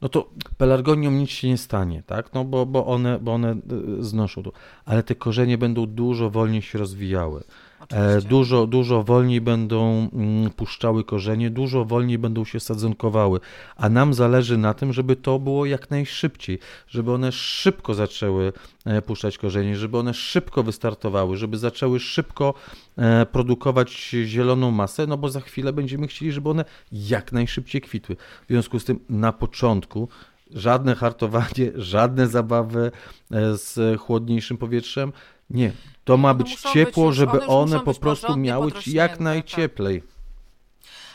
no 0.00 0.08
to 0.08 0.30
pelargoniom 0.58 1.18
nic 1.18 1.30
się 1.30 1.48
nie 1.48 1.58
stanie, 1.58 2.02
tak? 2.06 2.32
No 2.34 2.44
bo, 2.44 2.66
bo, 2.66 2.86
one, 2.86 3.18
bo 3.18 3.34
one 3.34 3.52
y, 3.52 4.04
znoszą 4.04 4.42
to. 4.42 4.52
Ale 4.84 5.02
te 5.02 5.14
korzenie 5.14 5.58
będą 5.58 5.86
dużo 5.86 6.30
wolniej 6.30 6.62
się 6.62 6.78
rozwijały. 6.78 7.44
E, 7.88 8.20
dużo, 8.20 8.66
dużo 8.66 9.02
wolniej 9.02 9.40
będą 9.40 10.08
mm, 10.12 10.50
puszczały 10.50 11.04
korzenie, 11.04 11.50
dużo 11.50 11.84
wolniej 11.84 12.18
będą 12.18 12.44
się 12.44 12.60
sadzonkowały, 12.60 13.40
a 13.76 13.88
nam 13.88 14.14
zależy 14.14 14.58
na 14.58 14.74
tym, 14.74 14.92
żeby 14.92 15.16
to 15.16 15.38
było 15.38 15.66
jak 15.66 15.90
najszybciej, 15.90 16.58
żeby 16.88 17.12
one 17.12 17.32
szybko 17.32 17.94
zaczęły 17.94 18.52
e, 18.84 19.02
puszczać 19.02 19.38
korzenie, 19.38 19.76
żeby 19.76 19.98
one 19.98 20.14
szybko 20.14 20.62
wystartowały, 20.62 21.36
żeby 21.36 21.58
zaczęły 21.58 22.00
szybko 22.00 22.54
e, 22.96 23.26
produkować 23.26 24.14
zieloną 24.24 24.70
masę, 24.70 25.06
no 25.06 25.16
bo 25.16 25.28
za 25.28 25.40
chwilę 25.40 25.72
będziemy 25.72 26.06
chcieli, 26.06 26.32
żeby 26.32 26.50
one 26.50 26.64
jak 26.92 27.32
najszybciej 27.32 27.80
kwitły. 27.80 28.16
W 28.16 28.48
związku 28.48 28.80
z 28.80 28.84
tym 28.84 29.00
na 29.08 29.32
początku 29.32 30.08
żadne 30.50 30.94
hartowanie, 30.94 31.72
żadne 31.94 32.28
zabawy 32.28 32.90
z 33.54 34.00
chłodniejszym 34.00 34.56
powietrzem, 34.56 35.12
nie, 35.50 35.72
to 36.10 36.16
ma 36.16 36.34
być 36.34 36.60
ciepło, 36.60 37.06
być 37.06 37.16
żeby 37.16 37.40
one, 37.40 37.46
one 37.46 37.80
po 37.80 37.94
prostu 37.94 38.36
miały 38.36 38.72
jak 38.86 39.10
tak. 39.10 39.20
najcieplej. 39.20 40.02
Tak. 40.02 40.10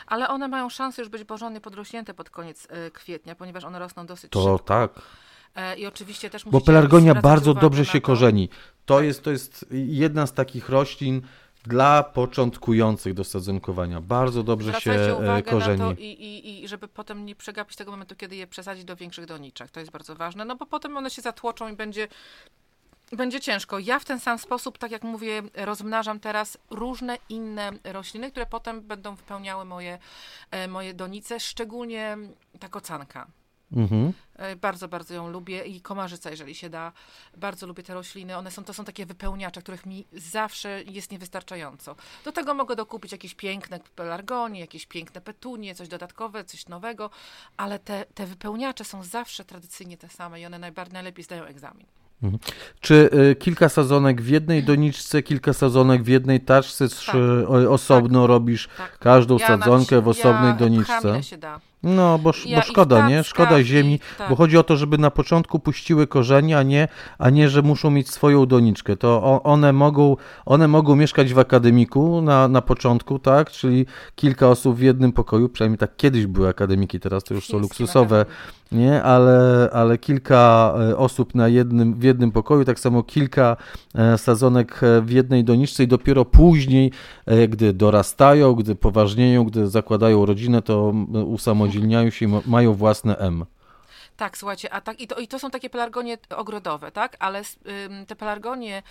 Ale 0.06 0.28
one 0.28 0.48
mają 0.48 0.68
szansę 0.68 1.02
już 1.02 1.08
być 1.08 1.24
porządnie 1.24 1.60
podrośnięte 1.60 2.14
pod 2.14 2.30
koniec 2.30 2.68
e, 2.70 2.90
kwietnia, 2.90 3.34
ponieważ 3.34 3.64
one 3.64 3.78
rosną 3.78 4.06
dosyć 4.06 4.30
to 4.30 4.40
szybko. 4.40 4.58
To 4.58 4.64
tak. 4.64 5.02
E, 5.54 5.76
I 5.76 5.86
oczywiście 5.86 6.30
też 6.30 6.44
Bo 6.44 6.60
pelargonia 6.60 7.14
bardzo 7.14 7.54
dobrze 7.54 7.84
się 7.84 8.00
to. 8.00 8.06
korzeni. 8.06 8.48
To, 8.86 8.96
tak. 8.96 9.04
jest, 9.04 9.22
to 9.22 9.30
jest 9.30 9.66
jedna 9.70 10.26
z 10.26 10.32
takich 10.32 10.68
roślin 10.68 11.22
dla 11.64 12.02
początkujących 12.02 13.14
do 13.14 13.24
sadzonkowania. 13.24 14.00
Bardzo 14.00 14.42
dobrze 14.42 14.68
Zwracajcie 14.68 15.04
się 15.04 15.10
e, 15.10 15.16
uwagę 15.16 15.50
korzeni. 15.50 15.78
Na 15.78 15.94
to 15.94 16.00
i, 16.00 16.04
i, 16.04 16.64
I 16.64 16.68
żeby 16.68 16.88
potem 16.88 17.26
nie 17.26 17.34
przegapić 17.34 17.76
tego 17.76 17.90
momentu, 17.90 18.16
kiedy 18.16 18.36
je 18.36 18.46
przesadzić 18.46 18.84
do 18.84 18.96
większych 18.96 19.26
doniczek. 19.26 19.70
To 19.70 19.80
jest 19.80 19.92
bardzo 19.92 20.14
ważne, 20.14 20.44
no 20.44 20.56
bo 20.56 20.66
potem 20.66 20.96
one 20.96 21.10
się 21.10 21.22
zatłoczą 21.22 21.68
i 21.68 21.76
będzie 21.76 22.08
będzie 23.12 23.40
ciężko. 23.40 23.78
Ja 23.78 23.98
w 23.98 24.04
ten 24.04 24.20
sam 24.20 24.38
sposób, 24.38 24.78
tak 24.78 24.90
jak 24.90 25.02
mówię, 25.02 25.42
rozmnażam 25.54 26.20
teraz 26.20 26.58
różne 26.70 27.18
inne 27.28 27.72
rośliny, 27.84 28.30
które 28.30 28.46
potem 28.46 28.80
będą 28.80 29.14
wypełniały 29.14 29.64
moje, 29.64 29.98
e, 30.50 30.68
moje 30.68 30.94
donice, 30.94 31.40
szczególnie 31.40 32.18
ta 32.60 32.68
kocanka. 32.68 33.26
Mhm. 33.72 34.12
E, 34.34 34.56
bardzo, 34.56 34.88
bardzo 34.88 35.14
ją 35.14 35.30
lubię 35.30 35.64
i 35.64 35.80
komarzyca, 35.80 36.30
jeżeli 36.30 36.54
się 36.54 36.70
da. 36.70 36.92
Bardzo 37.36 37.66
lubię 37.66 37.82
te 37.82 37.94
rośliny. 37.94 38.36
One 38.36 38.50
są, 38.50 38.64
to 38.64 38.74
są 38.74 38.84
takie 38.84 39.06
wypełniacze, 39.06 39.62
których 39.62 39.86
mi 39.86 40.06
zawsze 40.12 40.82
jest 40.82 41.12
niewystarczająco. 41.12 41.96
Do 42.24 42.32
tego 42.32 42.54
mogę 42.54 42.76
dokupić 42.76 43.12
jakieś 43.12 43.34
piękne 43.34 43.80
pelargonie, 43.96 44.60
jakieś 44.60 44.86
piękne 44.86 45.20
petunie, 45.20 45.74
coś 45.74 45.88
dodatkowe, 45.88 46.44
coś 46.44 46.68
nowego, 46.68 47.10
ale 47.56 47.78
te, 47.78 48.04
te 48.14 48.26
wypełniacze 48.26 48.84
są 48.84 49.02
zawsze 49.02 49.44
tradycyjnie 49.44 49.96
te 49.96 50.08
same 50.08 50.40
i 50.40 50.46
one 50.46 50.58
najbardziej, 50.58 50.94
najlepiej 50.94 51.24
zdają 51.24 51.44
egzamin. 51.44 51.86
Mhm. 52.22 52.40
Czy 52.80 53.10
y, 53.30 53.36
kilka 53.36 53.68
sadzonek 53.68 54.22
w 54.22 54.28
jednej 54.28 54.64
doniczce, 54.64 55.22
kilka 55.22 55.52
sadzonek 55.52 56.02
w 56.02 56.08
jednej 56.08 56.40
taczce, 56.40 56.88
tak. 56.88 56.98
czy 56.98 57.48
osobno 57.68 58.20
tak. 58.20 58.28
robisz 58.28 58.68
tak. 58.78 58.98
każdą 58.98 59.38
ja 59.38 59.46
sadzonkę 59.46 60.00
w 60.00 60.08
osobnej 60.08 60.50
ja 60.50 60.56
doniczce? 60.56 61.22
się 61.22 61.38
da. 61.38 61.60
No, 61.82 62.18
bo, 62.18 62.32
ja 62.46 62.58
bo 62.58 62.62
szkoda, 62.62 63.08
nie? 63.08 63.24
Szkoda 63.24 63.62
ziemi, 63.62 64.00
tak. 64.18 64.30
bo 64.30 64.36
chodzi 64.36 64.58
o 64.58 64.62
to, 64.62 64.76
żeby 64.76 64.98
na 64.98 65.10
początku 65.10 65.58
puściły 65.58 66.06
korzenie, 66.06 66.58
a 66.58 66.62
nie, 66.62 66.88
a 67.18 67.30
nie 67.30 67.48
że 67.48 67.62
muszą 67.62 67.90
mieć 67.90 68.10
swoją 68.10 68.46
doniczkę. 68.46 68.96
To 68.96 69.42
one 69.42 69.72
mogą, 69.72 70.16
one 70.46 70.68
mogą 70.68 70.96
mieszkać 70.96 71.34
w 71.34 71.38
akademiku 71.38 72.22
na, 72.22 72.48
na 72.48 72.62
początku, 72.62 73.18
tak? 73.18 73.50
Czyli 73.50 73.86
kilka 74.14 74.48
osób 74.48 74.76
w 74.76 74.80
jednym 74.80 75.12
pokoju, 75.12 75.48
przynajmniej 75.48 75.78
tak 75.78 75.96
kiedyś 75.96 76.26
były 76.26 76.48
akademiki, 76.48 77.00
teraz 77.00 77.24
to 77.24 77.34
już 77.34 77.46
są 77.46 77.58
luksusowe, 77.58 78.26
nie? 78.72 79.02
Ale, 79.02 79.70
ale 79.72 79.98
kilka 79.98 80.74
e, 80.90 80.96
osób 80.96 81.34
na 81.34 81.48
jednym, 81.48 81.94
w 81.94 82.02
jednym 82.02 82.32
pokoju, 82.32 82.64
tak 82.64 82.80
samo 82.80 83.02
kilka 83.02 83.56
e, 83.94 84.18
sadzonek 84.18 84.80
e, 84.82 85.00
w 85.00 85.10
jednej 85.10 85.44
doniczce 85.44 85.82
i 85.82 85.88
dopiero 85.88 86.24
później, 86.24 86.92
gdy 87.48 87.72
dorastają, 87.72 88.54
gdy 88.54 88.74
poważnieją, 88.74 89.44
gdy 89.44 89.66
zakładają 89.68 90.26
rodzinę, 90.26 90.62
to 90.62 90.94
usamodzielniają 91.26 91.65
usamodzielniają 91.66 92.10
się 92.10 92.26
i 92.26 92.28
mają 92.46 92.74
własne 92.74 93.16
M. 93.18 93.46
Tak, 94.16 94.38
słuchajcie, 94.38 94.72
a 94.72 94.80
tak, 94.80 95.00
i, 95.00 95.06
to, 95.06 95.20
i 95.20 95.28
to 95.28 95.38
są 95.38 95.50
takie 95.50 95.70
pelargonie 95.70 96.18
ogrodowe, 96.30 96.92
tak? 96.92 97.16
Ale 97.18 97.42
te 98.06 98.16
pelargonie 98.16 98.82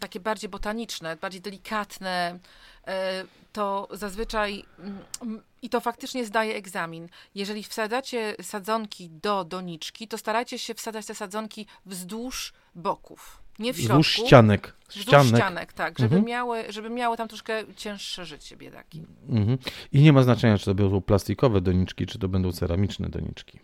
takie 0.00 0.20
bardziej 0.20 0.50
botaniczne, 0.50 1.16
bardziej 1.16 1.40
delikatne, 1.40 2.38
y, 2.88 2.92
to 3.52 3.88
zazwyczaj 3.90 4.58
y, 4.58 4.62
i 5.62 5.68
to 5.68 5.80
faktycznie 5.80 6.24
zdaje 6.24 6.54
egzamin. 6.54 7.08
Jeżeli 7.34 7.64
wsadzacie 7.64 8.34
sadzonki 8.42 9.10
do 9.10 9.44
doniczki, 9.44 10.08
to 10.08 10.18
starajcie 10.18 10.58
się 10.58 10.74
wsadzać 10.74 11.06
te 11.06 11.14
sadzonki 11.14 11.66
wzdłuż 11.86 12.52
boków. 12.74 13.42
Nie 13.58 13.72
w 13.72 13.76
środku. 13.76 14.02
Wzdłuż 14.02 14.12
ścianek. 14.12 14.74
Ścianek. 14.90 15.24
Wzdłuż 15.24 15.40
ścianek, 15.40 15.72
tak, 15.72 15.98
żeby, 15.98 16.16
mhm. 16.16 16.24
miały, 16.24 16.64
żeby 16.68 16.90
miały 16.90 17.16
tam 17.16 17.28
troszkę 17.28 17.64
cięższe 17.76 18.24
życie 18.24 18.56
biedaki. 18.56 19.06
Mhm. 19.28 19.58
I 19.92 20.02
nie 20.02 20.12
ma 20.12 20.22
znaczenia, 20.22 20.58
czy 20.58 20.64
to 20.64 20.74
będą 20.74 21.00
plastikowe 21.00 21.60
doniczki, 21.60 22.06
czy 22.06 22.18
to 22.18 22.28
będą 22.28 22.52
ceramiczne 22.52 23.08
doniczki. 23.08 23.60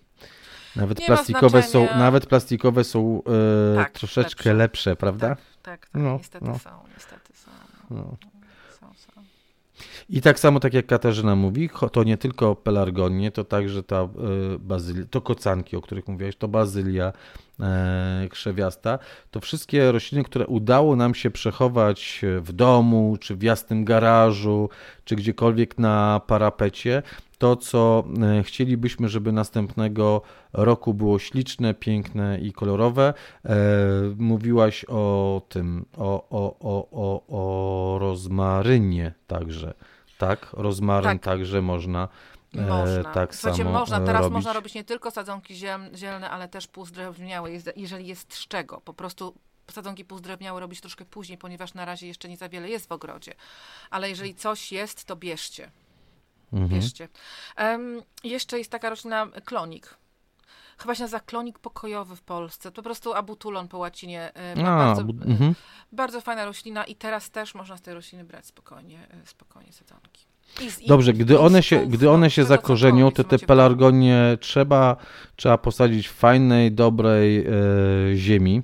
Nawet 0.77 1.01
nie 1.01 1.07
plastikowe 1.07 1.63
są, 1.63 1.87
nawet 1.99 2.27
plastikowe 2.27 2.85
są 2.85 3.23
e, 3.73 3.77
tak, 3.77 3.93
troszeczkę 3.93 4.45
lepsze. 4.45 4.55
lepsze, 4.55 4.97
prawda? 4.97 5.29
Tak, 5.29 5.39
tak, 5.63 5.81
tak. 5.81 6.03
No, 6.03 6.17
niestety 6.19 6.47
no. 6.47 6.59
są, 6.59 6.71
niestety 6.95 7.33
są. 7.33 7.51
No. 7.91 8.17
I 10.09 10.21
tak 10.21 10.41
samo, 10.41 10.61
tak 10.61 10.75
jak 10.75 10.87
Katarzyna 10.87 11.37
mówi, 11.37 11.71
to 11.93 12.05
nie 12.05 12.17
tylko 12.17 12.57
pelargonie, 12.57 13.31
to 13.31 13.45
także 13.45 13.83
ta 13.83 13.97
e, 14.01 14.09
bazylia, 14.59 15.05
to 15.11 15.21
kocanki, 15.21 15.77
o 15.77 15.81
których 15.81 16.09
mówiłeś, 16.09 16.37
to 16.37 16.49
bazylia 16.49 17.13
krzewiasta, 18.31 18.99
to 19.31 19.41
wszystkie 19.41 19.93
rośliny, 19.93 20.25
które 20.25 20.47
udało 20.47 20.97
nam 20.97 21.15
się 21.15 21.31
przechować 21.31 22.21
w 22.41 22.53
domu, 22.53 23.17
czy 23.21 23.37
w 23.37 23.43
jasnym 23.43 23.85
garażu, 23.85 24.69
czy 25.05 25.17
gdziekolwiek 25.17 25.79
na 25.79 26.21
parapecie, 26.27 27.03
to, 27.39 27.57
co 27.57 28.05
e, 28.23 28.43
chcielibyśmy, 28.43 29.09
żeby 29.09 29.33
następnego 29.33 30.23
roku 30.53 30.95
było 30.95 31.19
śliczne, 31.19 31.75
piękne 31.75 32.39
i 32.41 32.53
kolorowe. 32.53 33.15
E, 33.45 33.57
mówiłaś 34.19 34.85
o 34.89 35.43
tym, 35.49 35.85
o, 35.97 36.29
o, 36.31 36.57
o, 36.61 36.89
o, 36.93 37.23
o 37.29 37.99
rozmarynie 37.99 39.13
także. 39.27 39.75
Tak, 40.19 40.51
rozmaryn 40.53 41.19
tak. 41.19 41.23
także 41.23 41.63
można. 41.63 42.09
E, 42.57 42.61
można. 42.61 43.13
tak 43.13 43.35
Słuchajcie, 43.35 43.65
samo 43.65 43.79
można. 43.79 44.01
Teraz 44.01 44.23
robić. 44.23 44.35
można 44.35 44.53
robić 44.53 44.75
nie 44.75 44.85
tylko 44.85 45.11
sadzonki 45.11 45.55
zielne, 45.95 46.31
ale 46.31 46.49
też 46.49 46.67
półzdrewniałe, 46.67 47.51
jeżeli 47.77 48.07
jest 48.07 48.35
z 48.35 48.49
czego. 48.49 48.81
Po 48.81 48.95
prostu 48.95 49.35
sadzonki 49.71 50.05
półzdrewniałe 50.05 50.61
robić 50.61 50.81
troszkę 50.81 51.05
później, 51.05 51.39
ponieważ 51.39 51.75
na 51.75 51.85
razie 51.85 52.07
jeszcze 52.07 52.29
nie 52.29 52.37
za 52.37 52.49
wiele 52.49 52.69
jest 52.69 52.89
w 52.89 52.93
ogrodzie. 52.93 53.35
Ale 53.91 54.09
jeżeli 54.09 54.35
coś 54.35 54.73
jest, 54.73 55.05
to 55.05 55.17
bierzcie. 55.17 55.71
Mhm. 56.53 56.71
Bierzcie. 56.71 57.09
Um, 57.59 58.03
jeszcze 58.25 58.59
jest 58.59 58.71
taka 58.71 58.91
roślina 58.91 59.27
klonik 59.45 59.97
chyba 60.79 60.95
się 60.95 61.03
nazywa 61.03 61.20
klonik 61.20 61.59
pokojowy 61.59 62.16
w 62.16 62.22
Polsce. 62.22 62.70
Po 62.70 62.83
prostu 62.83 63.14
abutulon 63.14 63.68
po 63.68 63.79
łacinie. 63.79 64.33
E, 64.37 64.66
A, 64.66 64.77
bardzo, 64.77 65.03
mhm. 65.03 65.55
bardzo 65.93 66.20
fajna 66.20 66.45
roślina 66.45 66.85
i 66.85 66.95
teraz 66.95 67.31
też 67.31 67.55
można 67.55 67.77
z 67.77 67.83
tej 67.83 67.95
rośliny 67.95 68.25
brać 68.25 68.47
spokojnie, 68.47 68.99
e, 69.11 69.27
spokojnie 69.27 69.72
sadzonki. 69.72 70.27
Dobrze, 70.87 71.12
gdy 71.12 71.39
one 71.39 71.62
się, 71.62 71.87
gdy 71.87 72.11
one 72.11 72.31
się 72.31 72.45
zakorzenią, 72.45 73.11
to 73.11 73.25
te 73.25 73.39
pelargonie 73.39 74.39
trzeba, 74.41 74.97
trzeba 75.37 75.59
posadzić 75.59 76.09
w 76.09 76.12
fajnej, 76.12 76.72
dobrej 76.72 77.47
e, 77.47 77.51
ziemi 78.16 78.62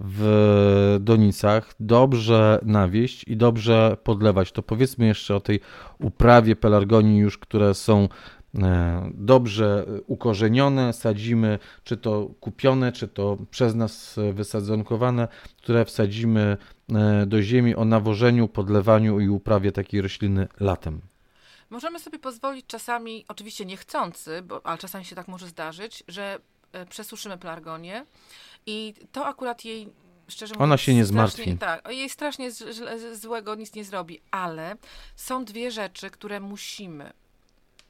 w 0.00 0.96
donicach, 1.00 1.74
dobrze 1.80 2.58
nawieść 2.62 3.24
i 3.28 3.36
dobrze 3.36 3.96
podlewać. 4.04 4.52
To 4.52 4.62
powiedzmy 4.62 5.06
jeszcze 5.06 5.36
o 5.36 5.40
tej 5.40 5.60
uprawie 6.00 6.56
pelargonii 6.56 7.18
już, 7.18 7.38
które 7.38 7.74
są 7.74 8.08
dobrze 9.14 9.86
ukorzenione, 10.06 10.92
sadzimy, 10.92 11.58
czy 11.84 11.96
to 11.96 12.30
kupione, 12.40 12.92
czy 12.92 13.08
to 13.08 13.36
przez 13.50 13.74
nas 13.74 14.16
wysadzonkowane, 14.32 15.28
które 15.56 15.84
wsadzimy 15.84 16.56
e, 16.94 17.26
do 17.26 17.42
ziemi 17.42 17.74
o 17.74 17.84
nawożeniu, 17.84 18.48
podlewaniu 18.48 19.20
i 19.20 19.28
uprawie 19.28 19.72
takiej 19.72 20.00
rośliny 20.00 20.48
latem. 20.60 21.00
Możemy 21.70 22.00
sobie 22.00 22.18
pozwolić 22.18 22.66
czasami, 22.66 23.24
oczywiście 23.28 23.64
niechcący, 23.64 24.42
bo, 24.42 24.66
ale 24.66 24.78
czasami 24.78 25.04
się 25.04 25.16
tak 25.16 25.28
może 25.28 25.46
zdarzyć, 25.46 26.04
że 26.08 26.38
e, 26.72 26.86
przesuszymy 26.86 27.38
pelargonię 27.38 28.04
i 28.66 28.94
to 29.12 29.26
akurat 29.26 29.64
jej 29.64 29.88
szczerze 30.28 30.54
mówiąc, 30.54 30.64
Ona 30.64 30.76
się 30.76 30.94
nie 30.94 31.04
zmartwi. 31.04 31.58
Tak, 31.58 31.88
jej 31.90 32.10
strasznie 32.10 32.50
z, 32.50 32.58
z, 32.76 33.20
złego 33.20 33.54
nic 33.54 33.74
nie 33.74 33.84
zrobi, 33.84 34.20
ale 34.30 34.76
są 35.16 35.44
dwie 35.44 35.70
rzeczy, 35.70 36.10
które 36.10 36.40
musimy 36.40 37.12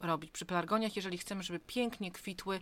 robić 0.01 0.31
przy 0.31 0.47
pelargoniach, 0.47 0.97
jeżeli 0.97 1.19
chcemy, 1.19 1.43
żeby 1.43 1.61
pięknie 1.61 2.11
kwitły 2.13 2.61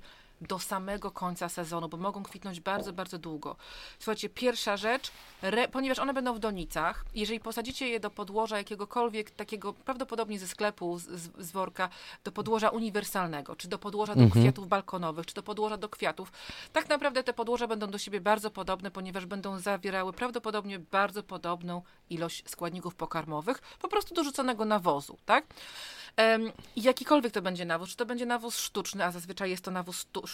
do 0.49 0.59
samego 0.59 1.11
końca 1.11 1.49
sezonu, 1.49 1.89
bo 1.89 1.97
mogą 1.97 2.23
kwitnąć 2.23 2.61
bardzo, 2.61 2.93
bardzo 2.93 3.19
długo. 3.19 3.57
Słuchajcie, 3.99 4.29
pierwsza 4.29 4.77
rzecz, 4.77 5.11
re, 5.43 5.69
ponieważ 5.69 5.99
one 5.99 6.15
będą 6.15 6.35
w 6.35 6.39
donicach, 6.39 7.05
jeżeli 7.15 7.41
posadzicie 7.41 7.89
je 7.89 8.01
do 8.01 8.11
podłoża 8.11 8.59
jakiegokolwiek 8.59 9.31
takiego, 9.31 9.73
prawdopodobnie 9.73 10.39
ze 10.39 10.49
sklepu, 10.49 10.99
z, 10.99 11.05
z 11.39 11.53
worka, 11.53 11.89
do 12.25 12.33
podłoża 12.33 12.69
uniwersalnego, 12.69 13.57
czy 13.57 13.69
do 13.69 13.79
podłoża 13.79 14.15
do 14.15 14.23
mhm. 14.23 14.43
kwiatów 14.43 14.69
balkonowych, 14.69 15.27
czy 15.27 15.35
do 15.35 15.43
podłoża 15.43 15.77
do 15.77 15.89
kwiatów, 15.89 16.33
tak 16.73 16.89
naprawdę 16.89 17.23
te 17.23 17.33
podłoża 17.33 17.67
będą 17.67 17.87
do 17.87 17.99
siebie 17.99 18.21
bardzo 18.21 18.51
podobne, 18.51 18.91
ponieważ 18.91 19.27
będą 19.27 19.59
zawierały 19.59 20.13
prawdopodobnie 20.13 20.79
bardzo 20.79 21.23
podobną 21.23 21.83
ilość 22.11 22.51
składników 22.51 22.95
pokarmowych, 22.95 23.63
po 23.81 23.89
prostu 23.89 24.15
dorzuconego 24.15 24.65
nawozu, 24.65 25.19
tak? 25.25 25.47
Jakikolwiek 26.77 27.33
to 27.33 27.43
będzie 27.43 27.65
nawóz, 27.65 27.91
czy 27.91 27.97
to 27.97 28.07
będzie 28.07 28.27
nawóz 28.27 28.59
sztuczny, 28.59 29.05
a 29.05 29.11
zazwyczaj 29.11 29.51
jest 29.51 29.65
to 29.65 29.71
nawóz 29.71 29.97
sztuczny, 29.97 30.34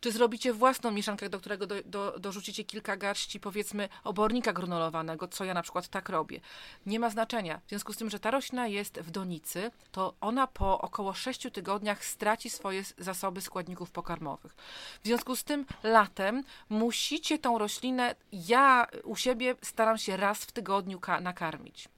czy 0.00 0.12
zrobicie 0.12 0.52
własną 0.52 0.90
mieszankę, 0.90 1.28
do 1.28 1.40
którego 1.40 1.66
do, 1.66 1.74
do, 1.84 2.18
dorzucicie 2.18 2.64
kilka 2.64 2.96
garści, 2.96 3.40
powiedzmy, 3.40 3.88
obornika 4.04 4.52
granulowanego, 4.52 5.28
co 5.28 5.44
ja 5.44 5.54
na 5.54 5.62
przykład 5.62 5.88
tak 5.88 6.08
robię. 6.08 6.40
Nie 6.86 7.00
ma 7.00 7.10
znaczenia. 7.10 7.60
W 7.66 7.68
związku 7.68 7.92
z 7.92 7.96
tym, 7.96 8.10
że 8.10 8.20
ta 8.20 8.30
roślina 8.30 8.66
jest 8.66 9.00
w 9.00 9.10
donicy, 9.10 9.70
to 9.92 10.14
ona 10.20 10.46
po 10.46 10.80
około 10.80 11.12
6 11.14 11.46
tygodniach 11.52 12.04
straci 12.04 12.50
swoje 12.50 12.82
zasoby 12.98 13.40
składników 13.40 13.90
pokarmowych. 13.90 14.54
W 15.02 15.06
związku 15.06 15.36
z 15.36 15.44
tym 15.44 15.66
latem 15.82 16.44
musicie 16.68 17.38
tą 17.38 17.58
roślinę, 17.58 18.14
ja 18.32 18.86
u 19.04 19.16
siebie 19.16 19.54
staram 19.62 19.98
się 19.98 20.16
raz 20.16 20.44
w 20.44 20.52
tygodniu 20.52 21.00
nakarmić. 21.20 21.88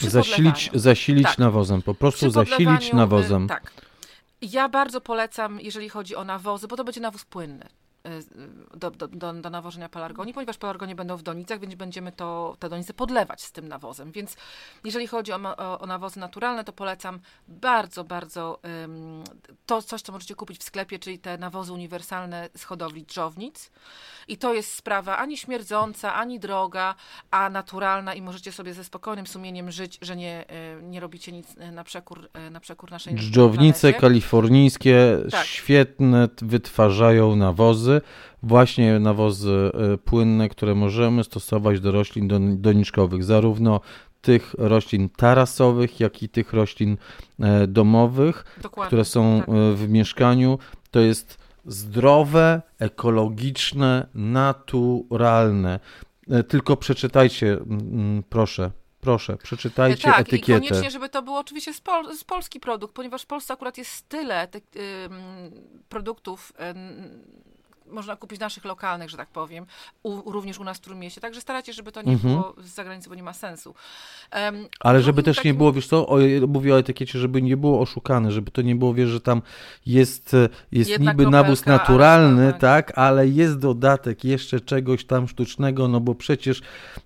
Zasilić, 0.00 0.70
zasilić 0.74 1.26
tak. 1.26 1.38
nawozem, 1.38 1.82
po 1.82 1.94
prostu 1.94 2.30
zasilić 2.30 2.92
nawozem. 2.92 3.48
Tak. 3.48 3.72
Ja 4.42 4.68
bardzo 4.68 5.00
polecam, 5.00 5.60
jeżeli 5.60 5.88
chodzi 5.88 6.16
o 6.16 6.24
nawozy, 6.24 6.68
bo 6.68 6.76
to 6.76 6.84
będzie 6.84 7.00
nawóz 7.00 7.24
płynny. 7.24 7.68
Y, 8.06 8.78
do, 8.78 8.90
do, 8.90 9.08
do, 9.08 9.32
do 9.32 9.50
nawożenia 9.50 9.88
pelargonii, 9.88 10.34
ponieważ 10.34 10.58
pelargonie 10.58 10.94
będą 10.94 11.16
w 11.16 11.22
donicach, 11.22 11.60
więc 11.60 11.74
będziemy 11.74 12.12
to, 12.12 12.56
te 12.58 12.68
donice 12.68 12.94
podlewać 12.94 13.42
z 13.42 13.52
tym 13.52 13.68
nawozem. 13.68 14.12
Więc 14.12 14.36
jeżeli 14.84 15.06
chodzi 15.06 15.32
o, 15.32 15.36
o, 15.56 15.80
o 15.80 15.86
nawozy 15.86 16.20
naturalne, 16.20 16.64
to 16.64 16.72
polecam 16.72 17.20
bardzo, 17.48 18.04
bardzo 18.04 18.60
to 19.66 19.82
coś, 19.82 20.02
co 20.02 20.12
możecie 20.12 20.34
kupić 20.34 20.60
w 20.60 20.62
sklepie, 20.62 20.98
czyli 20.98 21.18
te 21.18 21.38
nawozy 21.38 21.72
uniwersalne 21.72 22.48
z 22.56 22.64
hodowli 22.64 23.04
drzownic. 23.04 23.70
I 24.28 24.36
to 24.36 24.54
jest 24.54 24.74
sprawa 24.74 25.16
ani 25.16 25.38
śmierdząca, 25.38 26.14
ani 26.14 26.40
droga, 26.40 26.94
a 27.30 27.50
naturalna 27.50 28.14
i 28.14 28.22
możecie 28.22 28.52
sobie 28.52 28.74
ze 28.74 28.84
spokojnym 28.84 29.26
sumieniem 29.26 29.70
żyć, 29.70 29.98
że 30.02 30.16
nie, 30.16 30.44
e, 30.48 30.82
nie 30.82 31.00
robicie 31.00 31.32
nic 31.32 31.56
na 31.72 31.84
przekór, 31.84 32.28
e, 32.32 32.50
na 32.50 32.60
przekór 32.60 32.90
naszej 32.90 33.14
Dżdżownice 33.14 33.92
kalifornijskie 33.92 35.18
tak. 35.30 35.46
świetne 35.46 36.28
wytwarzają 36.42 37.36
nawozy 37.36 37.91
nawozy, 37.92 38.00
właśnie 38.42 38.98
nawozy 38.98 39.70
e, 39.74 39.98
płynne, 39.98 40.48
które 40.48 40.74
możemy 40.74 41.24
stosować 41.24 41.80
do 41.80 41.92
roślin 41.92 42.28
doniczkowych, 42.60 43.24
zarówno 43.24 43.80
tych 44.22 44.54
roślin 44.58 45.08
tarasowych, 45.08 46.00
jak 46.00 46.22
i 46.22 46.28
tych 46.28 46.52
roślin 46.52 46.96
e, 47.40 47.66
domowych, 47.66 48.44
Dokładnie, 48.62 48.86
które 48.86 49.04
są 49.04 49.40
tak. 49.40 49.48
E, 49.48 49.52
w 49.74 49.88
mieszkaniu. 49.88 50.58
To 50.90 51.00
jest 51.00 51.38
zdrowe, 51.66 52.62
ekologiczne, 52.78 54.06
naturalne. 54.14 55.80
Tylko 56.48 56.76
przeczytajcie, 56.76 57.58
proszę, 58.28 58.70
Proszę, 59.02 59.36
przeczytajcie 59.36 60.02
tak, 60.02 60.20
etykietę. 60.20 60.60
Tak, 60.60 60.64
i 60.64 60.68
koniecznie, 60.68 60.90
żeby 60.90 61.08
to 61.08 61.22
było 61.22 61.38
oczywiście 61.38 61.74
z, 61.74 61.80
pol, 61.80 62.16
z 62.16 62.24
polski 62.24 62.60
produkt, 62.60 62.94
ponieważ 62.94 63.22
w 63.22 63.26
Polsce 63.26 63.54
akurat 63.54 63.78
jest 63.78 64.08
tyle 64.08 64.48
tych, 64.48 64.62
y, 64.62 65.08
produktów 65.88 66.52
y, 66.52 66.74
można 67.92 68.16
kupić 68.16 68.40
naszych 68.40 68.64
lokalnych, 68.64 69.10
że 69.10 69.16
tak 69.16 69.28
powiem, 69.28 69.66
u, 70.02 70.32
również 70.32 70.58
u 70.58 70.64
nas 70.64 70.76
w 70.76 70.80
Trójmieście. 70.80 71.20
Także 71.20 71.40
staracie, 71.40 71.72
żeby 71.72 71.92
to 71.92 72.02
nie 72.02 72.12
mhm. 72.12 72.34
było 72.34 72.54
z 72.58 72.74
zagranicy, 72.74 73.08
bo 73.08 73.14
nie 73.14 73.22
ma 73.22 73.32
sensu. 73.32 73.74
Um, 74.34 74.66
Ale 74.80 75.02
żeby 75.02 75.22
też 75.22 75.36
takim... 75.36 75.52
nie 75.52 75.58
było, 75.58 75.72
wiesz 75.72 75.86
co, 75.86 76.06
o, 76.08 76.18
mówię 76.48 76.74
o 76.74 76.78
etykiecie, 76.78 77.18
żeby 77.18 77.42
nie 77.42 77.56
było 77.56 77.80
oszukane, 77.80 78.32
żeby 78.32 78.50
to 78.50 78.62
nie 78.62 78.76
było, 78.76 78.94
wiesz, 78.94 79.10
że 79.10 79.20
tam 79.20 79.42
jest, 79.86 80.36
jest 80.72 80.98
niby 80.98 81.26
nawóz 81.26 81.66
naturalny, 81.66 82.42
ale, 82.42 82.52
tak, 82.52 82.82
tak, 82.86 82.98
ale 82.98 83.28
jest 83.28 83.58
dodatek 83.58 84.24
jeszcze 84.24 84.60
czegoś 84.60 85.04
tam 85.04 85.28
sztucznego, 85.28 85.88
no 85.88 86.00
bo 86.00 86.14
przecież, 86.14 86.62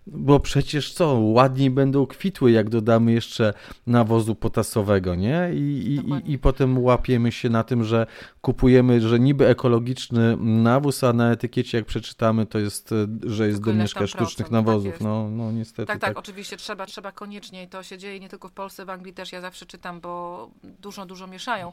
bo 0.07 0.41
przecież 0.41 0.93
co, 0.93 1.15
ładniej 1.15 1.71
będą 1.71 2.07
kwitły, 2.07 2.51
jak 2.51 2.71
dodamy 2.71 3.13
jeszcze 3.13 3.55
nawozu 3.87 4.35
potasowego, 4.35 5.15
nie? 5.15 5.51
I, 5.55 5.59
i, 5.59 6.31
i, 6.31 6.33
i 6.33 6.39
potem 6.39 6.79
łapiemy 6.79 7.33
się 7.33 7.49
na 7.49 7.65
tym, 7.65 7.85
że 7.85 8.07
kupujemy, 8.41 9.01
że 9.01 9.21
niby 9.21 9.47
ekologiczny 9.47 10.37
nawóz, 10.37 10.76
a 11.03 11.13
na 11.13 11.33
etykiecie 11.33 11.79
jak 11.79 11.87
przeczytamy, 11.87 12.47
to 12.47 12.59
jest, 12.59 12.93
e, 12.93 13.07
że 13.23 13.49
jest 13.49 13.63
domieszka 13.65 14.07
sztucznych 14.07 14.47
tak 14.47 14.51
nawozów. 14.51 14.93
Tak 14.93 15.01
no, 15.01 15.31
no 15.31 15.53
niestety. 15.53 15.87
Tak, 15.87 16.01
tak, 16.01 16.11
tak, 16.11 16.19
oczywiście 16.19 16.57
trzeba, 16.57 16.87
trzeba 16.87 17.13
koniecznie 17.13 17.63
i 17.63 17.69
to 17.69 17.83
się 17.83 17.99
dzieje 17.99 18.21
nie 18.21 18.29
tylko 18.29 18.49
w 18.49 18.53
Polsce, 18.53 18.85
w 18.85 18.91
Anglii 18.91 19.15
też 19.15 19.33
ja 19.33 19.41
zawsze 19.41 19.67
czytam, 19.67 20.01
bo 20.01 20.51
dużo, 20.63 21.07
dużo 21.07 21.27
mieszają. 21.27 21.73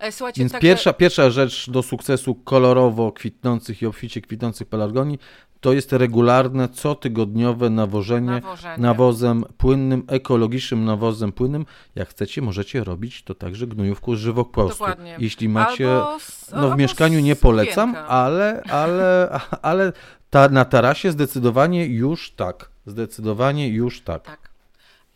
E, 0.00 0.12
słuchajcie, 0.12 0.40
Więc 0.40 0.52
także... 0.52 0.68
pierwsza, 0.68 0.92
pierwsza 0.92 1.30
rzecz 1.30 1.70
do 1.70 1.82
sukcesu 1.82 2.34
kolorowo 2.34 3.12
kwitnących 3.12 3.82
i 3.82 3.86
obficie 3.86 4.20
kwitnących 4.20 4.68
pelargonii 4.68 5.18
to 5.60 5.72
jest 5.72 5.92
regularne, 5.92 6.68
cotygodniowe 6.68 7.70
nawożenie 7.70 8.30
Nawożenie. 8.30 8.82
nawozem 8.82 9.44
płynnym, 9.58 10.04
ekologicznym 10.08 10.84
nawozem 10.84 11.32
płynnym. 11.32 11.66
Jak 11.94 12.08
chcecie, 12.08 12.42
możecie 12.42 12.84
robić 12.84 13.22
to 13.22 13.34
także 13.34 13.66
gnojówką 13.66 14.16
żywopłostu. 14.16 14.78
Dokładnie. 14.78 15.16
Jeśli 15.18 15.48
macie, 15.48 15.88
z, 16.18 16.52
no 16.52 16.70
w 16.70 16.76
mieszkaniu 16.76 17.20
nie 17.20 17.36
polecam, 17.36 17.96
ale, 18.08 18.62
ale, 18.62 19.28
ale 19.62 19.92
ta, 20.30 20.48
na 20.48 20.64
tarasie 20.64 21.12
zdecydowanie 21.12 21.86
już 21.86 22.30
tak. 22.30 22.70
Zdecydowanie 22.86 23.68
już 23.68 24.00
tak. 24.00 24.22
Tak. 24.22 24.50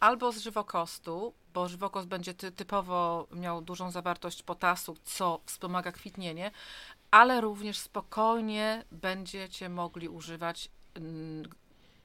Albo 0.00 0.32
z 0.32 0.38
żywokostu, 0.38 1.32
bo 1.54 1.68
żywokost 1.68 2.08
będzie 2.08 2.34
ty, 2.34 2.52
typowo 2.52 3.26
miał 3.32 3.62
dużą 3.62 3.90
zawartość 3.90 4.42
potasu, 4.42 4.96
co 5.04 5.40
wspomaga 5.46 5.92
kwitnienie, 5.92 6.50
ale 7.10 7.40
również 7.40 7.78
spokojnie 7.78 8.84
będziecie 8.92 9.68
mogli 9.68 10.08
używać 10.08 10.68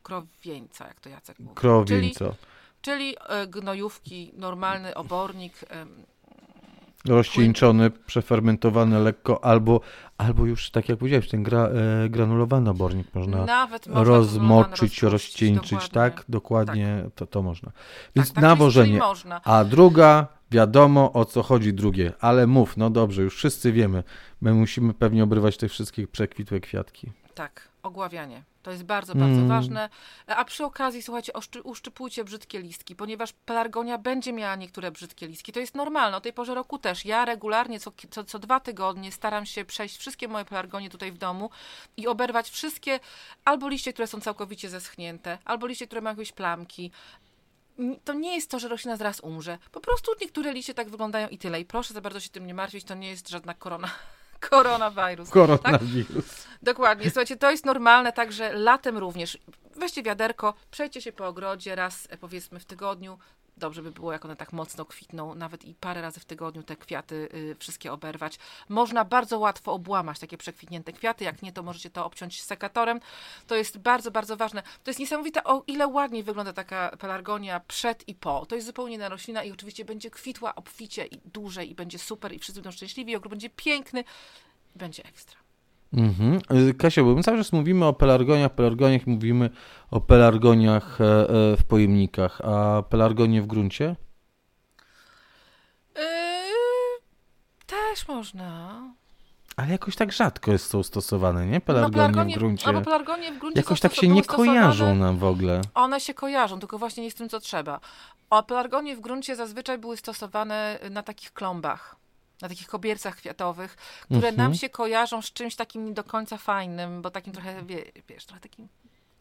krowieńca, 0.03 0.87
jak 0.87 0.99
to 0.99 1.09
Jacek 1.09 1.39
mówi. 1.39 1.55
Krowieńca. 1.55 2.25
Czyli, 2.25 2.35
czyli 2.81 3.15
e, 3.27 3.47
gnojówki, 3.47 4.31
normalny 4.33 4.95
obornik, 4.95 5.65
rozcieńczony, 7.07 7.89
przefermentowany 7.89 8.99
lekko, 8.99 9.45
albo, 9.45 9.81
albo 10.17 10.45
już, 10.45 10.69
tak 10.69 10.89
jak 10.89 10.97
powiedziałeś, 10.97 11.29
ten 11.29 11.43
gra, 11.43 11.67
e, 12.05 12.09
granulowany 12.09 12.69
obornik 12.69 13.07
można, 13.13 13.45
Nawet 13.45 13.87
można 13.87 14.03
rozmoczyć, 14.03 15.03
rozcieńczyć, 15.03 15.71
dokładnie. 15.71 15.89
tak? 15.93 16.25
Dokładnie, 16.29 17.01
tak. 17.03 17.13
To, 17.13 17.25
to 17.25 17.41
można. 17.41 17.71
Więc 18.15 18.27
tak, 18.27 18.35
tak 18.35 18.41
nawożenie. 18.43 18.99
Można. 18.99 19.41
A 19.43 19.63
druga, 19.63 20.27
wiadomo 20.51 21.13
o 21.13 21.25
co 21.25 21.43
chodzi 21.43 21.73
drugie, 21.73 22.13
ale 22.19 22.47
mów, 22.47 22.77
no 22.77 22.89
dobrze, 22.89 23.21
już 23.21 23.35
wszyscy 23.35 23.71
wiemy, 23.71 24.03
my 24.41 24.53
musimy 24.53 24.93
pewnie 24.93 25.23
obrywać 25.23 25.57
te 25.57 25.69
wszystkie 25.69 26.07
przekwitłe 26.07 26.59
kwiatki. 26.59 27.11
Tak, 27.35 27.67
ogławianie. 27.83 28.43
To 28.63 28.71
jest 28.71 28.83
bardzo, 28.83 29.15
bardzo 29.15 29.35
mm. 29.35 29.47
ważne. 29.47 29.89
A 30.27 30.45
przy 30.45 30.65
okazji, 30.65 31.01
słuchajcie, 31.01 31.33
uszczypujcie 31.63 32.23
brzydkie 32.23 32.59
listki, 32.59 32.95
ponieważ 32.95 33.33
pelargonia 33.33 33.97
będzie 33.97 34.33
miała 34.33 34.55
niektóre 34.55 34.91
brzydkie 34.91 35.27
listki. 35.27 35.53
To 35.53 35.59
jest 35.59 35.75
normalne. 35.75 36.17
O 36.17 36.21
tej 36.21 36.33
porze 36.33 36.55
roku 36.55 36.77
też. 36.77 37.05
Ja 37.05 37.25
regularnie, 37.25 37.79
co, 37.79 37.91
co, 38.09 38.23
co 38.23 38.39
dwa 38.39 38.59
tygodnie 38.59 39.11
staram 39.11 39.45
się 39.45 39.65
przejść 39.65 39.97
wszystkie 39.97 40.27
moje 40.27 40.45
pelargonie 40.45 40.89
tutaj 40.89 41.11
w 41.11 41.17
domu 41.17 41.49
i 41.97 42.07
oberwać 42.07 42.49
wszystkie 42.49 42.99
albo 43.45 43.69
liście, 43.69 43.93
które 43.93 44.07
są 44.07 44.21
całkowicie 44.21 44.69
zeschnięte, 44.69 45.37
albo 45.45 45.67
liście, 45.67 45.85
które 45.85 46.01
mają 46.01 46.15
jakieś 46.15 46.31
plamki, 46.31 46.91
to 48.03 48.13
nie 48.13 48.35
jest 48.35 48.49
to, 48.49 48.59
że 48.59 48.67
roślina 48.67 48.97
zaraz 48.97 49.19
umrze. 49.19 49.57
Po 49.71 49.79
prostu 49.79 50.11
niektóre 50.21 50.53
liście 50.53 50.73
tak 50.73 50.89
wyglądają 50.89 51.27
i 51.27 51.37
tyle. 51.37 51.59
I 51.59 51.65
proszę 51.65 51.93
za 51.93 52.01
bardzo 52.01 52.19
się 52.19 52.29
tym 52.29 52.47
nie 52.47 52.53
martwić, 52.53 52.83
to 52.83 52.95
nie 52.95 53.09
jest 53.09 53.29
żadna 53.29 53.53
korona 53.53 53.89
Koronawirus. 54.49 55.29
Koronawirus. 55.29 56.35
Tak? 56.35 56.45
Dokładnie. 56.61 57.05
Słuchajcie, 57.05 57.37
to 57.37 57.51
jest 57.51 57.65
normalne, 57.65 58.13
także 58.13 58.53
latem 58.53 58.97
również. 58.97 59.37
Weźcie 59.75 60.03
wiaderko, 60.03 60.53
przejdźcie 60.71 61.01
się 61.01 61.11
po 61.11 61.27
ogrodzie 61.27 61.75
raz, 61.75 62.07
e, 62.09 62.17
powiedzmy, 62.17 62.59
w 62.59 62.65
tygodniu, 62.65 63.17
dobrze 63.57 63.81
by 63.81 63.91
było, 63.91 64.11
jak 64.11 64.25
one 64.25 64.35
tak 64.35 64.53
mocno 64.53 64.85
kwitną, 64.85 65.35
nawet 65.35 65.65
i 65.65 65.75
parę 65.75 66.01
razy 66.01 66.19
w 66.19 66.25
tygodniu 66.25 66.63
te 66.63 66.75
kwiaty 66.75 67.29
y, 67.33 67.55
wszystkie 67.59 67.93
oberwać. 67.93 68.39
Można 68.69 69.05
bardzo 69.05 69.39
łatwo 69.39 69.73
obłamać 69.73 70.19
takie 70.19 70.37
przekwitnięte 70.37 70.93
kwiaty, 70.93 71.23
jak 71.23 71.41
nie, 71.41 71.51
to 71.51 71.63
możecie 71.63 71.89
to 71.89 72.05
obciąć 72.05 72.43
sekatorem. 72.43 72.99
To 73.47 73.55
jest 73.55 73.77
bardzo, 73.77 74.11
bardzo 74.11 74.37
ważne. 74.37 74.63
To 74.83 74.89
jest 74.89 74.99
niesamowite, 74.99 75.43
o 75.43 75.63
ile 75.67 75.87
ładniej 75.87 76.23
wygląda 76.23 76.53
taka 76.53 76.97
pelargonia 76.99 77.59
przed 77.59 78.07
i 78.07 78.15
po. 78.15 78.45
To 78.45 78.55
jest 78.55 78.67
zupełnie 78.67 78.95
inna 78.95 79.09
roślina 79.09 79.43
i 79.43 79.51
oczywiście 79.51 79.85
będzie 79.85 80.11
kwitła 80.11 80.55
obficie 80.55 81.05
i 81.05 81.19
dłużej 81.25 81.71
i 81.71 81.75
będzie 81.75 81.99
super 81.99 82.33
i 82.33 82.39
wszyscy 82.39 82.61
będą 82.61 82.71
szczęśliwi, 82.71 83.15
ogród 83.15 83.29
będzie 83.29 83.49
piękny, 83.49 84.03
będzie 84.75 85.05
ekstra. 85.05 85.44
Mhm. 85.95 86.39
Kasia, 86.77 87.03
bo 87.03 87.15
my 87.15 87.23
cały 87.23 87.37
czas 87.37 87.53
mówimy 87.53 87.85
o 87.85 87.93
pelargoniach, 87.93 88.51
pelargoniach, 88.51 89.07
mówimy 89.07 89.49
o 89.91 90.01
pelargoniach 90.01 91.01
e, 91.01 91.03
e, 91.03 91.57
w 91.57 91.63
pojemnikach, 91.67 92.41
a 92.43 92.83
pelargonie 92.89 93.41
w 93.41 93.47
gruncie? 93.47 93.95
Yy, 95.95 96.01
też 97.65 98.07
można. 98.07 98.81
Ale 99.55 99.71
jakoś 99.71 99.95
tak 99.95 100.11
rzadko 100.11 100.57
są 100.57 100.83
stosowane, 100.83 101.45
nie? 101.45 101.61
Pelargonie, 101.61 102.13
no, 102.15 102.25
w 102.25 102.27
gruncie. 102.27 102.67
Albo 102.67 102.81
pelargonie 102.81 103.31
w 103.31 103.39
gruncie 103.39 103.59
Jakoś 103.59 103.79
tak 103.79 103.93
się 103.93 104.07
nie 104.07 104.23
kojarzą 104.23 104.95
nam 104.95 105.17
w 105.17 105.23
ogóle. 105.23 105.61
One 105.73 105.99
się 105.99 106.13
kojarzą, 106.13 106.59
tylko 106.59 106.77
właśnie 106.77 107.03
nie 107.03 107.11
z 107.11 107.15
tym, 107.15 107.29
co 107.29 107.39
trzeba. 107.39 107.79
A 108.29 108.43
pelargonie 108.43 108.95
w 108.95 108.99
gruncie 108.99 109.35
zazwyczaj 109.35 109.77
były 109.77 109.97
stosowane 109.97 110.79
na 110.91 111.03
takich 111.03 111.33
klombach 111.33 111.95
na 112.41 112.49
takich 112.49 112.67
kobiercach 112.67 113.15
kwiatowych, 113.15 113.75
które 114.03 114.31
nam 114.31 114.45
mhm. 114.45 114.55
się 114.55 114.69
kojarzą 114.69 115.21
z 115.21 115.33
czymś 115.33 115.55
takim 115.55 115.85
nie 115.85 115.93
do 115.93 116.03
końca 116.03 116.37
fajnym, 116.37 117.01
bo 117.01 117.11
takim 117.11 117.33
trochę, 117.33 117.65
wie, 117.65 117.83
wiesz, 118.07 118.25
trochę 118.25 118.41
takim 118.41 118.67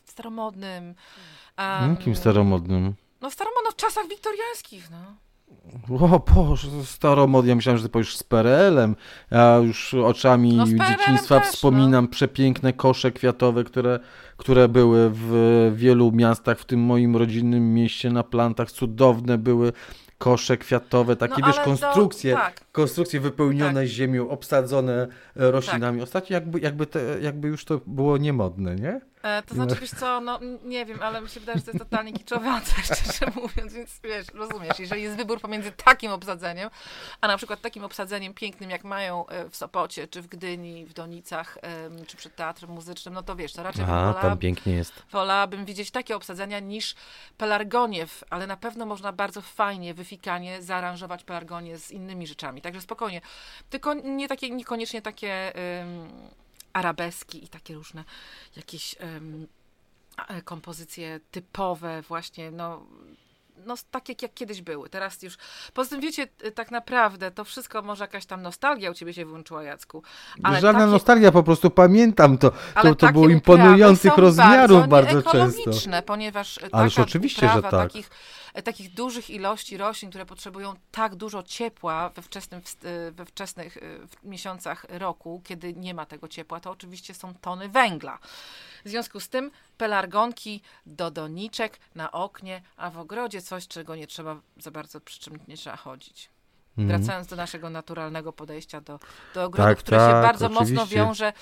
staromodnym. 0.05 0.95
Um, 1.59 1.91
Jakim 1.91 2.17
staromodnym? 2.17 2.95
No 3.21 3.31
staromodnym 3.31 3.73
w 3.73 3.77
czasach 3.77 4.09
wiktoriańskich, 4.09 4.91
no. 4.91 5.15
O 6.01 6.21
Boże, 6.35 6.69
staromod, 6.85 7.47
ja 7.47 7.55
myślałem, 7.55 7.79
że 7.79 7.85
ty 7.85 7.89
powiesz 7.89 8.17
z 8.17 8.23
PRL-em. 8.23 8.97
Ja 9.31 9.57
już 9.57 9.95
oczami 9.95 10.53
no 10.53 10.67
dzieciństwa 10.67 11.41
też, 11.41 11.49
wspominam 11.49 12.05
no. 12.05 12.11
przepiękne 12.11 12.73
kosze 12.73 13.13
kwiatowe, 13.13 13.65
które, 13.65 14.01
które 14.37 14.69
były 14.69 15.11
w 15.13 15.73
wielu 15.77 16.13
miastach, 16.13 16.59
w 16.59 16.65
tym 16.65 16.81
moim 16.81 17.17
rodzinnym 17.17 17.75
mieście 17.75 18.11
na 18.11 18.23
plantach. 18.23 18.71
Cudowne 18.71 19.39
były 19.39 19.73
kosze 20.25 20.57
kwiatowe, 20.57 21.17
takie 21.17 21.41
no, 21.41 21.47
wiesz, 21.47 21.61
konstrukcje, 21.61 22.33
do, 22.33 22.39
tak. 22.39 22.61
konstrukcje 22.73 23.21
wypełnione 23.21 23.81
tak. 23.81 23.87
ziemią, 23.87 24.29
obsadzone 24.29 25.09
e, 25.37 25.51
roślinami. 25.51 25.99
Tak. 25.99 26.05
Ostatnio 26.05 26.35
jakby, 26.35 26.61
jakby, 26.61 26.87
te, 26.87 27.01
jakby 27.21 27.49
już 27.49 27.65
to 27.65 27.81
było 27.87 28.19
niemodne, 28.19 28.77
nie? 28.77 29.01
E, 29.25 29.43
to 29.43 29.55
znaczy, 29.55 29.77
wiesz 29.81 29.91
co, 29.91 30.21
no 30.21 30.41
nie 30.65 30.87
wiem, 30.87 31.03
ale 31.03 31.21
mi 31.21 31.29
się 31.29 31.41
wydaje, 31.41 31.59
że 31.59 31.65
to 31.65 31.71
jest 31.71 31.85
totalnie 31.85 32.13
kiczowe, 32.13 32.61
szczerze 32.85 33.33
mówiąc, 33.37 33.73
więc 33.73 34.01
wiesz, 34.05 34.27
rozumiesz, 34.35 34.79
jeżeli 34.79 35.03
jest 35.03 35.17
wybór 35.17 35.41
pomiędzy 35.41 35.73
takim 35.73 36.13
obsadzeniem, 36.13 36.71
a 37.21 37.29
na 37.29 37.37
przykład 37.37 37.61
takim 37.61 37.85
obsadzeniem 37.85 38.35
pięknym, 38.35 38.71
jak 38.71 38.85
mają 38.85 39.27
e, 39.27 39.49
w 39.51 39.57
Sopocie, 39.57 40.09
czy 40.09 40.23
w 40.23 40.27
Gdyni, 40.27 40.87
w 40.87 40.93
Donicach, 40.93 41.59
czy 42.07 42.17
przed 42.17 42.37
Teatrem 42.37 42.71
Muzycznym, 42.71 43.15
no 43.15 43.23
to 43.23 43.37
wiesz, 43.37 43.53
to 43.53 43.63
raczej 43.63 43.85
Aha, 43.85 44.19
tam 44.23 44.39
pięknie 44.39 44.75
jest. 44.75 45.03
wolałabym 45.11 45.65
widzieć 45.65 45.91
takie 45.91 46.17
obsadzenia 46.17 46.61
niż 46.61 46.95
pelargoniew, 47.39 48.25
ale 48.31 48.47
na 48.47 48.57
pewno 48.57 48.87
można 48.87 49.13
bardzo 49.13 49.41
fajnie, 49.41 49.95
wyfikanie 49.95 50.63
zaaranżować 50.63 51.25
pelargonie 51.25 51.79
z 51.79 51.91
innymi 51.91 52.27
rzeczami, 52.27 52.61
także 52.61 52.81
spokojnie. 52.81 53.21
Tylko 53.71 53.95
nie 53.95 54.29
takie, 54.29 54.51
niekoniecznie 54.51 55.03
takie... 55.03 55.53
arabeski 56.75 57.45
i 57.45 57.49
takie 57.49 57.75
różne 57.75 58.05
jakieś 58.57 58.97
um, 59.01 59.47
kompozycje 60.45 61.21
typowe 61.31 62.03
właśnie, 62.03 62.51
no 62.51 62.87
no, 63.67 63.75
tak 63.91 64.23
jak, 64.23 64.35
kiedyś 64.35 64.63
były. 64.63 64.89
Teraz 64.89 65.23
już. 65.23 65.37
Poza 65.75 65.91
tym, 65.91 66.01
wiecie, 66.01 66.27
tak 66.55 66.71
naprawdę 66.71 67.31
to 67.31 67.45
wszystko 67.45 67.83
może 67.83 68.05
jakaś 68.05 68.27
tam 68.27 68.43
nostalgia 68.43 68.91
u 68.91 68.95
ciebie 68.95 69.15
się 69.15 69.25
włączyła, 69.25 69.63
Jacku. 69.63 70.03
Ale 70.43 70.61
Żadna 70.61 70.81
takie... 70.81 70.93
nostalgia, 70.93 71.33
po 71.33 71.43
prostu 71.43 71.71
pamiętam 71.71 72.39
to. 72.39 72.53
To, 72.83 72.95
to 72.95 73.13
było 73.13 73.29
imponujących 73.29 74.17
rozmiarów 74.17 74.89
bardzo, 74.89 75.23
bardzo 75.23 75.33
często. 75.33 75.71
ponieważ 76.07 76.61
Ależ 76.73 76.99
oczywiście, 76.99 77.49
że 77.49 77.63
tak. 77.63 77.71
takich 77.71 78.11
takich 78.63 78.95
dużych 78.95 79.31
ilości 79.31 79.77
roślin, 79.77 80.11
które 80.11 80.27
potrzebują 80.27 80.75
tak 80.91 81.15
dużo 81.15 81.43
ciepła 81.43 82.09
we, 82.09 82.23
wczesnym, 82.23 82.61
we 83.13 83.25
wczesnych 83.25 83.79
miesiącach 84.25 84.87
roku, 84.89 85.43
kiedy 85.45 85.75
nie 85.75 85.95
ma 85.95 86.07
tego 86.07 86.29
ciepła, 86.29 86.61
to 86.61 86.71
oczywiście 86.71 87.15
są 87.15 87.35
tony 87.35 87.69
węgla. 87.69 88.19
W 88.85 88.89
związku 88.89 89.21
z 89.21 89.29
tym 89.29 89.51
pelargonki 89.77 90.63
do 90.87 91.11
doniczek 91.11 91.79
na 91.95 92.13
oknie, 92.13 92.63
a 92.77 92.91
w 92.91 92.99
ogrodzie 92.99 93.43
coś, 93.43 93.69
czego 93.69 93.97
nie 93.97 94.07
trzeba 94.07 94.41
za 94.59 94.71
bardzo, 94.71 95.01
przy 95.01 95.21
czym 95.21 95.39
nie 95.49 95.57
trzeba 95.57 95.77
chodzić. 95.77 96.31
Mhm. 96.79 96.99
Wracając 96.99 97.27
do 97.27 97.37
naszego 97.37 97.71
naturalnego 97.71 98.33
podejścia 98.33 98.81
do, 98.81 98.99
do 99.35 99.45
ogrodów, 99.45 99.77
tak, 99.77 99.79
które 99.79 99.99
tak, 99.99 100.09
się 100.09 100.23
bardzo 100.23 100.47
oczywiście. 100.47 100.75
mocno 100.75 100.97
wiąże 100.97 101.33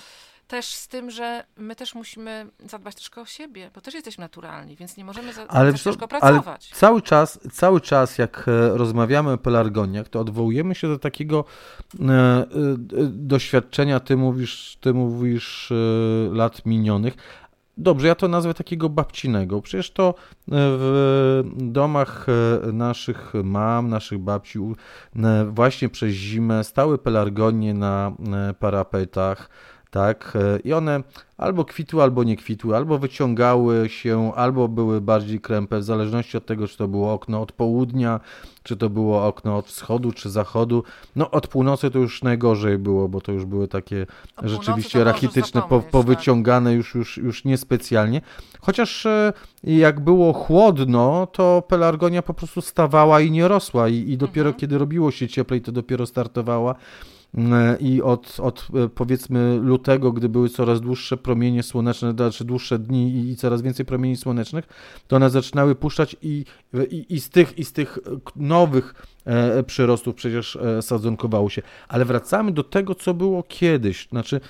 też 0.47 0.66
z 0.66 0.88
tym, 0.88 1.11
że 1.11 1.45
my 1.57 1.76
też 1.76 1.95
musimy 1.95 2.47
zadbać 2.59 2.95
troszkę 2.95 3.20
o 3.20 3.26
siebie, 3.26 3.70
bo 3.74 3.80
też 3.80 3.95
jesteśmy 3.95 4.22
naturalni, 4.22 4.76
więc 4.76 4.97
nie 4.97 5.05
możemy 5.05 5.32
za, 5.32 5.47
ale 5.49 5.72
za 5.72 5.78
ciężko 5.78 6.09
pracować. 6.09 6.68
Ale 6.70 6.78
cały 6.80 7.03
czas, 7.03 7.38
cały 7.53 7.80
czas, 7.80 8.18
jak 8.18 8.49
e, 8.49 8.76
rozmawiamy 8.78 9.32
o 9.32 9.38
pelargoniach, 9.38 10.09
to 10.09 10.20
odwołujemy 10.20 10.74
się 10.74 10.88
do 10.88 10.99
takiego 10.99 11.45
e, 12.01 12.05
e, 12.05 12.47
doświadczenia, 13.09 14.01
ty 14.01 14.16
mówisz, 14.16 14.78
ty 14.80 14.95
mówisz 14.95 15.72
e, 15.72 16.34
lat 16.34 16.66
minionych, 16.66 17.16
Dobrze, 17.76 18.09
ja 18.09 18.14
to 18.14 18.28
nazwę 18.28 18.55
takiego 18.55 18.88
babcinego. 18.88 19.62
Przecież 19.62 19.90
to 19.90 20.09
e, 20.09 20.14
w 20.49 21.43
domach 21.57 22.26
naszych 22.72 23.32
mam, 23.45 23.88
naszych 23.88 24.18
babci 24.18 24.59
właśnie 25.49 25.88
przez 25.88 26.11
zimę 26.11 26.64
stały 26.64 26.99
pelargonie 26.99 27.74
na 27.74 28.12
parapetach 28.59 29.49
tak? 29.93 30.32
E, 30.36 30.59
I 30.59 30.72
one 30.72 31.03
albo 31.38 31.64
kwitły, 31.64 32.03
albo 32.03 32.24
nie 32.24 32.36
kwitły, 32.36 32.76
albo 32.76 32.99
wyciągały 32.99 33.88
się, 33.88 34.32
albo 34.34 34.68
były 34.68 35.01
bardziej 35.01 35.40
krępe, 35.40 35.78
w 35.78 35.84
zależności 35.84 36.36
od 36.36 36.47
tego, 36.47 36.68
czy 36.68 36.78
to 36.78 36.88
było 36.88 37.12
okno 37.12 37.43
od 37.43 37.53
południa, 37.53 38.20
czy 38.62 38.76
to 38.76 38.90
było 38.90 39.26
okno 39.26 39.57
od 39.57 39.66
wschodu, 39.66 40.12
czy 40.12 40.30
zachodu. 40.30 40.84
No 41.16 41.30
od 41.30 41.47
północy 41.47 41.90
to 41.90 41.99
już 41.99 42.22
najgorzej 42.22 42.78
było, 42.78 43.09
bo 43.09 43.20
to 43.20 43.32
już 43.32 43.45
były 43.45 43.68
takie 43.68 44.07
od 44.36 44.47
rzeczywiście 44.47 45.05
rachityczne, 45.05 45.62
po, 45.68 45.80
powyciągane 45.80 46.70
tak. 46.70 46.76
już, 46.76 46.95
już, 46.95 47.16
już 47.16 47.45
niespecjalnie. 47.45 48.20
Chociaż 48.61 49.07
e, 49.07 49.32
jak 49.64 50.01
było 50.01 50.32
chłodno, 50.32 51.26
to 51.32 51.62
pelargonia 51.68 52.22
po 52.22 52.34
prostu 52.34 52.61
stawała 52.61 53.20
i 53.20 53.30
nie 53.30 53.49
rosła 53.49 53.88
i, 53.88 54.11
i 54.11 54.16
dopiero 54.16 54.49
mhm. 54.49 54.61
kiedy 54.61 54.78
robiło 54.78 55.11
się 55.11 55.28
cieplej, 55.28 55.61
to 55.61 55.72
dopiero 55.72 56.07
startowała 56.07 56.74
i 57.80 58.03
od, 58.03 58.41
od 58.41 58.68
e, 58.74 58.89
powiedzmy 58.89 59.59
lutego, 59.62 60.12
gdy 60.12 60.28
były 60.28 60.49
coraz 60.49 60.80
dłuższe 60.80 61.16
promienie 61.16 61.62
słoneczne, 61.62 62.12
znaczy 62.12 62.45
dłuższe 62.45 62.78
dni 62.78 63.30
i, 63.30 63.37
coraz 63.37 63.62
więcej 63.62 63.87
promieni 63.87 64.16
słonecznych, 64.16 64.68
to 65.09 65.16
one 65.16 65.30
zaczynały 65.30 65.74
puszczać 65.74 66.16
i, 66.22 66.45
i, 66.91 67.07
i, 67.09 67.20
z, 67.20 67.30
tych, 67.30 67.59
i 67.59 67.64
z 67.64 67.72
tych 67.72 67.99
nowych 68.37 68.95
e, 69.24 69.62
przyrostów 69.62 70.14
przecież 70.14 70.57
e, 70.57 70.83
sadzonkowało 70.83 71.51
się. 71.51 71.62
Ale 71.89 72.05
wracamy 72.05 72.53
do 72.53 72.62
tego, 72.62 72.95
co 72.95 73.14
było 73.14 73.43
kiedyś, 73.43 74.09
znaczy 74.09 74.41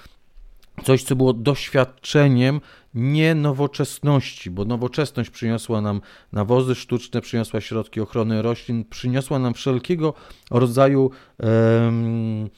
coś, 0.85 1.03
co 1.03 1.17
było 1.17 1.33
doświadczeniem 1.33 2.61
nie 2.95 3.35
nowoczesności, 3.35 4.51
bo 4.51 4.65
nowoczesność 4.65 5.31
przyniosła 5.31 5.81
nam 5.81 6.01
nawozy 6.33 6.75
sztuczne, 6.75 7.21
przyniosła 7.21 7.61
środki 7.61 8.01
ochrony 8.01 8.43
roślin, 8.43 8.85
przyniosła 8.85 9.39
nam 9.39 9.55
wszelkiego 9.55 10.15
rodzaju 10.51 11.11
um, 11.39 12.51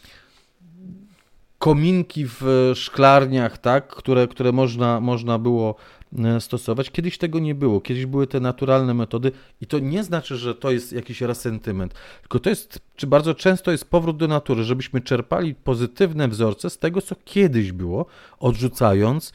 kominki 1.65 2.27
w 2.27 2.73
szklarniach, 2.75 3.59
tak, 3.59 3.87
które, 3.87 4.29
które 4.29 4.53
można, 4.53 5.01
można 5.01 5.39
było 5.39 5.75
e, 6.19 6.41
stosować. 6.41 6.91
Kiedyś 6.91 7.19
tego 7.19 7.39
nie 7.39 7.55
było, 7.55 7.81
kiedyś 7.81 8.07
były 8.07 8.27
te 8.27 8.41
naturalne 8.41 8.95
metody 8.95 9.33
i 9.61 9.67
to 9.67 9.79
nie 9.79 10.05
znaczy, 10.05 10.37
że 10.37 10.55
to 10.55 10.71
jest 10.71 10.93
jakiś 10.93 11.21
resentyment, 11.21 11.95
tylko 12.21 12.41
to 12.41 12.51
jest, 12.51 12.81
czy 12.97 13.07
bardzo 13.07 13.35
często 13.35 13.71
jest 13.71 13.91
powrót 13.91 14.17
do 14.17 14.29
natury, 14.29 14.65
żebyśmy 14.65 15.01
czerpali 15.01 15.55
pozytywne 15.55 16.29
wzorce 16.29 16.71
z 16.71 16.79
tego, 16.79 17.03
co 17.03 17.17
kiedyś 17.25 17.73
było, 17.73 18.07
odrzucając 18.39 19.33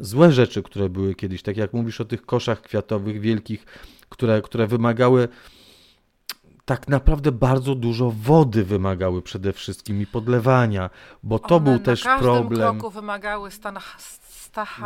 złe 0.00 0.32
rzeczy, 0.32 0.62
które 0.62 0.88
były 0.88 1.14
kiedyś, 1.14 1.42
tak 1.42 1.56
jak 1.56 1.72
mówisz 1.72 2.00
o 2.00 2.04
tych 2.04 2.26
koszach 2.26 2.62
kwiatowych 2.62 3.20
wielkich, 3.20 3.64
które, 4.08 4.42
które 4.42 4.66
wymagały 4.66 5.28
tak 6.64 6.88
naprawdę 6.88 7.32
bardzo 7.32 7.74
dużo 7.74 8.10
wody 8.10 8.64
wymagały 8.64 9.22
przede 9.22 9.52
wszystkim 9.52 10.02
i 10.02 10.06
podlewania, 10.06 10.90
bo 11.22 11.38
to 11.38 11.56
One 11.56 11.64
był 11.64 11.78
też 11.78 12.02
problem. 12.02 12.34
Na 12.34 12.48
każdym 12.48 12.80
kroku 12.80 12.90
wymagały 12.90 13.50
stan, 13.50 13.78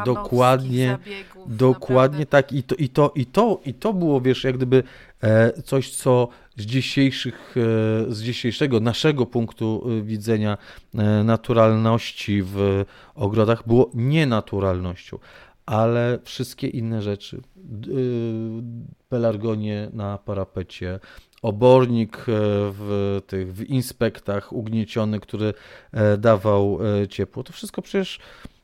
dokładnie, 0.05 0.99
zabiegów. 0.99 1.57
Dokładnie 1.57 2.19
naprawdę. 2.19 2.27
tak 2.27 2.53
I 2.53 2.63
to, 2.63 2.75
i, 2.75 2.89
to, 2.89 3.13
i, 3.15 3.27
to, 3.27 3.61
i 3.65 3.75
to 3.75 3.93
było, 3.93 4.21
wiesz, 4.21 4.45
jak 4.45 4.57
gdyby 4.57 4.83
e, 5.23 5.63
coś, 5.63 5.97
co 5.97 6.29
z, 6.57 6.67
dzisiejszych, 6.67 7.55
e, 7.57 8.13
z 8.13 8.23
dzisiejszego 8.23 8.81
naszego 8.81 9.27
punktu 9.27 9.85
e, 9.87 10.03
widzenia 10.03 10.59
naturalności 11.25 12.43
w 12.43 12.85
ogrodach 13.15 13.67
było 13.67 13.91
nienaturalnością. 13.95 15.19
ale 15.67 16.19
wszystkie 16.25 16.69
inne 16.69 17.03
rzeczy, 17.03 17.41
pelargonie 19.09 19.91
na 19.93 20.19
parapecie, 20.19 21.01
obornik 21.43 22.17
e, 22.19 22.23
w 22.73 23.21
tych 23.27 23.55
w 23.55 23.63
inspektach 23.63 24.53
ugnieciony, 24.53 25.21
który 25.21 25.55
e, 25.93 26.19
dawał 26.19 26.79
e, 27.03 27.09
ciepło. 27.09 27.43
To 27.43 27.53
wszystko 27.53 27.83
przecież 27.83 28.21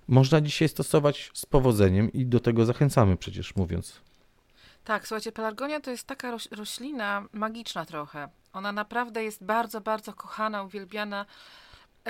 można 0.08 0.40
dzisiaj 0.40 0.68
stosować 0.68 1.30
z 1.34 1.46
powodzeniem 1.46 2.12
i 2.12 2.26
do 2.26 2.40
tego 2.40 2.64
zachęcamy 2.64 3.16
przecież 3.16 3.56
mówiąc. 3.56 4.00
Tak, 4.88 5.08
słuchajcie, 5.08 5.32
pelargonia 5.32 5.80
to 5.80 5.90
jest 5.90 6.06
taka 6.06 6.38
roślina 6.50 7.24
magiczna 7.32 7.84
trochę. 7.84 8.28
Ona 8.52 8.72
naprawdę 8.72 9.24
jest 9.24 9.44
bardzo, 9.44 9.80
bardzo 9.80 10.12
kochana, 10.12 10.62
uwielbiana 10.62 11.26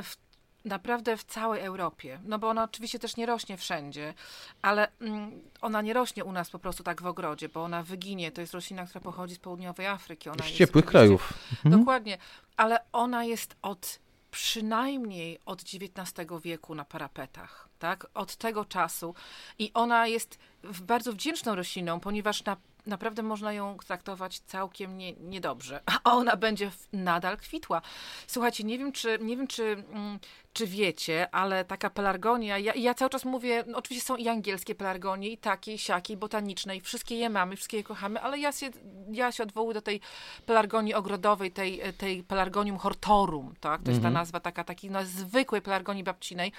w 0.02 0.16
naprawdę 0.64 1.16
w 1.16 1.24
całej 1.24 1.60
Europie. 1.60 2.20
No 2.24 2.38
bo 2.38 2.48
ona 2.48 2.64
oczywiście 2.64 2.98
też 2.98 3.16
nie 3.16 3.26
rośnie 3.26 3.56
wszędzie, 3.56 4.14
ale 4.62 4.88
mm, 5.00 5.40
ona 5.60 5.82
nie 5.82 5.92
rośnie 5.92 6.24
u 6.24 6.32
nas 6.32 6.50
po 6.50 6.58
prostu 6.58 6.82
tak 6.82 7.02
w 7.02 7.06
ogrodzie, 7.06 7.48
bo 7.48 7.64
ona 7.64 7.82
wyginie. 7.82 8.32
To 8.32 8.40
jest 8.40 8.54
roślina, 8.54 8.86
która 8.86 9.00
pochodzi 9.00 9.34
z 9.34 9.38
południowej 9.38 9.86
Afryki. 9.86 10.30
Ona 10.30 10.44
z 10.44 10.52
ciepłych 10.52 10.84
krajów. 10.84 11.32
Mhm. 11.52 11.78
Dokładnie, 11.78 12.18
ale 12.56 12.80
ona 12.92 13.24
jest 13.24 13.56
od 13.62 13.98
przynajmniej 14.38 15.38
od 15.46 15.62
XIX 15.62 16.28
wieku 16.42 16.74
na 16.74 16.84
parapetach, 16.84 17.68
tak? 17.78 18.06
Od 18.14 18.36
tego 18.36 18.64
czasu. 18.64 19.14
I 19.58 19.70
ona 19.74 20.06
jest 20.06 20.38
bardzo 20.80 21.12
wdzięczną 21.12 21.54
rośliną, 21.54 22.00
ponieważ 22.00 22.44
na 22.44 22.56
naprawdę 22.86 23.22
można 23.22 23.52
ją 23.52 23.76
traktować 23.86 24.38
całkiem 24.38 24.98
nie, 24.98 25.12
niedobrze, 25.12 25.80
a 26.04 26.12
ona 26.12 26.36
będzie 26.36 26.70
nadal 26.92 27.36
kwitła. 27.36 27.82
Słuchajcie, 28.26 28.64
nie 28.64 28.78
wiem, 28.78 28.92
czy, 28.92 29.18
nie 29.20 29.36
wiem, 29.36 29.46
czy, 29.46 29.64
mm, 29.64 30.18
czy 30.52 30.66
wiecie, 30.66 31.34
ale 31.34 31.64
taka 31.64 31.90
pelargonia, 31.90 32.58
ja, 32.58 32.74
ja 32.74 32.94
cały 32.94 33.10
czas 33.10 33.24
mówię, 33.24 33.64
no 33.66 33.78
oczywiście 33.78 34.06
są 34.06 34.16
i 34.16 34.28
angielskie 34.28 34.74
pelargonie, 34.74 35.28
i 35.28 35.38
takie, 35.38 35.74
i 35.74 35.78
siakie, 35.78 36.14
i 36.14 36.16
botaniczne, 36.16 36.76
i 36.76 36.80
wszystkie 36.80 37.14
je 37.14 37.30
mamy, 37.30 37.56
wszystkie 37.56 37.76
je 37.76 37.82
kochamy, 37.82 38.20
ale 38.20 38.38
ja 38.38 38.52
się, 38.52 38.70
ja 39.12 39.32
się 39.32 39.42
odwołuję 39.42 39.74
do 39.74 39.82
tej 39.82 40.00
pelargonii 40.46 40.94
ogrodowej, 40.94 41.52
tej, 41.52 41.80
tej 41.98 42.22
pelargonium 42.22 42.78
hortorum, 42.78 43.54
tak? 43.60 43.82
To 43.82 43.90
jest 43.90 44.02
ta 44.02 44.08
mhm. 44.08 44.14
nazwa 44.14 44.40
taka, 44.40 44.64
takiej 44.64 44.90
no, 44.90 45.04
zwykłej 45.04 45.62
pelargonii 45.62 46.04
babcinej. 46.04 46.52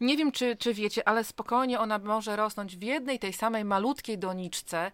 Nie 0.00 0.16
wiem, 0.16 0.32
czy, 0.32 0.56
czy 0.56 0.74
wiecie, 0.74 1.08
ale 1.08 1.24
spokojnie 1.24 1.80
ona 1.80 1.98
może 1.98 2.36
rosnąć 2.36 2.76
w 2.76 2.82
jednej 2.82 3.18
tej 3.18 3.32
samej 3.32 3.64
malutkiej 3.64 4.18
doniczce, 4.18 4.90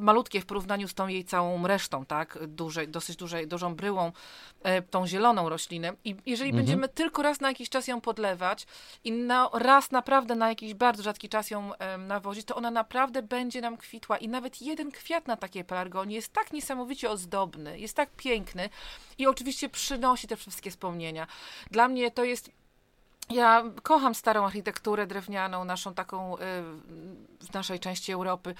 malutkie 0.00 0.40
w 0.40 0.46
porównaniu 0.46 0.88
z 0.88 0.94
tą 0.94 1.08
jej 1.08 1.24
całą 1.24 1.66
resztą, 1.66 2.06
tak? 2.06 2.38
Dużej, 2.46 2.88
dosyć 2.88 3.16
dużej, 3.16 3.48
dużą 3.48 3.74
bryłą, 3.74 4.12
e, 4.62 4.82
tą 4.82 5.06
zieloną 5.06 5.48
roślinę. 5.48 5.92
I 6.04 6.16
jeżeli 6.26 6.50
mhm. 6.50 6.64
będziemy 6.64 6.88
tylko 6.88 7.22
raz 7.22 7.40
na 7.40 7.48
jakiś 7.48 7.68
czas 7.68 7.81
ją 7.88 8.00
podlewać 8.00 8.66
i 9.04 9.12
na, 9.12 9.50
raz 9.52 9.90
naprawdę 9.90 10.34
na 10.34 10.48
jakiś 10.48 10.74
bardzo 10.74 11.02
rzadki 11.02 11.28
czas 11.28 11.50
ją 11.50 11.70
nawozić, 11.98 12.46
to 12.46 12.54
ona 12.54 12.70
naprawdę 12.70 13.22
będzie 13.22 13.60
nam 13.60 13.76
kwitła. 13.76 14.18
I 14.18 14.28
nawet 14.28 14.62
jeden 14.62 14.90
kwiat 14.90 15.26
na 15.26 15.36
takiej 15.36 15.64
pelargonii 15.64 16.16
jest 16.16 16.32
tak 16.32 16.52
niesamowicie 16.52 17.10
ozdobny, 17.10 17.78
jest 17.78 17.96
tak 17.96 18.10
piękny 18.10 18.68
i 19.18 19.26
oczywiście 19.26 19.68
przynosi 19.68 20.28
te 20.28 20.36
wszystkie 20.36 20.70
wspomnienia. 20.70 21.26
Dla 21.70 21.88
mnie 21.88 22.10
to 22.10 22.24
jest 22.24 22.50
ja 23.30 23.64
kocham 23.82 24.14
starą 24.14 24.44
architekturę 24.44 25.06
drewnianą, 25.06 25.64
naszą 25.64 25.94
taką 25.94 26.36
y, 26.36 26.38
w 27.40 27.52
naszej 27.54 27.80
części 27.80 28.12
Europy. 28.12 28.54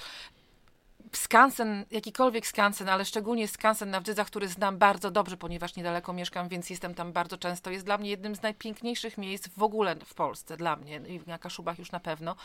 Skansen, 1.13 1.85
jakikolwiek 1.91 2.47
skansen, 2.47 2.89
ale 2.89 3.05
szczególnie 3.05 3.49
skansen 3.49 3.91
na 3.91 4.01
Wdzydzach, 4.01 4.27
który 4.27 4.49
znam 4.49 4.79
bardzo 4.79 5.11
dobrze, 5.11 5.37
ponieważ 5.37 5.77
niedaleko 5.77 6.13
mieszkam, 6.13 6.49
więc 6.49 6.71
jestem 6.71 6.95
tam 6.95 7.13
bardzo 7.13 7.39
często, 7.39 7.71
jest 7.71 7.85
dla 7.85 7.99
mnie 7.99 8.11
jednym 8.11 8.37
z 8.37 8.43
najpiękniejszych 8.43 9.19
miejsc 9.19 9.49
w 9.57 9.63
ogóle 9.63 9.97
w 10.05 10.15
Polsce, 10.15 10.57
dla 10.57 10.77
mnie 10.77 10.97
i 10.97 11.21
na 11.27 11.39
Kaszubach 11.39 11.79
już 11.79 11.93
na 11.93 12.01
pewno. 12.01 12.37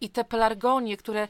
I 0.00 0.10
te 0.10 0.24
pelargonie, 0.24 0.96
które 0.96 1.28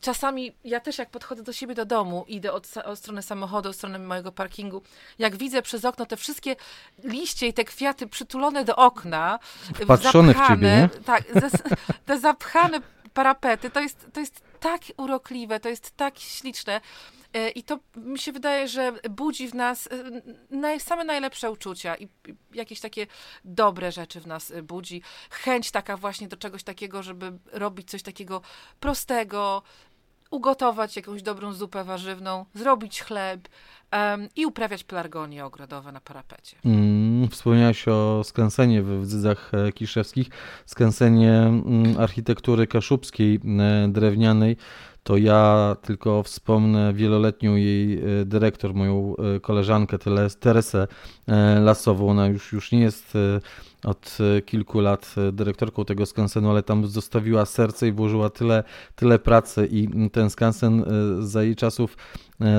czasami 0.00 0.52
ja 0.64 0.80
też 0.80 0.98
jak 0.98 1.10
podchodzę 1.10 1.42
do 1.42 1.52
siebie 1.52 1.74
do 1.74 1.84
domu, 1.84 2.24
idę 2.28 2.52
od, 2.52 2.76
od, 2.76 2.98
strony 2.98 3.22
samochodu, 3.22 3.68
od 3.68 3.76
strony 3.76 3.98
mojego 3.98 4.32
parkingu, 4.32 4.82
jak 5.18 5.36
widzę 5.36 5.62
przez 5.62 5.84
okno 5.84 6.06
te 6.06 6.16
wszystkie 6.16 6.56
liście 7.04 7.46
i 7.46 7.52
te 7.52 7.64
kwiaty 7.64 8.06
przytulone 8.06 8.64
do 8.64 8.76
okna, 8.76 9.38
Wpatrzone 9.84 10.28
zapchane, 10.28 10.46
w 10.46 10.48
ciebie, 10.48 10.68
nie? 10.68 11.04
tak, 11.04 11.24
te 12.06 12.18
zapchane 12.18 12.80
parapety, 13.14 13.70
to 13.70 13.80
jest, 13.80 14.06
to 14.12 14.20
jest 14.20 14.42
tak 14.60 14.80
urokliwe, 14.96 15.60
to 15.60 15.68
jest 15.68 15.96
tak 15.96 16.18
śliczne. 16.18 16.80
E, 17.34 17.50
I 17.50 17.62
to 17.62 17.78
mi 17.96 18.18
się 18.18 18.32
wydaje, 18.32 18.68
że 18.68 18.92
budzi 19.10 19.48
w 19.48 19.54
nas 19.54 19.88
e, 20.62 20.80
same 20.80 21.04
najlepsze 21.04 21.50
uczucia 21.50 21.96
i 21.96 22.08
jakieś 22.54 22.80
takie 22.80 23.06
dobre 23.44 23.92
rzeczy 23.92 24.20
w 24.20 24.26
nas 24.26 24.50
e, 24.50 24.62
budzi. 24.62 25.02
Chęć 25.30 25.70
taka 25.70 25.96
właśnie 25.96 26.28
do 26.28 26.36
czegoś 26.36 26.62
takiego, 26.62 27.02
żeby 27.02 27.32
robić 27.52 27.90
coś 27.90 28.02
takiego 28.02 28.42
prostego, 28.80 29.62
ugotować 30.32 30.96
jakąś 30.96 31.22
dobrą 31.22 31.52
zupę 31.52 31.84
warzywną, 31.84 32.44
zrobić 32.54 33.02
chleb 33.02 33.48
um, 33.92 34.28
i 34.36 34.46
uprawiać 34.46 34.84
pelargonie 34.84 35.44
ogrodowe 35.44 35.92
na 35.92 36.00
parapecie. 36.00 36.56
Mm, 36.64 37.28
wspomniałeś 37.28 37.88
o 37.88 38.24
skansenie 38.24 38.82
w 38.82 39.06
Dzydzach 39.06 39.52
Kiszewskich, 39.74 40.28
skansenie 40.66 41.32
mm, 41.32 42.00
architektury 42.00 42.66
kaszubskiej 42.66 43.40
drewnianej 43.88 44.56
to 45.02 45.16
ja 45.16 45.76
tylko 45.82 46.22
wspomnę 46.22 46.92
wieloletnią 46.94 47.56
jej 47.56 47.98
e, 47.98 48.24
dyrektor, 48.24 48.74
moją 48.74 49.14
e, 49.16 49.40
koleżankę 49.40 49.98
Teresę 50.40 50.88
e, 51.28 51.60
Lasową. 51.60 52.08
Ona 52.08 52.26
już, 52.26 52.52
już 52.52 52.72
nie 52.72 52.80
jest 52.80 53.12
od 53.84 54.18
kilku 54.46 54.80
lat 54.80 55.14
dyrektorką 55.32 55.84
tego 55.84 56.06
skansenu, 56.06 56.50
ale 56.50 56.62
tam 56.62 56.86
zostawiła 56.86 57.46
serce 57.46 57.88
i 57.88 57.92
włożyła 57.92 58.30
tyle, 58.30 58.64
tyle 58.94 59.18
pracy 59.18 59.68
i 59.70 60.10
ten 60.10 60.30
skansen 60.30 60.84
za 61.20 61.42
jej 61.42 61.56
czasów 61.56 61.96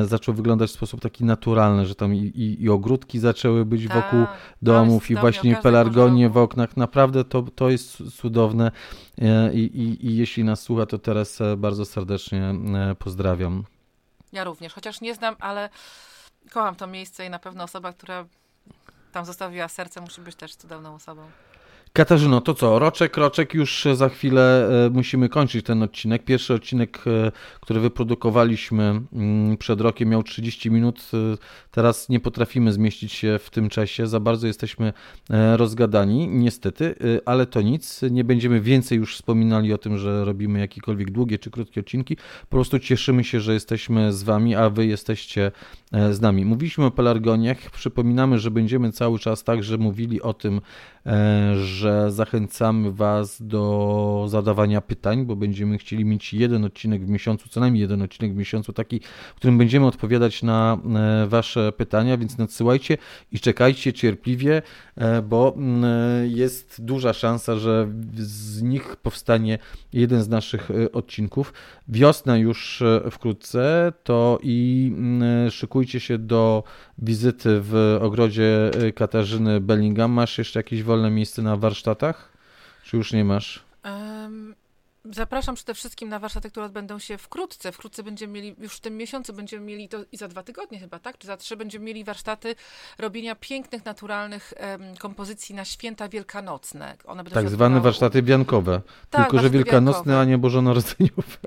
zaczął 0.06 0.36
wyglądać 0.36 0.70
w 0.70 0.74
sposób 0.74 1.02
taki 1.02 1.26
naturalny, 1.26 1.86
że 1.86 1.96
tam 1.96 2.16
i, 2.16 2.18
i, 2.18 2.64
i 2.64 2.70
ogródki 2.70 3.20
zaczęły 3.20 3.66
być 3.66 3.88
tak, 3.88 3.96
wokół 3.96 4.26
domów 4.62 5.12
i 5.12 5.16
właśnie 5.16 5.56
pelargonie 5.56 6.30
w 6.30 6.38
oknach. 6.38 6.78
Naprawdę 6.78 7.24
to, 7.24 7.42
to 7.42 7.70
jest 7.70 8.16
cudowne 8.16 8.72
i, 9.54 9.60
i, 9.60 10.08
i 10.08 10.18
jeśli 10.18 10.44
nas 10.44 10.62
słucha, 10.62 10.86
to 10.86 10.98
Teresę 10.98 11.58
bardzo 11.58 11.86
serdecznie 11.86 12.56
pozdrawiam. 13.00 13.64
Ja 14.34 14.44
również, 14.44 14.74
chociaż 14.74 15.02
nie 15.02 15.16
znam, 15.16 15.36
ale 15.40 15.70
kocham 16.52 16.76
to 16.76 16.88
miejsce 16.88 17.26
i 17.26 17.30
na 17.30 17.40
pewno 17.40 17.64
osoba, 17.64 17.94
która 17.94 18.26
tam 19.14 19.26
zostawiła 19.26 19.68
serce, 19.68 20.02
musi 20.02 20.22
być 20.22 20.36
też 20.36 20.56
cudowną 20.56 20.96
osobą. 20.96 21.30
Katarzyno, 21.96 22.42
to 22.42 22.54
co? 22.54 22.80
Roczek, 22.80 23.18
roczek, 23.18 23.54
już 23.54 23.88
za 23.94 24.10
chwilę 24.10 24.70
e, 24.86 24.90
musimy 24.90 25.30
kończyć 25.30 25.66
ten 25.66 25.84
odcinek. 25.84 26.24
Pierwszy 26.24 26.54
odcinek, 26.54 27.04
e, 27.08 27.32
który 27.62 27.80
wyprodukowaliśmy 27.80 29.02
mm, 29.14 29.58
przed 29.58 29.82
rokiem, 29.82 30.10
miał 30.10 30.24
30 30.24 30.72
minut. 30.72 31.12
E, 31.14 31.18
teraz 31.72 32.10
nie 32.10 32.20
potrafimy 32.20 32.74
zmieścić 32.74 33.14
się 33.14 33.40
w 33.40 33.50
tym 33.50 33.70
czasie. 33.70 34.08
Za 34.08 34.20
bardzo 34.20 34.48
jesteśmy 34.48 34.94
rozgadani, 35.56 36.28
niestety, 36.28 36.96
ale 37.26 37.46
to 37.46 37.62
nic. 37.62 38.02
Nie 38.12 38.24
będziemy 38.24 38.62
więcej 38.62 38.98
już 38.98 39.16
wspominali 39.16 39.74
o 39.74 39.78
tym, 39.78 39.98
że 39.98 40.26
robimy 40.26 40.60
jakiekolwiek 40.60 41.12
długie 41.12 41.40
czy 41.40 41.52
krótkie 41.52 41.82
odcinki. 41.82 42.16
Po 42.42 42.58
prostu 42.58 42.80
cieszymy 42.80 43.24
się, 43.24 43.40
że 43.40 43.54
jesteśmy 43.54 44.14
z 44.14 44.24
Wami, 44.24 44.56
a 44.56 44.70
Wy 44.70 44.86
jesteście 44.86 45.52
z 46.12 46.22
nami. 46.22 46.46
Mówiliśmy 46.46 46.86
o 46.86 46.92
pelargoniach. 46.92 47.58
Przypominamy, 47.72 48.40
że 48.40 48.52
będziemy 48.52 48.92
cały 48.92 49.20
czas 49.20 49.44
także 49.44 49.78
mówili 49.78 50.22
o 50.22 50.34
tym, 50.34 50.62
że 51.56 51.83
że 51.84 52.12
zachęcamy 52.12 52.92
Was 52.92 53.42
do 53.42 54.26
zadawania 54.28 54.82
pytań, 54.82 55.26
bo 55.26 55.36
będziemy 55.36 55.78
chcieli 55.78 56.06
mieć 56.06 56.34
jeden 56.34 56.66
odcinek 56.66 57.06
w 57.06 57.10
miesiącu, 57.10 57.50
co 57.50 57.60
najmniej 57.60 57.82
jeden 57.82 58.02
odcinek 58.02 58.34
w 58.34 58.36
miesiącu, 58.36 58.74
taki, 58.74 59.00
w 59.34 59.36
którym 59.36 59.58
będziemy 59.58 59.86
odpowiadać 59.86 60.44
na 60.44 60.78
e, 61.24 61.28
Wasze 61.28 61.72
pytania, 61.72 62.18
więc 62.18 62.38
nadsyłajcie 62.38 62.98
i 63.32 63.40
czekajcie 63.40 63.94
cierpliwie, 63.94 64.62
e, 64.96 65.22
bo 65.22 65.56
jest 66.24 66.86
duża 66.86 67.14
szansa, 67.14 67.56
że 67.56 67.92
z 68.16 68.62
nich 68.62 68.96
powstanie 68.96 69.60
jeden 69.94 70.24
z 70.24 70.30
naszych 70.30 70.72
e, 70.72 70.92
odcinków. 70.92 71.54
Wiosna 71.88 72.38
już 72.38 72.84
wkrótce, 73.12 73.94
to 74.04 74.40
i 74.44 74.92
szykujcie 75.50 76.00
się 76.00 76.18
do 76.18 76.64
wizyty 76.98 77.50
w 77.62 77.98
ogrodzie 78.02 78.72
Katarzyny 78.96 79.62
Bellingham. 79.62 80.12
Masz 80.12 80.38
jeszcze 80.38 80.60
jakieś 80.60 80.84
wolne 80.84 81.12
miejsce 81.12 81.42
na 81.42 81.58
warsztat? 81.58 81.73
Warsztatach? 81.74 82.30
Czy 82.84 82.98
już 82.98 83.14
nie 83.14 83.26
masz? 83.26 83.64
Um, 83.86 84.56
Zapraszam 85.12 85.56
przede 85.56 85.74
wszystkim 85.74 86.10
na 86.10 86.20
warsztaty, 86.20 86.52
które 86.52 86.66
odbędą 86.66 87.00
się 87.00 87.18
wkrótce. 87.18 87.72
Wkrótce 87.72 88.04
będziemy 88.04 88.34
mieli, 88.34 88.56
już 88.60 88.76
w 88.76 88.80
tym 88.80 88.98
miesiącu 88.98 89.34
będziemy 89.34 89.66
mieli 89.66 89.90
to 89.90 89.98
i 90.12 90.18
za 90.18 90.28
dwa 90.28 90.44
tygodnie 90.44 90.80
chyba, 90.80 91.00
tak? 91.00 91.18
Czy 91.18 91.28
za 91.28 91.38
trzy 91.38 91.58
będziemy 91.58 91.86
mieli 91.86 92.04
warsztaty 92.04 92.56
robienia 92.98 93.36
pięknych, 93.36 93.86
naturalnych 93.86 94.54
kompozycji 95.00 95.56
na 95.56 95.66
święta 95.66 96.10
wielkanocne. 96.10 96.98
One 97.06 97.24
tak 97.24 97.50
zwane 97.50 97.82
warsztaty 97.82 98.24
wiankowe. 98.24 98.82
Tak, 99.10 99.22
Tylko, 99.22 99.44
że 99.44 99.50
wielkanocne, 99.50 100.00
wiankowe. 100.00 100.20
a 100.20 100.26
nie 100.26 100.38
bożonarodzeniowe. 100.38 101.38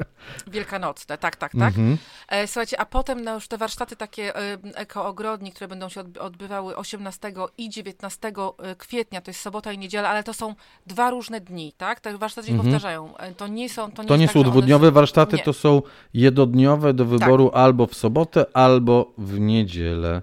Wielkanocne, 0.47 1.19
tak, 1.19 1.37
tak, 1.37 1.53
tak. 1.53 1.69
Mhm. 1.69 1.99
E, 2.29 2.47
słuchajcie, 2.47 2.81
a 2.81 2.87
potem 2.87 3.25
no, 3.25 3.35
już 3.35 3.49
te 3.49 3.59
warsztaty 3.59 3.97
takie 3.97 4.37
e, 4.37 4.59
ekoogrodni, 4.75 5.53
które 5.53 5.69
będą 5.69 5.89
się 5.89 6.03
odbywały 6.21 6.77
18 6.77 7.33
i 7.59 7.69
19 7.71 8.29
e, 8.59 8.77
kwietnia, 8.77 9.21
to 9.21 9.31
jest 9.31 9.41
sobota 9.41 9.73
i 9.73 9.79
niedziela, 9.79 10.09
ale 10.09 10.23
to 10.23 10.35
są 10.35 10.55
dwa 10.87 11.11
różne 11.11 11.41
dni, 11.41 11.73
tak? 11.77 12.01
Te 12.01 12.19
warsztaty 12.19 12.49
się 12.49 12.55
mhm. 12.55 12.73
powtarzają. 12.73 13.17
E, 13.17 13.35
to 13.35 13.46
To 13.47 13.53
nie 13.53 13.69
są, 13.69 13.93
to 13.93 14.03
nie, 14.03 14.09
To 14.09 14.17
nie 14.17 14.29
są 14.29 14.43
tak, 14.43 14.51
dwudniowe 14.51 14.91
warsztaty, 14.91 15.37
nie. 15.37 15.43
to 15.43 15.53
są 15.53 15.83
jednodniowe 16.15 16.95
do 16.95 17.05
wyboru 17.05 17.51
albo 17.55 17.87
w 17.87 17.95
sobotę, 17.95 18.47
albo 18.55 19.13
w 19.19 19.41
niedzielę. 19.41 20.23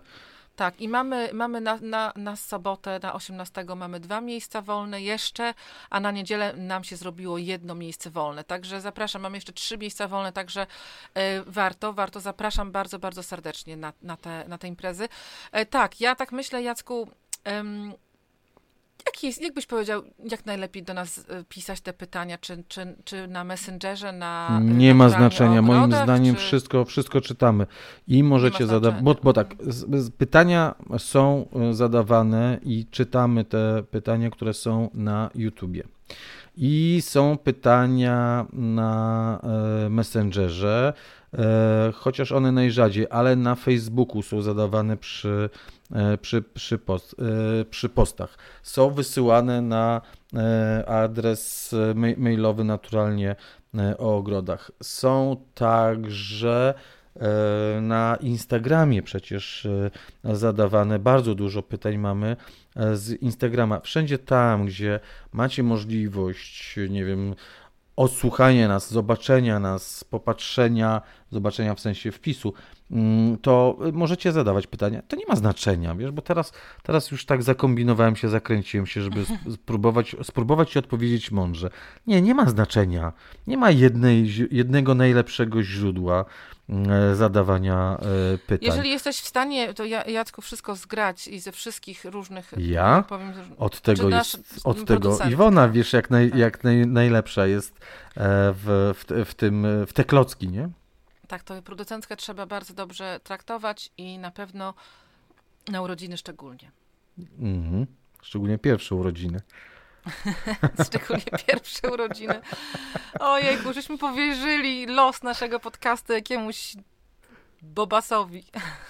Tak, 0.55 0.81
i 0.81 0.89
mamy, 0.89 1.29
mamy 1.33 1.61
na, 1.61 1.77
na, 1.81 2.13
na 2.15 2.35
sobotę, 2.35 2.99
na 3.03 3.13
18 3.13 3.65
mamy 3.75 3.99
dwa 3.99 4.21
miejsca 4.21 4.61
wolne 4.61 5.01
jeszcze, 5.01 5.53
a 5.89 5.99
na 5.99 6.11
niedzielę 6.11 6.53
nam 6.57 6.83
się 6.83 6.95
zrobiło 6.95 7.37
jedno 7.37 7.75
miejsce 7.75 8.09
wolne. 8.09 8.43
Także 8.43 8.81
zapraszam, 8.81 9.21
mam 9.21 9.35
jeszcze 9.35 9.53
trzy 9.53 9.77
miejsca 9.77 10.07
wolne, 10.07 10.31
także 10.31 10.67
e, 11.13 11.43
warto, 11.43 11.93
warto, 11.93 12.19
zapraszam 12.19 12.71
bardzo, 12.71 12.99
bardzo 12.99 13.23
serdecznie 13.23 13.77
na, 13.77 13.93
na, 14.01 14.17
te, 14.17 14.45
na 14.47 14.57
te 14.57 14.67
imprezy. 14.67 15.09
E, 15.51 15.65
tak, 15.65 16.01
ja 16.01 16.15
tak 16.15 16.31
myślę, 16.31 16.63
Jacku, 16.63 17.09
em, 17.43 17.93
jak 19.13 19.23
jest, 19.23 19.41
jak 19.41 19.53
byś 19.53 19.65
powiedział, 19.65 20.03
jak 20.29 20.45
najlepiej 20.45 20.83
do 20.83 20.93
nas 20.93 21.25
e, 21.29 21.43
pisać 21.43 21.81
te 21.81 21.93
pytania, 21.93 22.37
czy, 22.37 22.63
czy, 22.67 22.95
czy 23.03 23.27
na 23.27 23.43
Messengerze, 23.43 24.11
na 24.11 24.59
Nie 24.63 24.93
ma 24.93 25.09
znaczenia. 25.09 25.59
o 25.59 25.61
Moim 25.61 25.83
ogrodach, 25.83 26.03
zdaniem 26.03 26.35
czy... 26.35 26.41
wszystko, 26.41 26.85
wszystko 26.85 27.21
czytamy. 27.21 27.67
I 28.07 28.23
możecie 28.23 28.67
zadawać. 28.67 29.03
Bo, 29.03 29.15
bo 29.23 29.33
tak, 29.33 29.55
z, 29.67 30.03
z, 30.03 30.09
pytania 30.09 30.75
są 30.97 31.45
e, 31.55 31.73
zadawane 31.73 32.59
i 32.63 32.85
czytamy 32.91 33.45
te 33.45 33.83
pytania, 33.91 34.29
które 34.29 34.53
są 34.53 34.89
na 34.93 35.29
YouTubie. 35.35 35.83
I 36.57 36.99
są 37.01 37.37
pytania 37.37 38.45
na 38.53 39.39
e, 39.85 39.89
Messengerze, 39.89 40.93
e, 40.93 41.22
chociaż 41.93 42.31
one 42.31 42.51
najrzadziej, 42.51 43.07
ale 43.09 43.35
na 43.35 43.55
Facebooku 43.55 44.21
są 44.21 44.41
zadawane 44.41 44.97
przy, 44.97 45.49
e, 45.91 46.17
przy, 46.17 46.41
przy, 46.41 46.77
post, 46.77 47.15
e, 47.61 47.65
przy 47.65 47.89
postach. 47.89 48.37
Są 48.63 48.89
wysyłane 48.89 49.61
na 49.61 50.01
e, 50.33 50.83
adres 50.87 51.73
e, 51.73 51.93
ma- 51.93 52.07
mailowy 52.17 52.63
naturalnie 52.63 53.35
e, 53.77 53.97
o 53.97 54.17
ogrodach. 54.17 54.71
Są 54.83 55.37
także 55.55 56.73
e, 57.15 57.81
na 57.81 58.17
Instagramie 58.21 59.01
przecież 59.03 59.65
e, 59.65 60.35
zadawane 60.35 60.99
bardzo 60.99 61.35
dużo 61.35 61.63
pytań 61.63 61.97
mamy 61.97 62.35
e, 62.75 62.95
z 62.95 63.21
Instagrama. 63.21 63.79
Wszędzie 63.79 64.17
tam, 64.17 64.65
gdzie 64.65 64.99
macie 65.31 65.63
możliwość, 65.63 66.75
nie 66.89 67.05
wiem, 67.05 67.35
odsłuchania 67.95 68.67
nas, 68.67 68.91
zobaczenia 68.91 69.59
nas, 69.59 70.03
popatrzenia, 70.03 71.01
zobaczenia 71.31 71.75
w 71.75 71.79
sensie 71.79 72.11
wpisu, 72.11 72.53
to 73.41 73.77
możecie 73.93 74.31
zadawać 74.31 74.67
pytania. 74.67 75.01
To 75.07 75.15
nie 75.15 75.25
ma 75.27 75.35
znaczenia, 75.35 75.95
wiesz, 75.95 76.11
bo 76.11 76.21
teraz, 76.21 76.53
teraz 76.83 77.11
już 77.11 77.25
tak 77.25 77.43
zakombinowałem 77.43 78.15
się, 78.15 78.29
zakręciłem 78.29 78.85
się, 78.85 79.01
żeby 79.01 79.21
sp- 79.29 79.51
spróbować, 79.53 80.15
spróbować 80.23 80.71
ci 80.71 80.79
odpowiedzieć 80.79 81.31
mądrze. 81.31 81.69
Nie, 82.07 82.21
nie 82.21 82.35
ma 82.35 82.49
znaczenia. 82.49 83.13
Nie 83.47 83.57
ma 83.57 83.71
jednej, 83.71 84.33
jednego 84.51 84.95
najlepszego 84.95 85.63
źródła 85.63 86.25
mm, 86.69 87.15
zadawania 87.15 87.97
e, 88.33 88.37
pytań. 88.37 88.67
Jeżeli 88.67 88.89
jesteś 88.89 89.19
w 89.19 89.27
stanie, 89.27 89.73
to 89.73 89.85
ja, 89.85 90.03
Jacku, 90.03 90.41
wszystko 90.41 90.75
zgrać 90.75 91.27
i 91.27 91.39
ze 91.39 91.51
wszystkich 91.51 92.05
różnych... 92.05 92.53
Ja? 92.57 92.97
no, 92.97 93.03
Powiem, 93.03 93.33
Od 93.57 93.81
tego 93.81 94.09
jest, 94.09 94.61
od 94.63 94.85
tego 94.85 95.17
Iwona, 95.31 95.69
wiesz, 95.69 95.93
jak, 95.93 96.09
naj, 96.09 96.29
Tak. 96.29 96.39
jak 96.39 96.63
naj, 96.63 96.87
najlepsza 96.87 97.47
jest 97.47 97.73
e, 97.73 97.79
w, 98.53 98.93
w, 98.97 99.25
w 99.29 99.33
tym, 99.33 99.65
e, 99.65 99.85
w 99.85 99.93
te 99.93 100.03
klocki, 100.03 100.47
nie? 100.49 100.69
Tak, 101.27 101.43
to 101.43 101.61
producentkę 101.61 102.15
trzeba 102.15 102.45
bardzo 102.45 102.73
dobrze 102.73 103.19
traktować 103.23 103.89
i 103.97 104.17
na 104.17 104.31
pewno 104.31 104.73
na 105.67 105.81
urodziny 105.81 106.17
szczególnie. 106.17 106.71
Mhm. 107.39 107.85
Szczególnie 108.21 108.57
pierwsze 108.57 108.95
urodziny. 108.95 109.41
Szczególnie 110.87 111.31
pierwsze 111.47 111.91
urodziny. 111.91 112.41
Ojejku, 113.19 113.73
żeśmy 113.73 113.97
powierzyli 113.97 114.85
los 114.85 115.23
naszego 115.23 115.59
podcastu 115.59 116.13
jakiemuś 116.13 116.75
Bobasowi. 117.61 118.43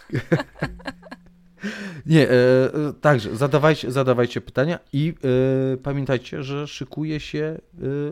Nie, 2.05 2.30
e, 2.30 2.34
e, 2.34 2.93
także 3.01 3.36
zadawajcie, 3.36 3.91
zadawajcie 3.91 4.41
pytania 4.41 4.80
i 4.93 5.14
e, 5.74 5.78
pamiętajcie, 5.78 6.43
że 6.43 6.68
szykuje 6.68 7.20
się 7.20 7.39
e, 7.43 7.59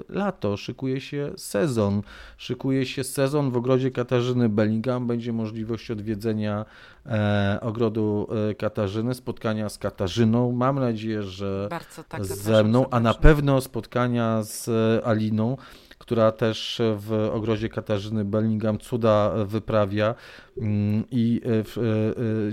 lato, 0.10 0.58
szykuje 0.58 1.02
się 1.02 1.32
sezon, 1.38 2.02
szykuje 2.38 2.86
się 2.86 3.04
sezon. 3.04 3.52
W 3.52 3.58
ogrodzie 3.58 3.92
Katarzyny 3.92 4.50
Bellingham, 4.50 5.08
będzie 5.08 5.34
możliwość 5.34 5.92
odwiedzenia 5.92 6.66
e, 7.06 7.60
ogrodu 7.62 8.28
e, 8.50 8.56
Katarzyny, 8.56 9.14
spotkania 9.14 9.70
z 9.70 9.78
Katarzyną, 9.78 10.52
mam 10.52 10.80
nadzieję, 10.80 11.24
że 11.24 11.70
tak 12.10 12.26
ze 12.26 12.64
mną, 12.64 12.86
a 12.92 13.00
na 13.00 13.14
pewno 13.14 13.62
spotkania 13.62 14.44
z 14.44 14.70
Aliną, 15.06 15.58
która 16.02 16.32
też 16.32 16.82
w 16.96 17.30
ogrodzie 17.34 17.70
Katarzyny 17.70 18.26
Bellingham 18.26 18.78
cuda 18.78 19.32
wyprawia 19.46 20.16
Mm, 20.58 21.04
i 21.12 21.42
e, 21.46 21.50
e, 21.50 21.60
e, 21.60 21.64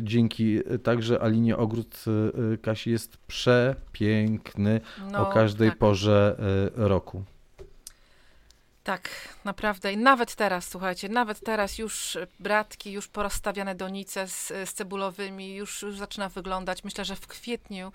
dzięki 0.03 0.61
także 0.83 1.23
Alinie 1.23 1.57
ogród 1.57 2.05
Kasi 2.63 2.91
jest 2.91 3.17
przepiękny 3.17 4.81
No, 5.13 5.29
o 5.29 5.33
każdej 5.33 5.69
tak. 5.69 5.79
porze 5.79 6.37
roku. 6.77 7.25
Tak, 8.85 9.11
naprawdę. 9.45 9.93
I 9.93 9.97
nawet 9.97 10.35
teraz, 10.35 10.69
słuchajcie, 10.69 11.09
nawet 11.09 11.41
teraz 11.41 11.79
już 11.79 12.19
bratki, 12.41 12.93
już 12.93 13.09
porozstawiane 13.09 13.75
donice 13.75 14.29
z, 14.29 14.49
z 14.49 14.73
cebulowymi, 14.73 15.55
już, 15.55 15.83
już 15.83 15.99
zaczyna 15.99 16.29
wyglądać. 16.29 16.85
Myślę, 16.85 17.05
że 17.05 17.17
w 17.17 17.27
kwietniu 17.27 17.93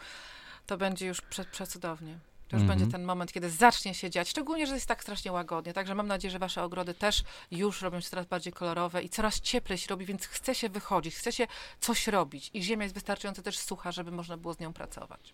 to 0.66 0.78
będzie 0.78 1.08
już 1.08 1.22
prze, 1.22 1.45
przecudownie. 1.45 2.20
To 2.54 2.58
już 2.58 2.62
Mhm. 2.64 2.80
będzie 2.80 2.91
ten 2.97 3.04
moment, 3.06 3.32
kiedy 3.34 3.49
zacznie 3.49 3.93
się 3.93 4.10
dziać, 4.10 4.30
szczególnie, 4.30 4.68
że 4.68 4.74
jest 4.74 4.86
tak 4.86 5.01
strasznie 5.04 5.32
łagodnie. 5.32 5.74
Także 5.74 5.95
mam 5.95 6.08
nadzieję, 6.08 6.32
że 6.32 6.39
wasze 6.39 6.64
ogrody 6.64 6.93
też 6.93 7.24
już 7.51 7.82
robią 7.82 7.99
się 7.99 8.10
coraz 8.10 8.26
bardziej 8.26 8.54
kolorowe 8.54 9.04
i 9.04 9.10
coraz 9.10 9.41
cieplej 9.41 9.78
się 9.78 9.88
robi, 9.89 10.06
więc 10.06 10.26
chce 10.28 10.56
się 10.56 10.70
wychodzić, 10.70 11.16
chce 11.16 11.32
się 11.32 11.47
coś 11.80 12.08
robić. 12.08 12.51
I 12.54 12.64
ziemia 12.64 12.84
jest 12.84 12.95
wystarczająco 12.95 13.41
też 13.41 13.60
sucha, 13.60 13.91
żeby 13.91 14.12
można 14.12 14.38
było 14.38 14.54
z 14.54 14.60
nią 14.60 14.74
pracować. 14.74 15.34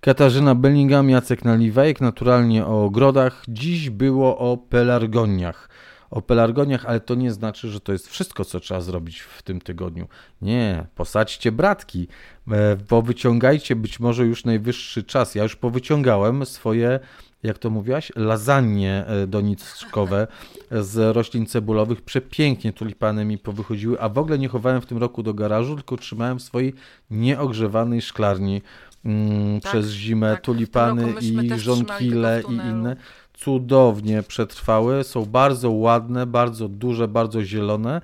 Katarzyna 0.00 0.54
Bellingham, 0.54 1.10
Jacek 1.10 1.44
Naliwajek, 1.44 2.00
naturalnie 2.00 2.66
o 2.66 2.84
ogrodach. 2.84 3.42
Dziś 3.48 3.90
było 3.90 4.38
o 4.38 4.56
pelargoniach. 4.56 5.68
O 6.14 6.22
pelargoniach, 6.22 6.86
ale 6.86 7.00
to 7.00 7.14
nie 7.14 7.32
znaczy, 7.32 7.70
że 7.70 7.80
to 7.80 7.92
jest 7.92 8.08
wszystko, 8.08 8.44
co 8.44 8.60
trzeba 8.60 8.80
zrobić 8.80 9.20
w 9.20 9.42
tym 9.42 9.60
tygodniu. 9.60 10.08
Nie, 10.42 10.86
posadźcie 10.94 11.52
bratki, 11.52 12.08
e, 12.50 12.76
powyciągajcie 12.76 13.76
być 13.76 14.00
może 14.00 14.26
już 14.26 14.44
najwyższy 14.44 15.04
czas. 15.04 15.34
Ja 15.34 15.42
już 15.42 15.56
powyciągałem 15.56 16.46
swoje, 16.46 17.00
jak 17.42 17.58
to 17.58 17.70
mówiłaś, 17.70 18.12
lasagne 18.16 19.06
e, 19.06 19.26
doniczkowe 19.26 20.26
z 20.70 21.16
roślin 21.16 21.46
cebulowych. 21.46 22.02
Przepięknie 22.02 22.72
tulipany 22.72 23.24
mi 23.24 23.38
powychodziły, 23.38 24.00
a 24.00 24.08
w 24.08 24.18
ogóle 24.18 24.38
nie 24.38 24.48
chowałem 24.48 24.80
w 24.80 24.86
tym 24.86 24.98
roku 24.98 25.22
do 25.22 25.34
garażu, 25.34 25.74
tylko 25.74 25.96
trzymałem 25.96 26.38
w 26.38 26.42
swojej 26.42 26.74
nieogrzewanej 27.10 28.02
szklarni 28.02 28.62
mm, 29.04 29.60
Tak, 29.60 29.72
przez 29.72 29.90
zimę 29.90 30.32
tak. 30.32 30.44
Tulipany 30.44 31.14
i 31.20 31.58
żonkile 31.58 32.42
i 32.48 32.52
inne. 32.52 32.96
Cudownie 33.34 34.22
przetrwały, 34.22 35.04
są 35.04 35.24
bardzo 35.24 35.70
ładne, 35.70 36.26
bardzo 36.26 36.68
duże, 36.68 37.08
bardzo 37.08 37.44
zielone. 37.44 38.00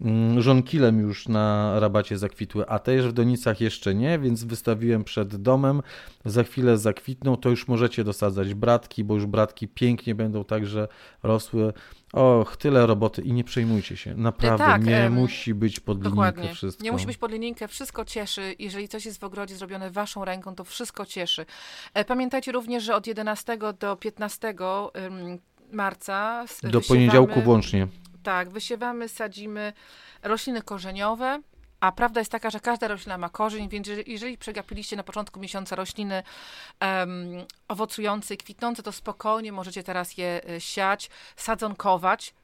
Mm, 0.00 0.42
Żonkilem 0.42 1.00
już 1.00 1.28
na 1.28 1.80
rabacie 1.80 2.18
zakwitły, 2.18 2.66
a 2.66 2.78
też 2.78 3.08
w 3.08 3.12
Donicach 3.12 3.60
jeszcze 3.60 3.94
nie, 3.94 4.18
więc 4.18 4.44
wystawiłem 4.44 5.04
przed 5.04 5.36
domem. 5.36 5.82
Za 6.24 6.42
chwilę 6.42 6.78
zakwitną, 6.78 7.36
to 7.36 7.48
już 7.48 7.68
możecie 7.68 8.04
dosadzać 8.04 8.54
bratki, 8.54 9.04
bo 9.04 9.14
już 9.14 9.26
bratki 9.26 9.68
pięknie 9.68 10.14
będą 10.14 10.44
także 10.44 10.88
rosły. 11.22 11.72
Och, 12.12 12.56
tyle 12.56 12.86
roboty 12.86 13.22
i 13.22 13.32
nie 13.32 13.44
przejmujcie 13.44 13.96
się. 13.96 14.14
Naprawdę, 14.14 14.64
tak, 14.64 14.84
nie 14.84 14.98
em, 14.98 15.12
musi 15.12 15.54
być 15.54 15.80
pod 15.80 15.98
linijkę 15.98 16.10
Dokładnie. 16.10 16.54
wszystko. 16.54 16.84
Nie 16.84 16.92
musi 16.92 17.06
być 17.06 17.16
pod 17.16 17.32
linijkę, 17.32 17.68
wszystko 17.68 18.04
cieszy. 18.04 18.54
Jeżeli 18.58 18.88
coś 18.88 19.06
jest 19.06 19.20
w 19.20 19.24
ogrodzie 19.24 19.56
zrobione 19.56 19.90
waszą 19.90 20.24
ręką, 20.24 20.54
to 20.54 20.64
wszystko 20.64 21.06
cieszy. 21.06 21.46
E, 21.94 22.04
Pamiętajcie 22.04 22.52
również, 22.52 22.84
że 22.84 22.94
od 22.96 23.06
11 23.06 23.58
do 23.78 23.96
15 23.96 24.54
ym, 24.96 25.38
marca 25.72 26.44
Do 26.62 26.80
poniedziałku 26.80 27.40
włącznie. 27.42 27.88
Tak, 28.22 28.50
wysiewamy, 28.50 29.08
sadzimy 29.08 29.72
rośliny 30.22 30.62
korzeniowe. 30.62 31.40
A 31.80 31.92
prawda 31.92 32.20
jest 32.20 32.32
taka, 32.32 32.50
że 32.50 32.60
każda 32.60 32.88
roślina 32.88 33.18
ma 33.18 33.28
korzeń, 33.28 33.68
więc 33.68 33.88
jeżeli- 34.06 34.38
przegapiliście 34.38 34.96
na 34.96 35.02
początku 35.02 35.40
miesiąca 35.40 35.76
rośliny 35.76 36.22
em, 36.80 37.44
owocujące, 37.68 38.36
kwitnące, 38.36 38.82
to 38.82 38.92
spokojnie 38.92 39.52
możecie 39.52 39.82
teraz 39.82 40.18
je 40.18 40.40
e, 40.48 40.60
siać, 40.60 41.10
sadzonkować. 41.36 42.34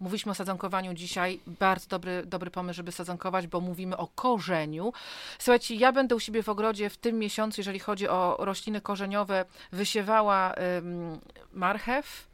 Mówiliśmy 0.00 0.32
o 0.32 0.34
sadzonkowaniu 0.34 0.94
dzisiaj. 0.94 1.40
Bardzo 1.46 1.88
dobry, 1.88 2.22
dobry 2.26 2.50
pomysł, 2.50 2.76
żeby 2.76 2.92
sadzonkować, 2.92 3.46
bo 3.46 3.60
mówimy 3.60 3.96
o 3.96 4.06
korzeniu. 4.06 4.92
Słuchajcie, 5.38 5.74
ja 5.74 5.92
będę 5.92 6.14
u 6.16 6.20
siebie 6.20 6.42
w 6.42 6.48
ogrodzie 6.48 6.90
w 6.90 6.96
tym 6.96 7.18
miesiącu, 7.18 7.60
jeżeli 7.60 7.78
chodzi 7.78 8.08
o 8.08 8.36
rośliny 8.38 8.80
korzeniowe, 8.80 9.44
wysiewała 9.72 10.52
em, 10.52 11.20
marchew, 11.52 12.28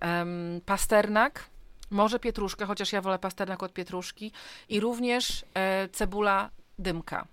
em, 0.00 0.60
pasternak, 0.66 1.44
może 1.92 2.18
pietruszkę, 2.18 2.66
chociaż 2.66 2.92
ja 2.92 3.00
wolę 3.00 3.18
pasternak 3.18 3.62
od 3.62 3.72
pietruszki 3.72 4.32
i 4.68 4.80
również 4.80 5.44
e, 5.54 5.88
cebula 5.88 6.50
dymka. 6.78 7.26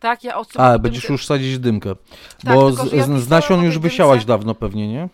Tak, 0.00 0.24
ja 0.24 0.36
od 0.36 0.48
A, 0.56 0.78
będziesz 0.78 1.08
już 1.08 1.26
sadzić 1.26 1.58
dymkę. 1.58 1.94
Tak, 2.44 2.54
bo 2.54 2.72
z, 2.72 2.92
ja 2.92 3.04
z, 3.04 3.22
z 3.22 3.28
nasion 3.28 3.64
już 3.64 3.74
tej 3.74 3.82
wysiałaś 3.82 4.18
dymce. 4.18 4.28
dawno 4.28 4.54
pewnie, 4.54 4.88
nie? 4.88 5.08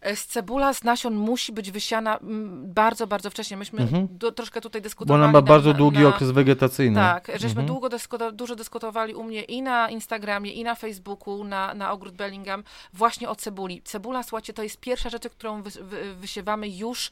E, 0.00 0.16
z 0.16 0.26
cebula 0.26 0.72
z 0.74 0.84
nasion 0.84 1.14
musi 1.14 1.52
być 1.52 1.70
wysiana 1.70 2.16
mm, 2.18 2.72
bardzo, 2.72 3.06
bardzo 3.06 3.30
wcześnie. 3.30 3.56
Myśmy 3.56 3.80
Mhm. 3.82 4.08
do, 4.10 4.32
troszkę 4.32 4.60
tutaj 4.60 4.80
Bo 4.80 4.84
dyskutowali. 4.84 5.22
ona 5.22 5.32
ma 5.32 5.38
na- 5.38 5.42
bardzo 5.42 5.70
na- 5.72 5.78
długi 5.78 5.98
na, 5.98 6.08
okres 6.08 6.30
wegetacyjny. 6.30 6.96
Tak, 6.96 7.26
żeśmy 7.32 7.48
Mhm. 7.48 7.66
długo 7.66 7.88
dyskuto, 7.88 8.32
dużo 8.32 8.56
dyskutowali 8.56 9.14
u 9.14 9.22
mnie 9.24 9.42
i 9.42 9.62
na 9.62 9.90
Instagramie, 9.90 10.52
i 10.52 10.64
na 10.64 10.74
Facebooku, 10.74 11.44
na, 11.44 11.74
na 11.74 11.92
Ogród 11.92 12.14
Bellingham 12.14 12.64
właśnie 12.92 13.28
o 13.28 13.34
cebuli. 13.36 13.82
Cebula, 13.82 14.22
słuchajcie, 14.22 14.52
to 14.52 14.62
jest 14.62 14.80
pierwsza 14.80 15.10
rzecz, 15.10 15.28
którą 15.28 15.62
wy, 15.62 15.70
wy, 15.70 16.14
wysiewamy 16.14 16.68
już 16.68 17.10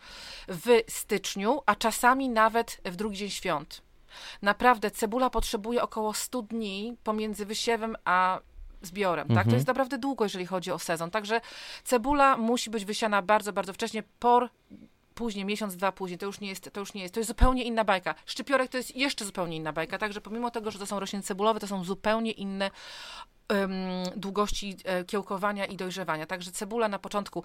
w 0.48 0.80
styczniu, 0.88 1.60
a 1.66 1.74
czasami 1.74 2.28
nawet 2.28 2.80
w 2.84 2.96
drugi 2.96 3.16
dzień 3.16 3.30
świąt. 3.30 3.82
Naprawdę, 4.42 4.90
cebula 4.90 5.30
potrzebuje 5.30 5.82
około 5.82 6.14
100 6.14 6.42
dni 6.42 6.96
pomiędzy 7.04 7.46
wysiewem 7.46 7.96
a 8.04 8.40
zbiorem, 8.82 9.28
tak? 9.28 9.36
To 9.36 9.40
Mhm. 9.40 9.54
jest 9.54 9.66
naprawdę 9.66 9.98
długo, 9.98 10.24
jeżeli 10.24 10.46
chodzi 10.46 10.72
o 10.72 10.78
sezon. 10.78 11.10
Także 11.10 11.40
cebula 11.84 12.36
musi 12.36 12.70
być 12.70 12.84
wysiana 12.84 13.22
bardzo, 13.22 13.52
bardzo 13.52 13.72
wcześnie, 13.72 14.02
por 14.18 14.48
później, 15.14 15.44
miesiąc, 15.44 15.76
dwa 15.76 15.92
później, 15.92 16.18
to 16.18 16.26
już 16.26 16.40
nie 16.40 16.48
jest, 16.48 16.70
to 16.72 16.80
już 16.80 16.94
nie 16.94 17.02
jest, 17.02 17.14
to 17.14 17.20
jest 17.20 17.28
zupełnie 17.28 17.64
inna 17.64 17.84
bajka. 17.84 18.14
Szczypiorek 18.26 18.70
to 18.70 18.76
jest 18.76 18.96
jeszcze 18.96 19.24
zupełnie 19.24 19.56
inna 19.56 19.72
bajka, 19.72 19.98
także 19.98 20.20
pomimo 20.20 20.50
tego, 20.50 20.70
że 20.70 20.78
to 20.78 20.86
są 20.86 21.00
rośliny 21.00 21.22
cebulowe, 21.22 21.60
to 21.60 21.66
są 21.66 21.84
zupełnie 21.84 22.30
inne 22.32 22.70
długości 24.16 24.76
e, 24.84 25.04
kiełkowania 25.04 25.64
i 25.64 25.76
dojrzewania. 25.76 26.26
Także 26.26 26.52
cebula 26.52 26.88
na 26.88 26.98
początku. 26.98 27.42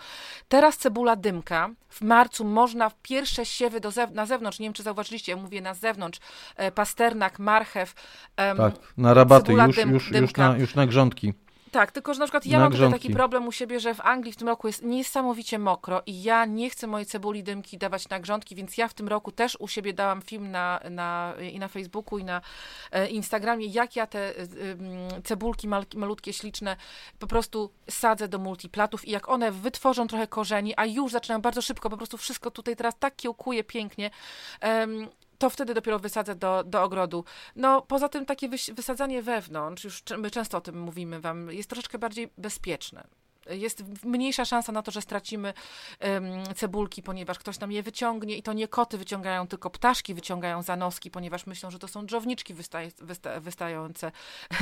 Teraz 0.49 0.78
cebula 0.78 1.16
dymka. 1.16 1.70
W 1.89 2.02
marcu 2.02 2.45
można 2.45 2.89
w 2.89 2.95
pierwsze 3.02 3.45
siewy 3.45 3.80
do 3.80 3.89
zew- 3.89 4.12
na 4.14 4.26
zewnątrz, 4.26 4.60
nie 4.60 4.66
wiem 4.66 4.74
czy 4.74 4.84
zauważyliście, 4.84 5.32
ja 5.32 5.38
mówię 5.38 5.62
na 5.62 5.74
zewnątrz, 5.74 6.20
e, 6.56 6.72
pasternak, 6.72 7.39
marchew. 7.39 7.93
Tak, 8.36 8.74
na 8.97 9.14
rabaty, 9.14 9.54
już, 9.68 9.76
dym- 9.76 9.91
już, 9.93 10.12
już, 10.22 10.36
na, 10.36 10.58
już 10.58 10.76
na 10.76 10.88
grządki. 10.88 11.34
Tak, 11.72 11.91
tylko 11.91 12.13
że 12.13 12.19
na 12.19 12.26
przykład 12.26 12.45
ja 12.45 12.59
Na 12.59 12.63
mam 12.63 12.72
tutaj 12.72 12.91
taki 12.91 13.09
problem 13.09 13.47
u 13.47 13.51
siebie, 13.51 13.80
że 13.80 13.93
w 13.93 14.01
Anglii 14.01 14.34
w 14.34 14.36
tym 14.36 14.47
roku 14.47 14.67
jest 14.67 14.84
niesamowicie 14.84 15.59
mokro 15.59 16.01
i 16.05 16.24
ja 16.24 16.45
nie 16.45 16.69
chcę 16.69 16.88
mojej 16.88 17.05
cebuli 17.05 17.43
dymki 17.43 17.78
dawać 17.78 18.09
na 18.09 18.19
grządki, 18.19 18.55
więc 18.55 18.78
ja 18.78 18.88
w 18.88 18.93
tym 18.93 19.07
roku 19.07 19.32
też 19.32 19.57
u 19.59 19.67
siebie 19.67 19.93
dałam 19.93 20.22
film 20.22 20.51
na, 20.51 20.80
na, 20.89 21.34
i 21.53 21.59
na 21.59 21.67
Facebooku 21.67 22.19
i 22.19 22.24
na 22.24 22.41
e, 22.91 23.07
Instagramie, 23.07 23.65
jak 23.65 23.95
ja 23.95 24.07
te 24.07 24.30
e, 24.30 24.43
cebulki 25.24 25.67
mal, 25.67 25.86
malutkie, 25.95 26.34
śliczne 26.34 26.76
po 27.19 27.28
prostu 27.28 27.72
sadzę 27.89 28.28
do 28.28 28.39
multiplatów 28.39 29.07
i 29.07 29.11
jak 29.11 29.30
one 29.30 29.51
wytworzą 29.51 30.07
trochę 30.07 30.28
korzeni, 30.28 30.74
a 30.78 30.86
już 30.86 31.11
zaczynają 31.11 31.41
bardzo 31.41 31.61
szybko, 31.61 31.89
po 31.89 31.97
prostu 31.97 32.17
wszystko 32.17 32.51
tutaj 32.51 32.76
teraz 32.76 32.99
tak 32.99 33.15
kiełkuje 33.15 33.63
pięknie, 33.63 34.09
to 35.42 35.50
wtedy 35.50 35.74
dopiero 35.74 36.00
wysadzę 36.00 36.36
do, 36.36 36.64
do 36.64 36.84
ogrodu. 36.84 37.26
No, 37.56 37.82
poza 37.82 38.10
tym 38.10 38.26
takie 38.26 38.50
wysadzanie 38.74 39.22
wewnątrz, 39.22 39.84
już 39.84 40.04
my 40.18 40.32
często 40.32 40.58
o 40.58 40.62
tym 40.62 40.82
mówimy 40.82 41.20
wam, 41.20 41.52
jest 41.52 41.70
troszeczkę 41.70 42.00
bardziej 42.00 42.30
bezpieczne. 42.38 43.08
Jest 43.50 43.84
mniejsza 44.06 44.46
szansa 44.46 44.72
na 44.72 44.82
to, 44.82 44.92
że 44.92 45.02
stracimy 45.02 45.54
em, 46.00 46.26
cebulki, 46.56 47.04
ponieważ 47.04 47.39
ktoś 47.39 47.60
nam 47.60 47.72
je 47.72 47.84
wyciągnie 47.84 48.38
i 48.38 48.44
to 48.44 48.54
nie 48.54 48.68
koty 48.68 48.98
wyciągają, 48.98 49.48
tylko 49.48 49.70
ptaszki 49.70 50.14
wyciągają 50.14 50.62
za 50.62 50.76
noski, 50.76 51.12
ponieważ 51.12 51.46
myślą, 51.46 51.72
że 51.72 51.80
to 51.80 51.88
są 51.88 52.06
drzowniczki 52.06 52.54
wystaje, 52.54 52.92
wysta, 52.98 53.39
wystające 53.39 54.12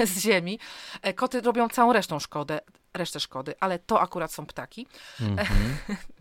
z 0.05 0.19
ziemi. 0.19 0.59
E, 1.01 1.13
Koty 1.13 1.41
robią 1.41 1.69
całą 1.69 1.93
resztą 1.93 2.19
szkodę, 2.19 2.59
resztę 2.93 3.19
szkody, 3.19 3.53
ale 3.59 3.79
to 3.79 4.01
akurat 4.01 4.33
są 4.33 4.45
ptaki. 4.45 4.87
Mhm. 5.21 5.77
E, 5.89 5.95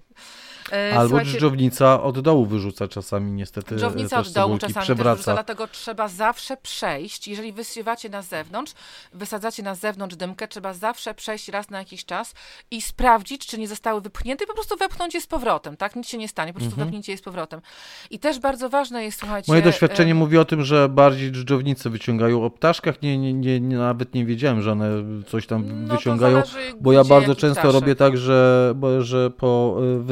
Albo 0.95 1.09
słuchajcie, 1.09 1.33
dżdżownica 1.33 2.03
od 2.03 2.21
dołu 2.21 2.47
wyrzuca 2.47 2.89
czasami 2.89 3.31
niestety 3.33 3.77
Dżownica 3.77 4.16
też 4.19 4.29
od 4.29 4.35
dołu 4.35 4.59
czasami 4.59 4.85
przewraca. 4.85 5.14
wyrzuca, 5.14 5.33
dlatego 5.35 5.69
trzeba 5.69 6.09
zawsze 6.09 6.57
przejść, 6.57 7.29
jeżeli 7.29 7.53
wysiewacie 7.53 8.09
na 8.09 8.23
zewnątrz, 8.23 8.73
wysadzacie 9.12 9.62
na 9.62 9.75
zewnątrz 9.75 10.16
dymkę, 10.16 10.49
trzeba 10.49 10.73
zawsze 10.75 11.14
przejść 11.14 11.49
raz 11.49 11.71
na 11.71 11.79
jakiś 11.79 12.05
czas 12.05 12.35
i 12.71 12.83
sprawdzić, 12.83 13.47
czy 13.47 13.59
nie 13.59 13.69
zostały 13.69 14.01
wypchnięte 14.01 14.45
i 14.45 14.47
po 14.47 14.55
prostu 14.55 14.77
wepchnąć 14.77 15.14
je 15.14 15.21
z 15.21 15.27
powrotem, 15.27 15.77
tak? 15.77 15.97
Nic 15.97 16.09
się 16.09 16.19
nie 16.19 16.29
stanie, 16.29 16.53
po 16.53 16.59
prostu 16.59 16.73
Mhm. 16.75 16.87
wepchnijcie 16.87 17.12
je 17.12 17.19
z 17.19 17.23
powrotem. 17.23 17.61
I 18.11 18.19
też 18.19 18.39
bardzo 18.39 18.69
ważne 18.69 19.05
jest, 19.05 19.19
słuchajcie... 19.19 19.53
Moje 19.53 19.62
doświadczenie 19.62 20.11
em, 20.11 20.16
mówi 20.16 20.39
o 20.39 20.45
tym, 20.45 20.64
że 20.64 20.89
bardziej 20.89 21.33
dżdżownice 21.33 21.91
wyciągają 21.91 22.45
o 22.45 22.51
ptaszkach. 22.51 23.03
Nie, 23.03 23.19
nie, 23.19 23.33
nie, 23.35 23.61
nie, 23.61 23.77
nawet 23.77 24.14
nie 24.14 24.25
wiedziałem, 24.25 24.62
że 24.62 24.73
one 24.73 24.89
coś 25.27 25.47
tam 25.47 25.87
no 25.87 25.97
wyciągają. 25.97 26.43
Bo 26.81 26.93
ja 26.93 27.05
bardzo 27.05 27.35
często 27.35 27.61
ptaszek. 27.61 27.81
robię 27.81 27.95
tak, 27.95 28.16
że, 28.16 28.73
bo, 28.77 29.03
że 29.03 29.31
po 29.31 29.77
y, 30.01 30.03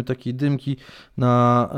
wysadzeniu 0.00 0.04
takiej 0.04 0.34
dymki 0.34 0.76
na 1.16 1.68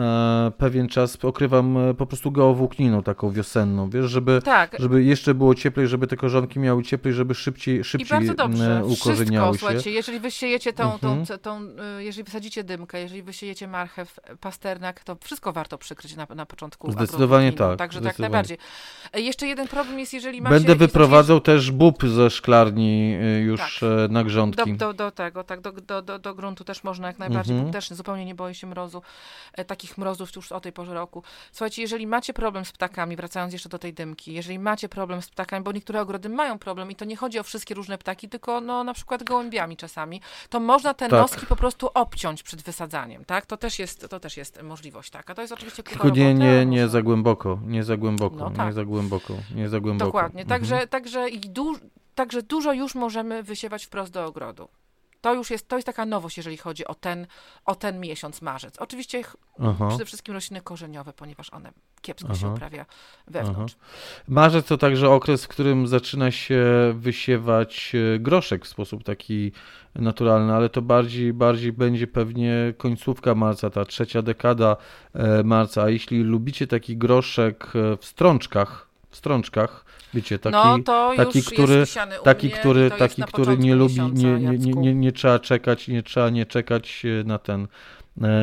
e, 0.49 0.59
pewien 0.59 0.89
czas 0.89 1.19
okrywam 1.25 1.77
e, 1.77 1.95
po 1.95 2.07
prostu 2.07 2.31
geowłókniną 2.33 3.03
taką 3.03 3.31
wiosenną, 3.31 3.91
wiesz, 3.91 4.11
żeby, 4.11 4.41
Tak, 4.45 4.77
żeby 4.79 5.05
jeszcze 5.05 5.35
było 5.35 5.55
cieplej, 5.55 5.89
żeby 5.89 6.07
te 6.07 6.17
korzonki 6.17 6.59
miały 6.59 6.83
cieplej, 6.83 7.15
żeby 7.15 7.35
szybciej, 7.35 7.81
I 7.81 7.85
szybciej 7.85 8.09
bardzo 8.09 8.35
dobrze. 8.35 8.79
e, 8.81 8.85
Wszystko, 8.87 9.11
ukorzeniały 9.11 9.53
się. 9.55 9.59
słuchajcie, 9.59 9.91
jeżeli 9.91 10.21
wysiejecie 10.21 10.73
tą, 10.73 10.93
Mhm. 10.95 11.27
tą, 11.27 11.39
tą, 11.39 11.63
y, 11.99 12.05
jeżeli 12.05 12.25
wysadzicie 12.25 12.65
dymkę, 12.65 13.01
jeżeli 13.01 13.23
wysiejecie 13.23 13.69
marchew, 13.69 14.21
pasternak, 14.41 15.05
to 15.05 15.17
wszystko 15.25 15.53
warto 15.53 15.79
przykryć 15.79 16.17
na, 16.17 16.27
na 16.35 16.47
początku. 16.47 16.93
Zdecydowanie 16.93 17.53
tak, 17.53 17.79
Także 17.79 18.01
tak 18.01 18.05
zdecydowanie. 18.15 18.33
najbardziej. 18.33 18.59
E, 19.13 19.21
Jeszcze 19.21 19.47
jeden 19.47 19.69
problem 19.69 19.99
jest, 19.99 20.15
jeżeli 20.15 20.41
macie... 20.43 20.55
Będę 20.55 20.75
wyprowadzał 20.77 21.41
też 21.41 21.71
bób 21.71 22.03
ze 22.09 22.31
szklarni 22.31 23.13
już 23.45 23.61
Tak. 23.81 24.11
na 24.11 24.21
Do, 24.21 24.25
grządki. 24.25 24.75
do, 24.75 24.93
do 24.93 25.11
tego, 25.11 25.45
tak, 25.45 25.61
do, 25.61 25.73
do, 25.73 26.03
do, 26.03 26.19
do 26.19 26.35
gruntu 26.35 26.65
też 26.65 26.85
można 26.85 27.07
jak 27.07 27.19
najbardziej, 27.19 27.57
Mhm. 27.57 27.73
też 27.73 27.91
zupełnie 27.91 28.12
nie 28.17 28.35
boję 28.35 28.55
się 28.55 28.67
mrozu, 28.67 29.03
e, 29.53 29.65
takich 29.65 29.99
mrozów 29.99 30.37
już 30.37 30.53
o 30.53 30.61
tej 30.61 30.73
porze 30.73 30.95
roku. 30.95 31.23
Słuchajcie, 31.53 31.83
jeżeli 31.83 32.07
macie 32.07 32.33
problem 32.33 32.65
z 32.65 32.73
ptakami, 32.73 33.17
wracając 33.17 33.53
jeszcze 33.53 33.69
do 33.69 33.79
tej 33.79 33.95
dymki, 33.95 34.33
jeżeli 34.35 34.59
macie 34.59 34.89
problem 34.89 35.23
z 35.23 35.29
ptakami, 35.31 35.65
bo 35.65 35.73
niektóre 35.73 36.01
ogrody 36.01 36.29
mają 36.29 36.59
problem 36.59 36.91
i 36.91 36.97
to 36.97 37.05
nie 37.05 37.17
chodzi 37.17 37.39
o 37.39 37.43
wszystkie 37.43 37.75
różne 37.75 37.99
ptaki, 37.99 38.29
tylko 38.29 38.61
no 38.61 38.85
na 38.85 38.95
przykład 38.95 39.23
gołębiami 39.23 39.77
czasami, 39.77 40.21
to 40.49 40.61
można 40.61 40.95
te 40.95 41.09
Tak. 41.09 41.21
noski 41.21 41.47
po 41.47 41.57
prostu 41.57 41.89
obciąć 41.95 42.43
przed 42.43 42.63
wysadzaniem, 42.63 43.25
tak? 43.25 43.47
To 43.47 43.57
też 43.57 43.79
jest, 43.79 44.09
to 44.11 44.21
też 44.21 44.37
jest 44.37 44.63
możliwość 44.63 45.11
taka. 45.11 45.35
To 45.35 45.41
jest 45.41 45.53
oczywiście 45.53 45.83
Tylko 45.83 46.09
nie, 46.09 46.25
roboty, 46.29 46.45
nie, 46.45 46.51
ale 46.51 46.67
nie 46.67 46.89
za 46.89 47.03
głęboko, 47.03 47.59
nie 47.67 47.85
za 47.85 47.97
głęboko, 47.97 48.37
No 48.37 48.51
nie 48.51 48.57
tak. 48.57 48.73
za 48.73 48.85
głęboko, 48.85 49.35
nie 49.55 49.69
za 49.69 49.81
głęboko. 49.81 50.09
Dokładnie. 50.09 50.43
Mhm. 50.43 50.61
Także, 50.61 50.87
także, 50.87 51.29
i 51.29 51.41
du- 51.41 51.79
także 52.15 52.43
dużo 52.43 52.73
już 52.73 52.95
możemy 52.95 53.43
wysiewać 53.43 53.85
wprost 53.87 54.13
do 54.13 54.27
ogrodu. 54.27 54.69
To 55.23 55.35
już 55.35 55.51
jest, 55.51 55.69
to 55.69 55.77
jest 55.77 55.87
taka 55.87 56.07
nowość, 56.07 56.37
jeżeli 56.37 56.57
chodzi 56.57 56.87
o 56.87 56.95
ten, 56.95 57.27
o 57.65 57.75
ten 57.75 58.01
miesiąc, 58.01 58.43
marzec. 58.43 58.79
Oczywiście 58.79 59.23
Aha. 59.63 59.89
przede 59.89 60.05
wszystkim 60.05 60.35
rośliny 60.35 60.61
korzeniowe, 60.61 61.13
ponieważ 61.13 61.53
one 61.53 61.73
kiepsko 62.01 62.35
się 62.35 62.47
Aha. 62.47 62.55
uprawia 62.55 62.87
wewnątrz. 63.27 63.77
Marzec 64.29 64.67
to 64.67 64.79
także 64.79 65.11
okres, 65.11 65.45
w 65.45 65.49
którym 65.49 65.87
zaczyna 65.87 66.31
się 66.31 66.65
wysiewać 66.97 67.93
e, 67.95 68.19
groszek 68.19 68.65
w 68.65 68.69
sposób 68.69 69.05
taki 69.05 69.53
naturalny, 69.95 70.55
ale 70.55 70.69
to 70.69 70.83
bardziej, 70.83 71.33
bardziej 71.33 71.73
będzie 71.73 72.07
pewnie 72.07 72.75
końcówka 72.79 73.35
marca, 73.35 73.71
ta 73.71 73.85
trzecia 73.85 74.23
dekada 74.23 74.77
e, 75.15 75.43
marca. 75.43 75.83
A 75.83 75.89
jeśli 75.89 76.23
lubicie 76.23 76.67
taki 76.67 76.97
groszek 76.97 77.73
e, 77.77 77.97
w 77.97 78.05
strączkach, 78.05 78.89
w 79.11 79.17
strączkach, 79.17 79.85
wiecie, 80.15 80.39
taki, 80.39 80.57
no 80.57 80.79
to 80.79 81.13
taki, 81.17 81.43
który- 81.43 81.85
taki, 82.25 82.47
mnie 82.47 82.57
który, 82.57 82.91
taki, 82.91 83.23
który 83.23 83.59
nie 83.59 83.75
lubi, 83.75 83.93
miesiąca, 83.93 84.23
nie, 84.23 84.59
nie, 84.59 84.73
nie, 84.73 84.95
nie, 84.95 85.13
trzeba 85.13 85.39
czekać, 85.39 85.89
nie 85.89 86.03
trzeba 86.03 86.31
nie 86.31 86.47
czekać 86.47 87.03
e, 87.21 87.25
na 87.25 87.39
ten, 87.39 87.69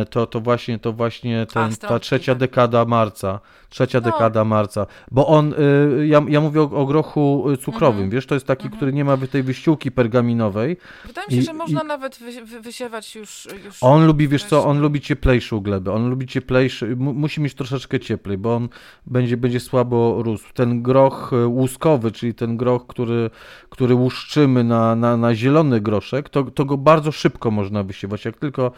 to, 0.10 0.28
to 0.28 0.40
właśnie, 0.40 0.80
to 0.80 0.94
właśnie 0.94 1.46
ten, 1.54 1.70
ta 1.70 1.72
strączki, 1.72 2.06
trzecia 2.06 2.32
tak. 2.32 2.40
dekada 2.40 2.86
marca, 2.86 3.40
trzecia 3.70 4.00
No. 4.00 4.12
dekada 4.12 4.44
marca, 4.44 4.86
bo 5.12 5.28
on, 5.28 5.54
y, 5.54 6.08
ja, 6.08 6.22
ja 6.28 6.42
mówię 6.42 6.62
o, 6.62 6.72
o 6.72 6.86
grochu 6.86 7.50
y, 7.52 7.58
cukrowym, 7.58 7.98
Mhm. 8.04 8.10
wiesz, 8.10 8.26
to 8.26 8.34
jest 8.36 8.48
taki, 8.48 8.64
Mhm. 8.64 8.78
który 8.78 8.94
nie 8.94 9.06
ma 9.06 9.18
tej 9.18 9.44
wyściółki 9.44 9.92
pergaminowej, 9.92 10.78
Wydaje 11.06 11.28
mi 11.28 11.34
się, 11.34 11.40
i- 11.40 11.44
że 11.44 11.54
można 11.54 11.82
i- 11.82 11.86
nawet 11.86 12.18
wy, 12.18 12.46
wy, 12.46 12.62
wysiewać 12.62 13.16
już, 13.16 13.48
już 13.66 13.78
on 13.82 14.06
lubi, 14.06 14.28
wiesz 14.28 14.44
co, 14.46 14.66
on 14.66 14.80
lubi 14.82 15.02
cieplejszą 15.02 15.60
glebę, 15.60 15.94
on 15.94 16.10
lubi 16.10 16.28
cieplejszy, 16.28 16.96
mu, 16.96 17.14
musi 17.14 17.42
mieć 17.42 17.54
troszeczkę 17.54 18.00
cieplej, 18.00 18.38
bo 18.38 18.56
on 18.56 18.70
będzie, 19.06 19.38
będzie 19.38 19.60
słabo 19.60 20.24
rósł. 20.24 20.54
Ten 20.54 20.82
groch 20.84 21.34
y, 21.34 21.48
łuskowy, 21.48 22.12
czyli 22.12 22.34
ten 22.34 22.58
groch, 22.58 22.88
który, 22.88 23.30
który 23.70 23.96
łuszczymy 23.96 24.64
na, 24.64 24.96
na, 24.96 25.18
na 25.18 25.36
zielony 25.36 25.82
groszek, 25.82 26.30
to, 26.30 26.44
to 26.44 26.66
go 26.66 26.78
bardzo 26.78 27.12
szybko 27.12 27.52
można 27.52 27.84
wysiewać, 27.84 28.26
jak 28.26 28.38
tylko, 28.38 28.66
e, 28.68 28.72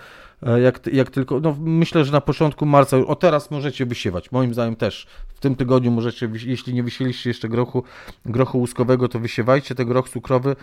jak, 0.63 0.87
jak 0.93 1.11
tylko, 1.11 1.39
no 1.39 1.55
myślę, 1.59 2.05
że 2.05 2.11
na 2.11 2.21
początku 2.21 2.65
marca, 2.65 2.97
o 2.97 3.15
teraz 3.15 3.51
możecie 3.51 3.85
wysiewać, 3.85 4.31
moim 4.31 4.53
zdaniem 4.53 4.75
też, 4.75 5.07
w 5.27 5.39
tym 5.39 5.55
tygodniu 5.55 5.91
możecie, 5.91 6.29
jeśli 6.45 6.73
nie 6.73 6.83
wysieliście 6.83 7.29
jeszcze 7.29 7.49
grochu, 7.49 7.83
grochu 8.25 8.59
łuskowego, 8.59 9.07
to 9.07 9.19
wysiewajcie, 9.19 9.75
ten 9.75 9.87
groch 9.87 10.09
cukrowy, 10.09 10.55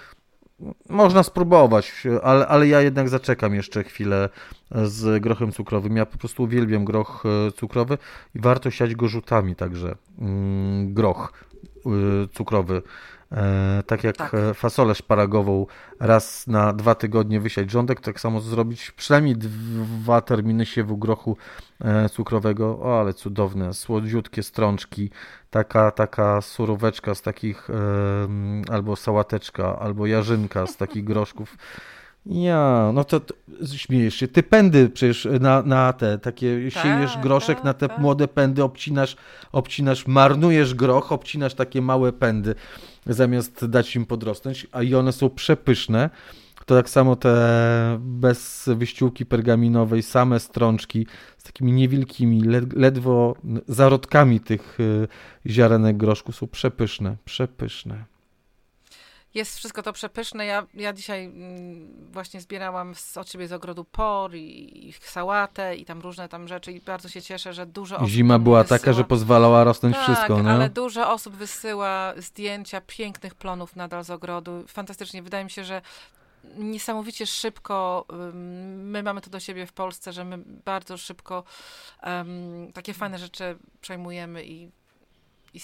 można 0.89 1.22
spróbować, 1.22 1.93
ale, 2.22 2.47
ale 2.47 2.68
ja 2.68 2.81
jednak 2.81 3.09
zaczekam 3.09 3.55
jeszcze 3.55 3.85
chwilę 3.85 4.29
z 4.70 5.22
grochem 5.22 5.53
cukrowym. 5.53 5.97
Ja 5.97 6.07
po 6.07 6.18
prostu 6.18 6.43
uwielbiam 6.43 6.85
groch 6.85 7.24
e, 7.26 7.53
cukrowy 7.53 7.99
i 8.35 8.41
warto 8.41 8.70
siać 8.70 8.95
go 8.95 9.09
rzutami 9.09 9.57
także. 9.57 9.97
Mm, 10.18 10.95
groch 10.95 11.33
cukrowy. 12.33 12.83
E, 13.33 13.83
tak 13.87 14.05
jak 14.05 14.16
Tak. 14.16 14.35
e, 14.35 14.55
fasolę 14.55 14.95
szparagową 14.95 15.66
raz 16.01 16.47
na 16.47 16.72
dwa 16.72 16.95
tygodnie 16.95 17.41
wysiać 17.41 17.70
rządek, 17.70 18.01
tak 18.01 18.20
samo 18.20 18.41
zrobić 18.41 18.91
przynajmniej 18.91 19.37
dwa 19.37 20.20
terminy 20.20 20.66
siewu 20.66 20.97
grochu 20.97 21.37
e, 21.81 22.09
cukrowego. 22.09 22.79
O, 22.83 23.01
ale 23.01 23.14
cudowne, 23.14 23.74
słodziutkie 23.74 24.43
strączki, 24.43 25.11
taka, 25.51 25.91
taka 25.91 26.41
suróweczka 26.41 27.14
z 27.14 27.22
takich, 27.22 27.68
albo 28.70 28.97
sałateczka, 28.97 29.79
albo 29.79 30.07
jarzynka 30.07 30.66
z 30.66 30.76
takich 30.76 31.05
groszków. 31.05 31.57
Ja, 32.26 32.90
no 32.94 33.04
to, 33.04 33.20
to 33.20 33.34
śmiejesz 33.76 34.14
się. 34.14 34.28
Ty 34.28 34.42
pędy 34.42 34.88
przecież 34.88 35.28
na, 35.40 35.62
na 35.62 35.92
te 35.92 36.18
takie 36.18 36.70
Tak, 36.74 36.82
siejesz 36.82 37.18
groszek 37.18 37.56
tak, 37.56 37.64
na 37.64 37.74
te 37.74 37.88
tak. 37.88 37.98
młode 37.98 38.28
pędy, 38.28 38.64
obcinasz, 38.64 39.16
obcinasz, 39.52 40.06
marnujesz 40.06 40.74
groch, 40.74 41.12
obcinasz 41.12 41.54
takie 41.54 41.82
małe 41.82 42.12
pędy 42.12 42.54
zamiast 43.06 43.66
dać 43.66 43.96
im 43.96 44.06
podrosnąć, 44.06 44.66
a 44.72 44.82
i 44.82 44.94
one 44.94 45.12
są 45.12 45.30
przepyszne. 45.30 46.10
To 46.66 46.76
tak 46.76 46.90
samo 46.90 47.16
te 47.16 47.98
bez 48.00 48.70
wyściółki 48.76 49.26
pergaminowej, 49.26 50.02
same 50.02 50.40
strączki 50.40 51.06
z 51.38 51.42
takimi 51.42 51.72
niewielkimi, 51.72 52.42
led, 52.42 52.72
ledwo 52.72 53.36
zarodkami 53.68 54.40
tych 54.40 54.80
y, 54.80 55.08
ziarenek 55.46 55.96
groszku 55.96 56.32
są 56.32 56.46
przepyszne, 56.46 57.16
przepyszne. 57.24 58.04
Jest 59.39 59.57
wszystko 59.57 59.82
to 59.82 59.93
przepyszne. 59.93 60.47
Ja, 60.47 60.66
ja 60.74 60.93
dzisiaj 60.93 61.24
mm, 61.24 62.12
właśnie 62.12 62.41
zbierałam 62.41 62.95
z, 62.95 63.16
od 63.16 63.30
siebie 63.30 63.49
z 63.49 63.53
ogrodu 63.53 63.84
por 63.84 64.34
i, 64.34 64.89
i 64.89 64.93
sałatę 64.93 65.76
i 65.76 65.84
tam 65.84 66.01
różne 66.01 66.28
tam 66.28 66.49
rzeczy 66.49 66.72
i 66.72 66.80
bardzo 66.80 67.09
się 67.09 67.22
cieszę, 67.22 67.53
że 67.53 67.66
dużo 67.66 67.97
osób 67.97 68.09
Zima 68.09 68.39
była 68.39 68.62
wysyła. 68.62 68.78
taka, 68.78 68.93
że 68.93 69.05
pozwalała 69.05 69.64
rosnąć 69.64 69.97
tak, 69.97 70.05
wszystko, 70.05 70.43
no. 70.43 70.51
ale 70.51 70.70
dużo 70.70 71.12
osób 71.12 71.34
wysyła 71.34 72.14
zdjęcia 72.16 72.80
pięknych 72.80 73.34
plonów 73.34 73.76
nadal 73.76 74.05
z 74.05 74.11
ogrodu. 74.11 74.64
Fantastycznie. 74.68 75.22
Wydaje 75.22 75.45
mi 75.45 75.51
się, 75.51 75.64
że 75.64 75.82
niesamowicie 76.57 77.26
szybko 77.26 78.07
my 78.76 79.03
mamy 79.03 79.20
to 79.20 79.30
do 79.30 79.41
siebie 79.41 79.66
w 79.66 79.72
Polsce, 79.72 80.12
że 80.12 80.24
my 80.24 80.39
bardzo 80.64 80.97
szybko 80.97 81.45
em, 82.03 82.72
takie 82.74 82.95
fajne 82.95 83.18
rzeczy 83.18 83.59
przejmujemy 83.80 84.45
i, 84.45 84.70
i 85.55 85.61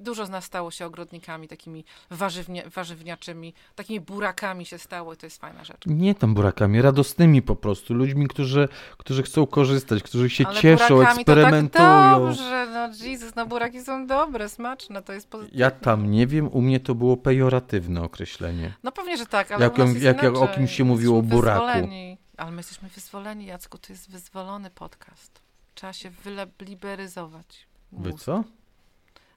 dużo 0.00 0.26
z 0.26 0.30
nas 0.30 0.44
stało 0.44 0.70
się 0.70 0.86
ogrodnikami, 0.86 1.48
takimi 1.48 1.84
warzywnia, 2.10 2.62
warzywniaczymi, 2.74 3.54
takimi 3.74 4.00
burakami 4.00 4.66
się 4.66 4.78
stało 4.78 5.14
i 5.14 5.16
to 5.16 5.26
jest 5.26 5.40
fajna 5.40 5.64
rzecz. 5.64 5.82
Nie 5.86 6.14
tam 6.14 6.34
burakami, 6.34 6.82
radosnymi 6.82 7.42
po 7.42 7.56
prostu, 7.56 7.94
ludźmi, 7.94 8.28
którzy, 8.28 8.68
którzy 8.98 9.22
chcą 9.22 9.46
korzystać, 9.46 10.02
którzy 10.02 10.30
się 10.30 10.46
Ale 10.46 10.60
cieszą, 10.60 11.00
eksperymentują. 11.02 11.68
To 11.68 11.78
tak 11.78 12.20
dobrze, 12.20 12.66
no 12.72 13.06
Jezus, 13.06 13.34
no 13.34 13.46
buraki 13.46 13.82
są 13.82 14.06
dobre, 14.06 14.48
smaczne, 14.48 15.02
to 15.02 15.12
jest 15.12 15.28
pozytywne. 15.28 15.60
Ja 15.60 15.70
tam 15.70 16.10
nie 16.10 16.26
wiem, 16.26 16.48
u 16.52 16.60
mnie 16.62 16.80
to 16.80 16.94
było 16.94 17.16
pejoratywne 17.16 18.02
określenie. 18.02 18.74
No 18.82 18.92
pewnie, 18.92 19.16
że 19.16 19.26
tak, 19.26 19.50
ale 19.52 19.64
Jak 19.64 19.78
jak- 20.02 20.22
jak 20.22 20.36
o 20.36 20.48
kimś 20.48 20.76
się 20.76 20.84
mówiło 20.84 21.18
o 21.18 21.22
buraku. 21.22 21.66
wyzwoleni. 21.66 22.18
Ale 22.36 22.50
my 22.50 22.56
jesteśmy 22.56 22.88
wyzwoleni, 22.88 23.46
Jacku, 23.46 23.78
to 23.78 23.92
jest 23.92 24.10
wyzwolony 24.10 24.70
podcast. 24.70 25.40
Trzeba 25.74 25.92
się 25.92 26.10
wyliberyzować. 26.58 27.66
Wy 27.92 28.12
co? 28.12 28.44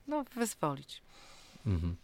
No, 0.08 0.24
wyzwolić. 0.36 1.02
Mhm. 1.66 1.96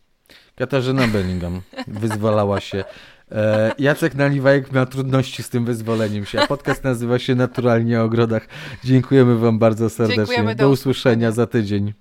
Katarzyna 0.55 1.07
Bellingham 1.07 1.61
wyzwalała 1.87 2.59
się. 2.59 2.83
E, 3.31 3.71
Jacek 3.79 4.15
Naliwajek 4.15 4.71
miał 4.71 4.85
trudności 4.85 5.43
z 5.43 5.49
tym 5.49 5.65
wyzwoleniem 5.65 6.25
się. 6.25 6.41
a 6.41 6.47
Podcast 6.47 6.83
nazywa 6.83 7.19
się 7.19 7.35
Naturalnie 7.35 8.01
o 8.01 8.03
ogrodach. 8.03 8.47
Dziękujemy 8.83 9.37
Wam 9.37 9.59
bardzo 9.59 9.89
serdecznie. 9.89 10.25
Dziękujemy, 10.25 10.55
do 10.55 10.63
do 10.63 10.69
usłyszenia 10.69 11.29
usłyszenia. 11.29 11.31
za 11.31 11.47
tydzień. 11.47 11.93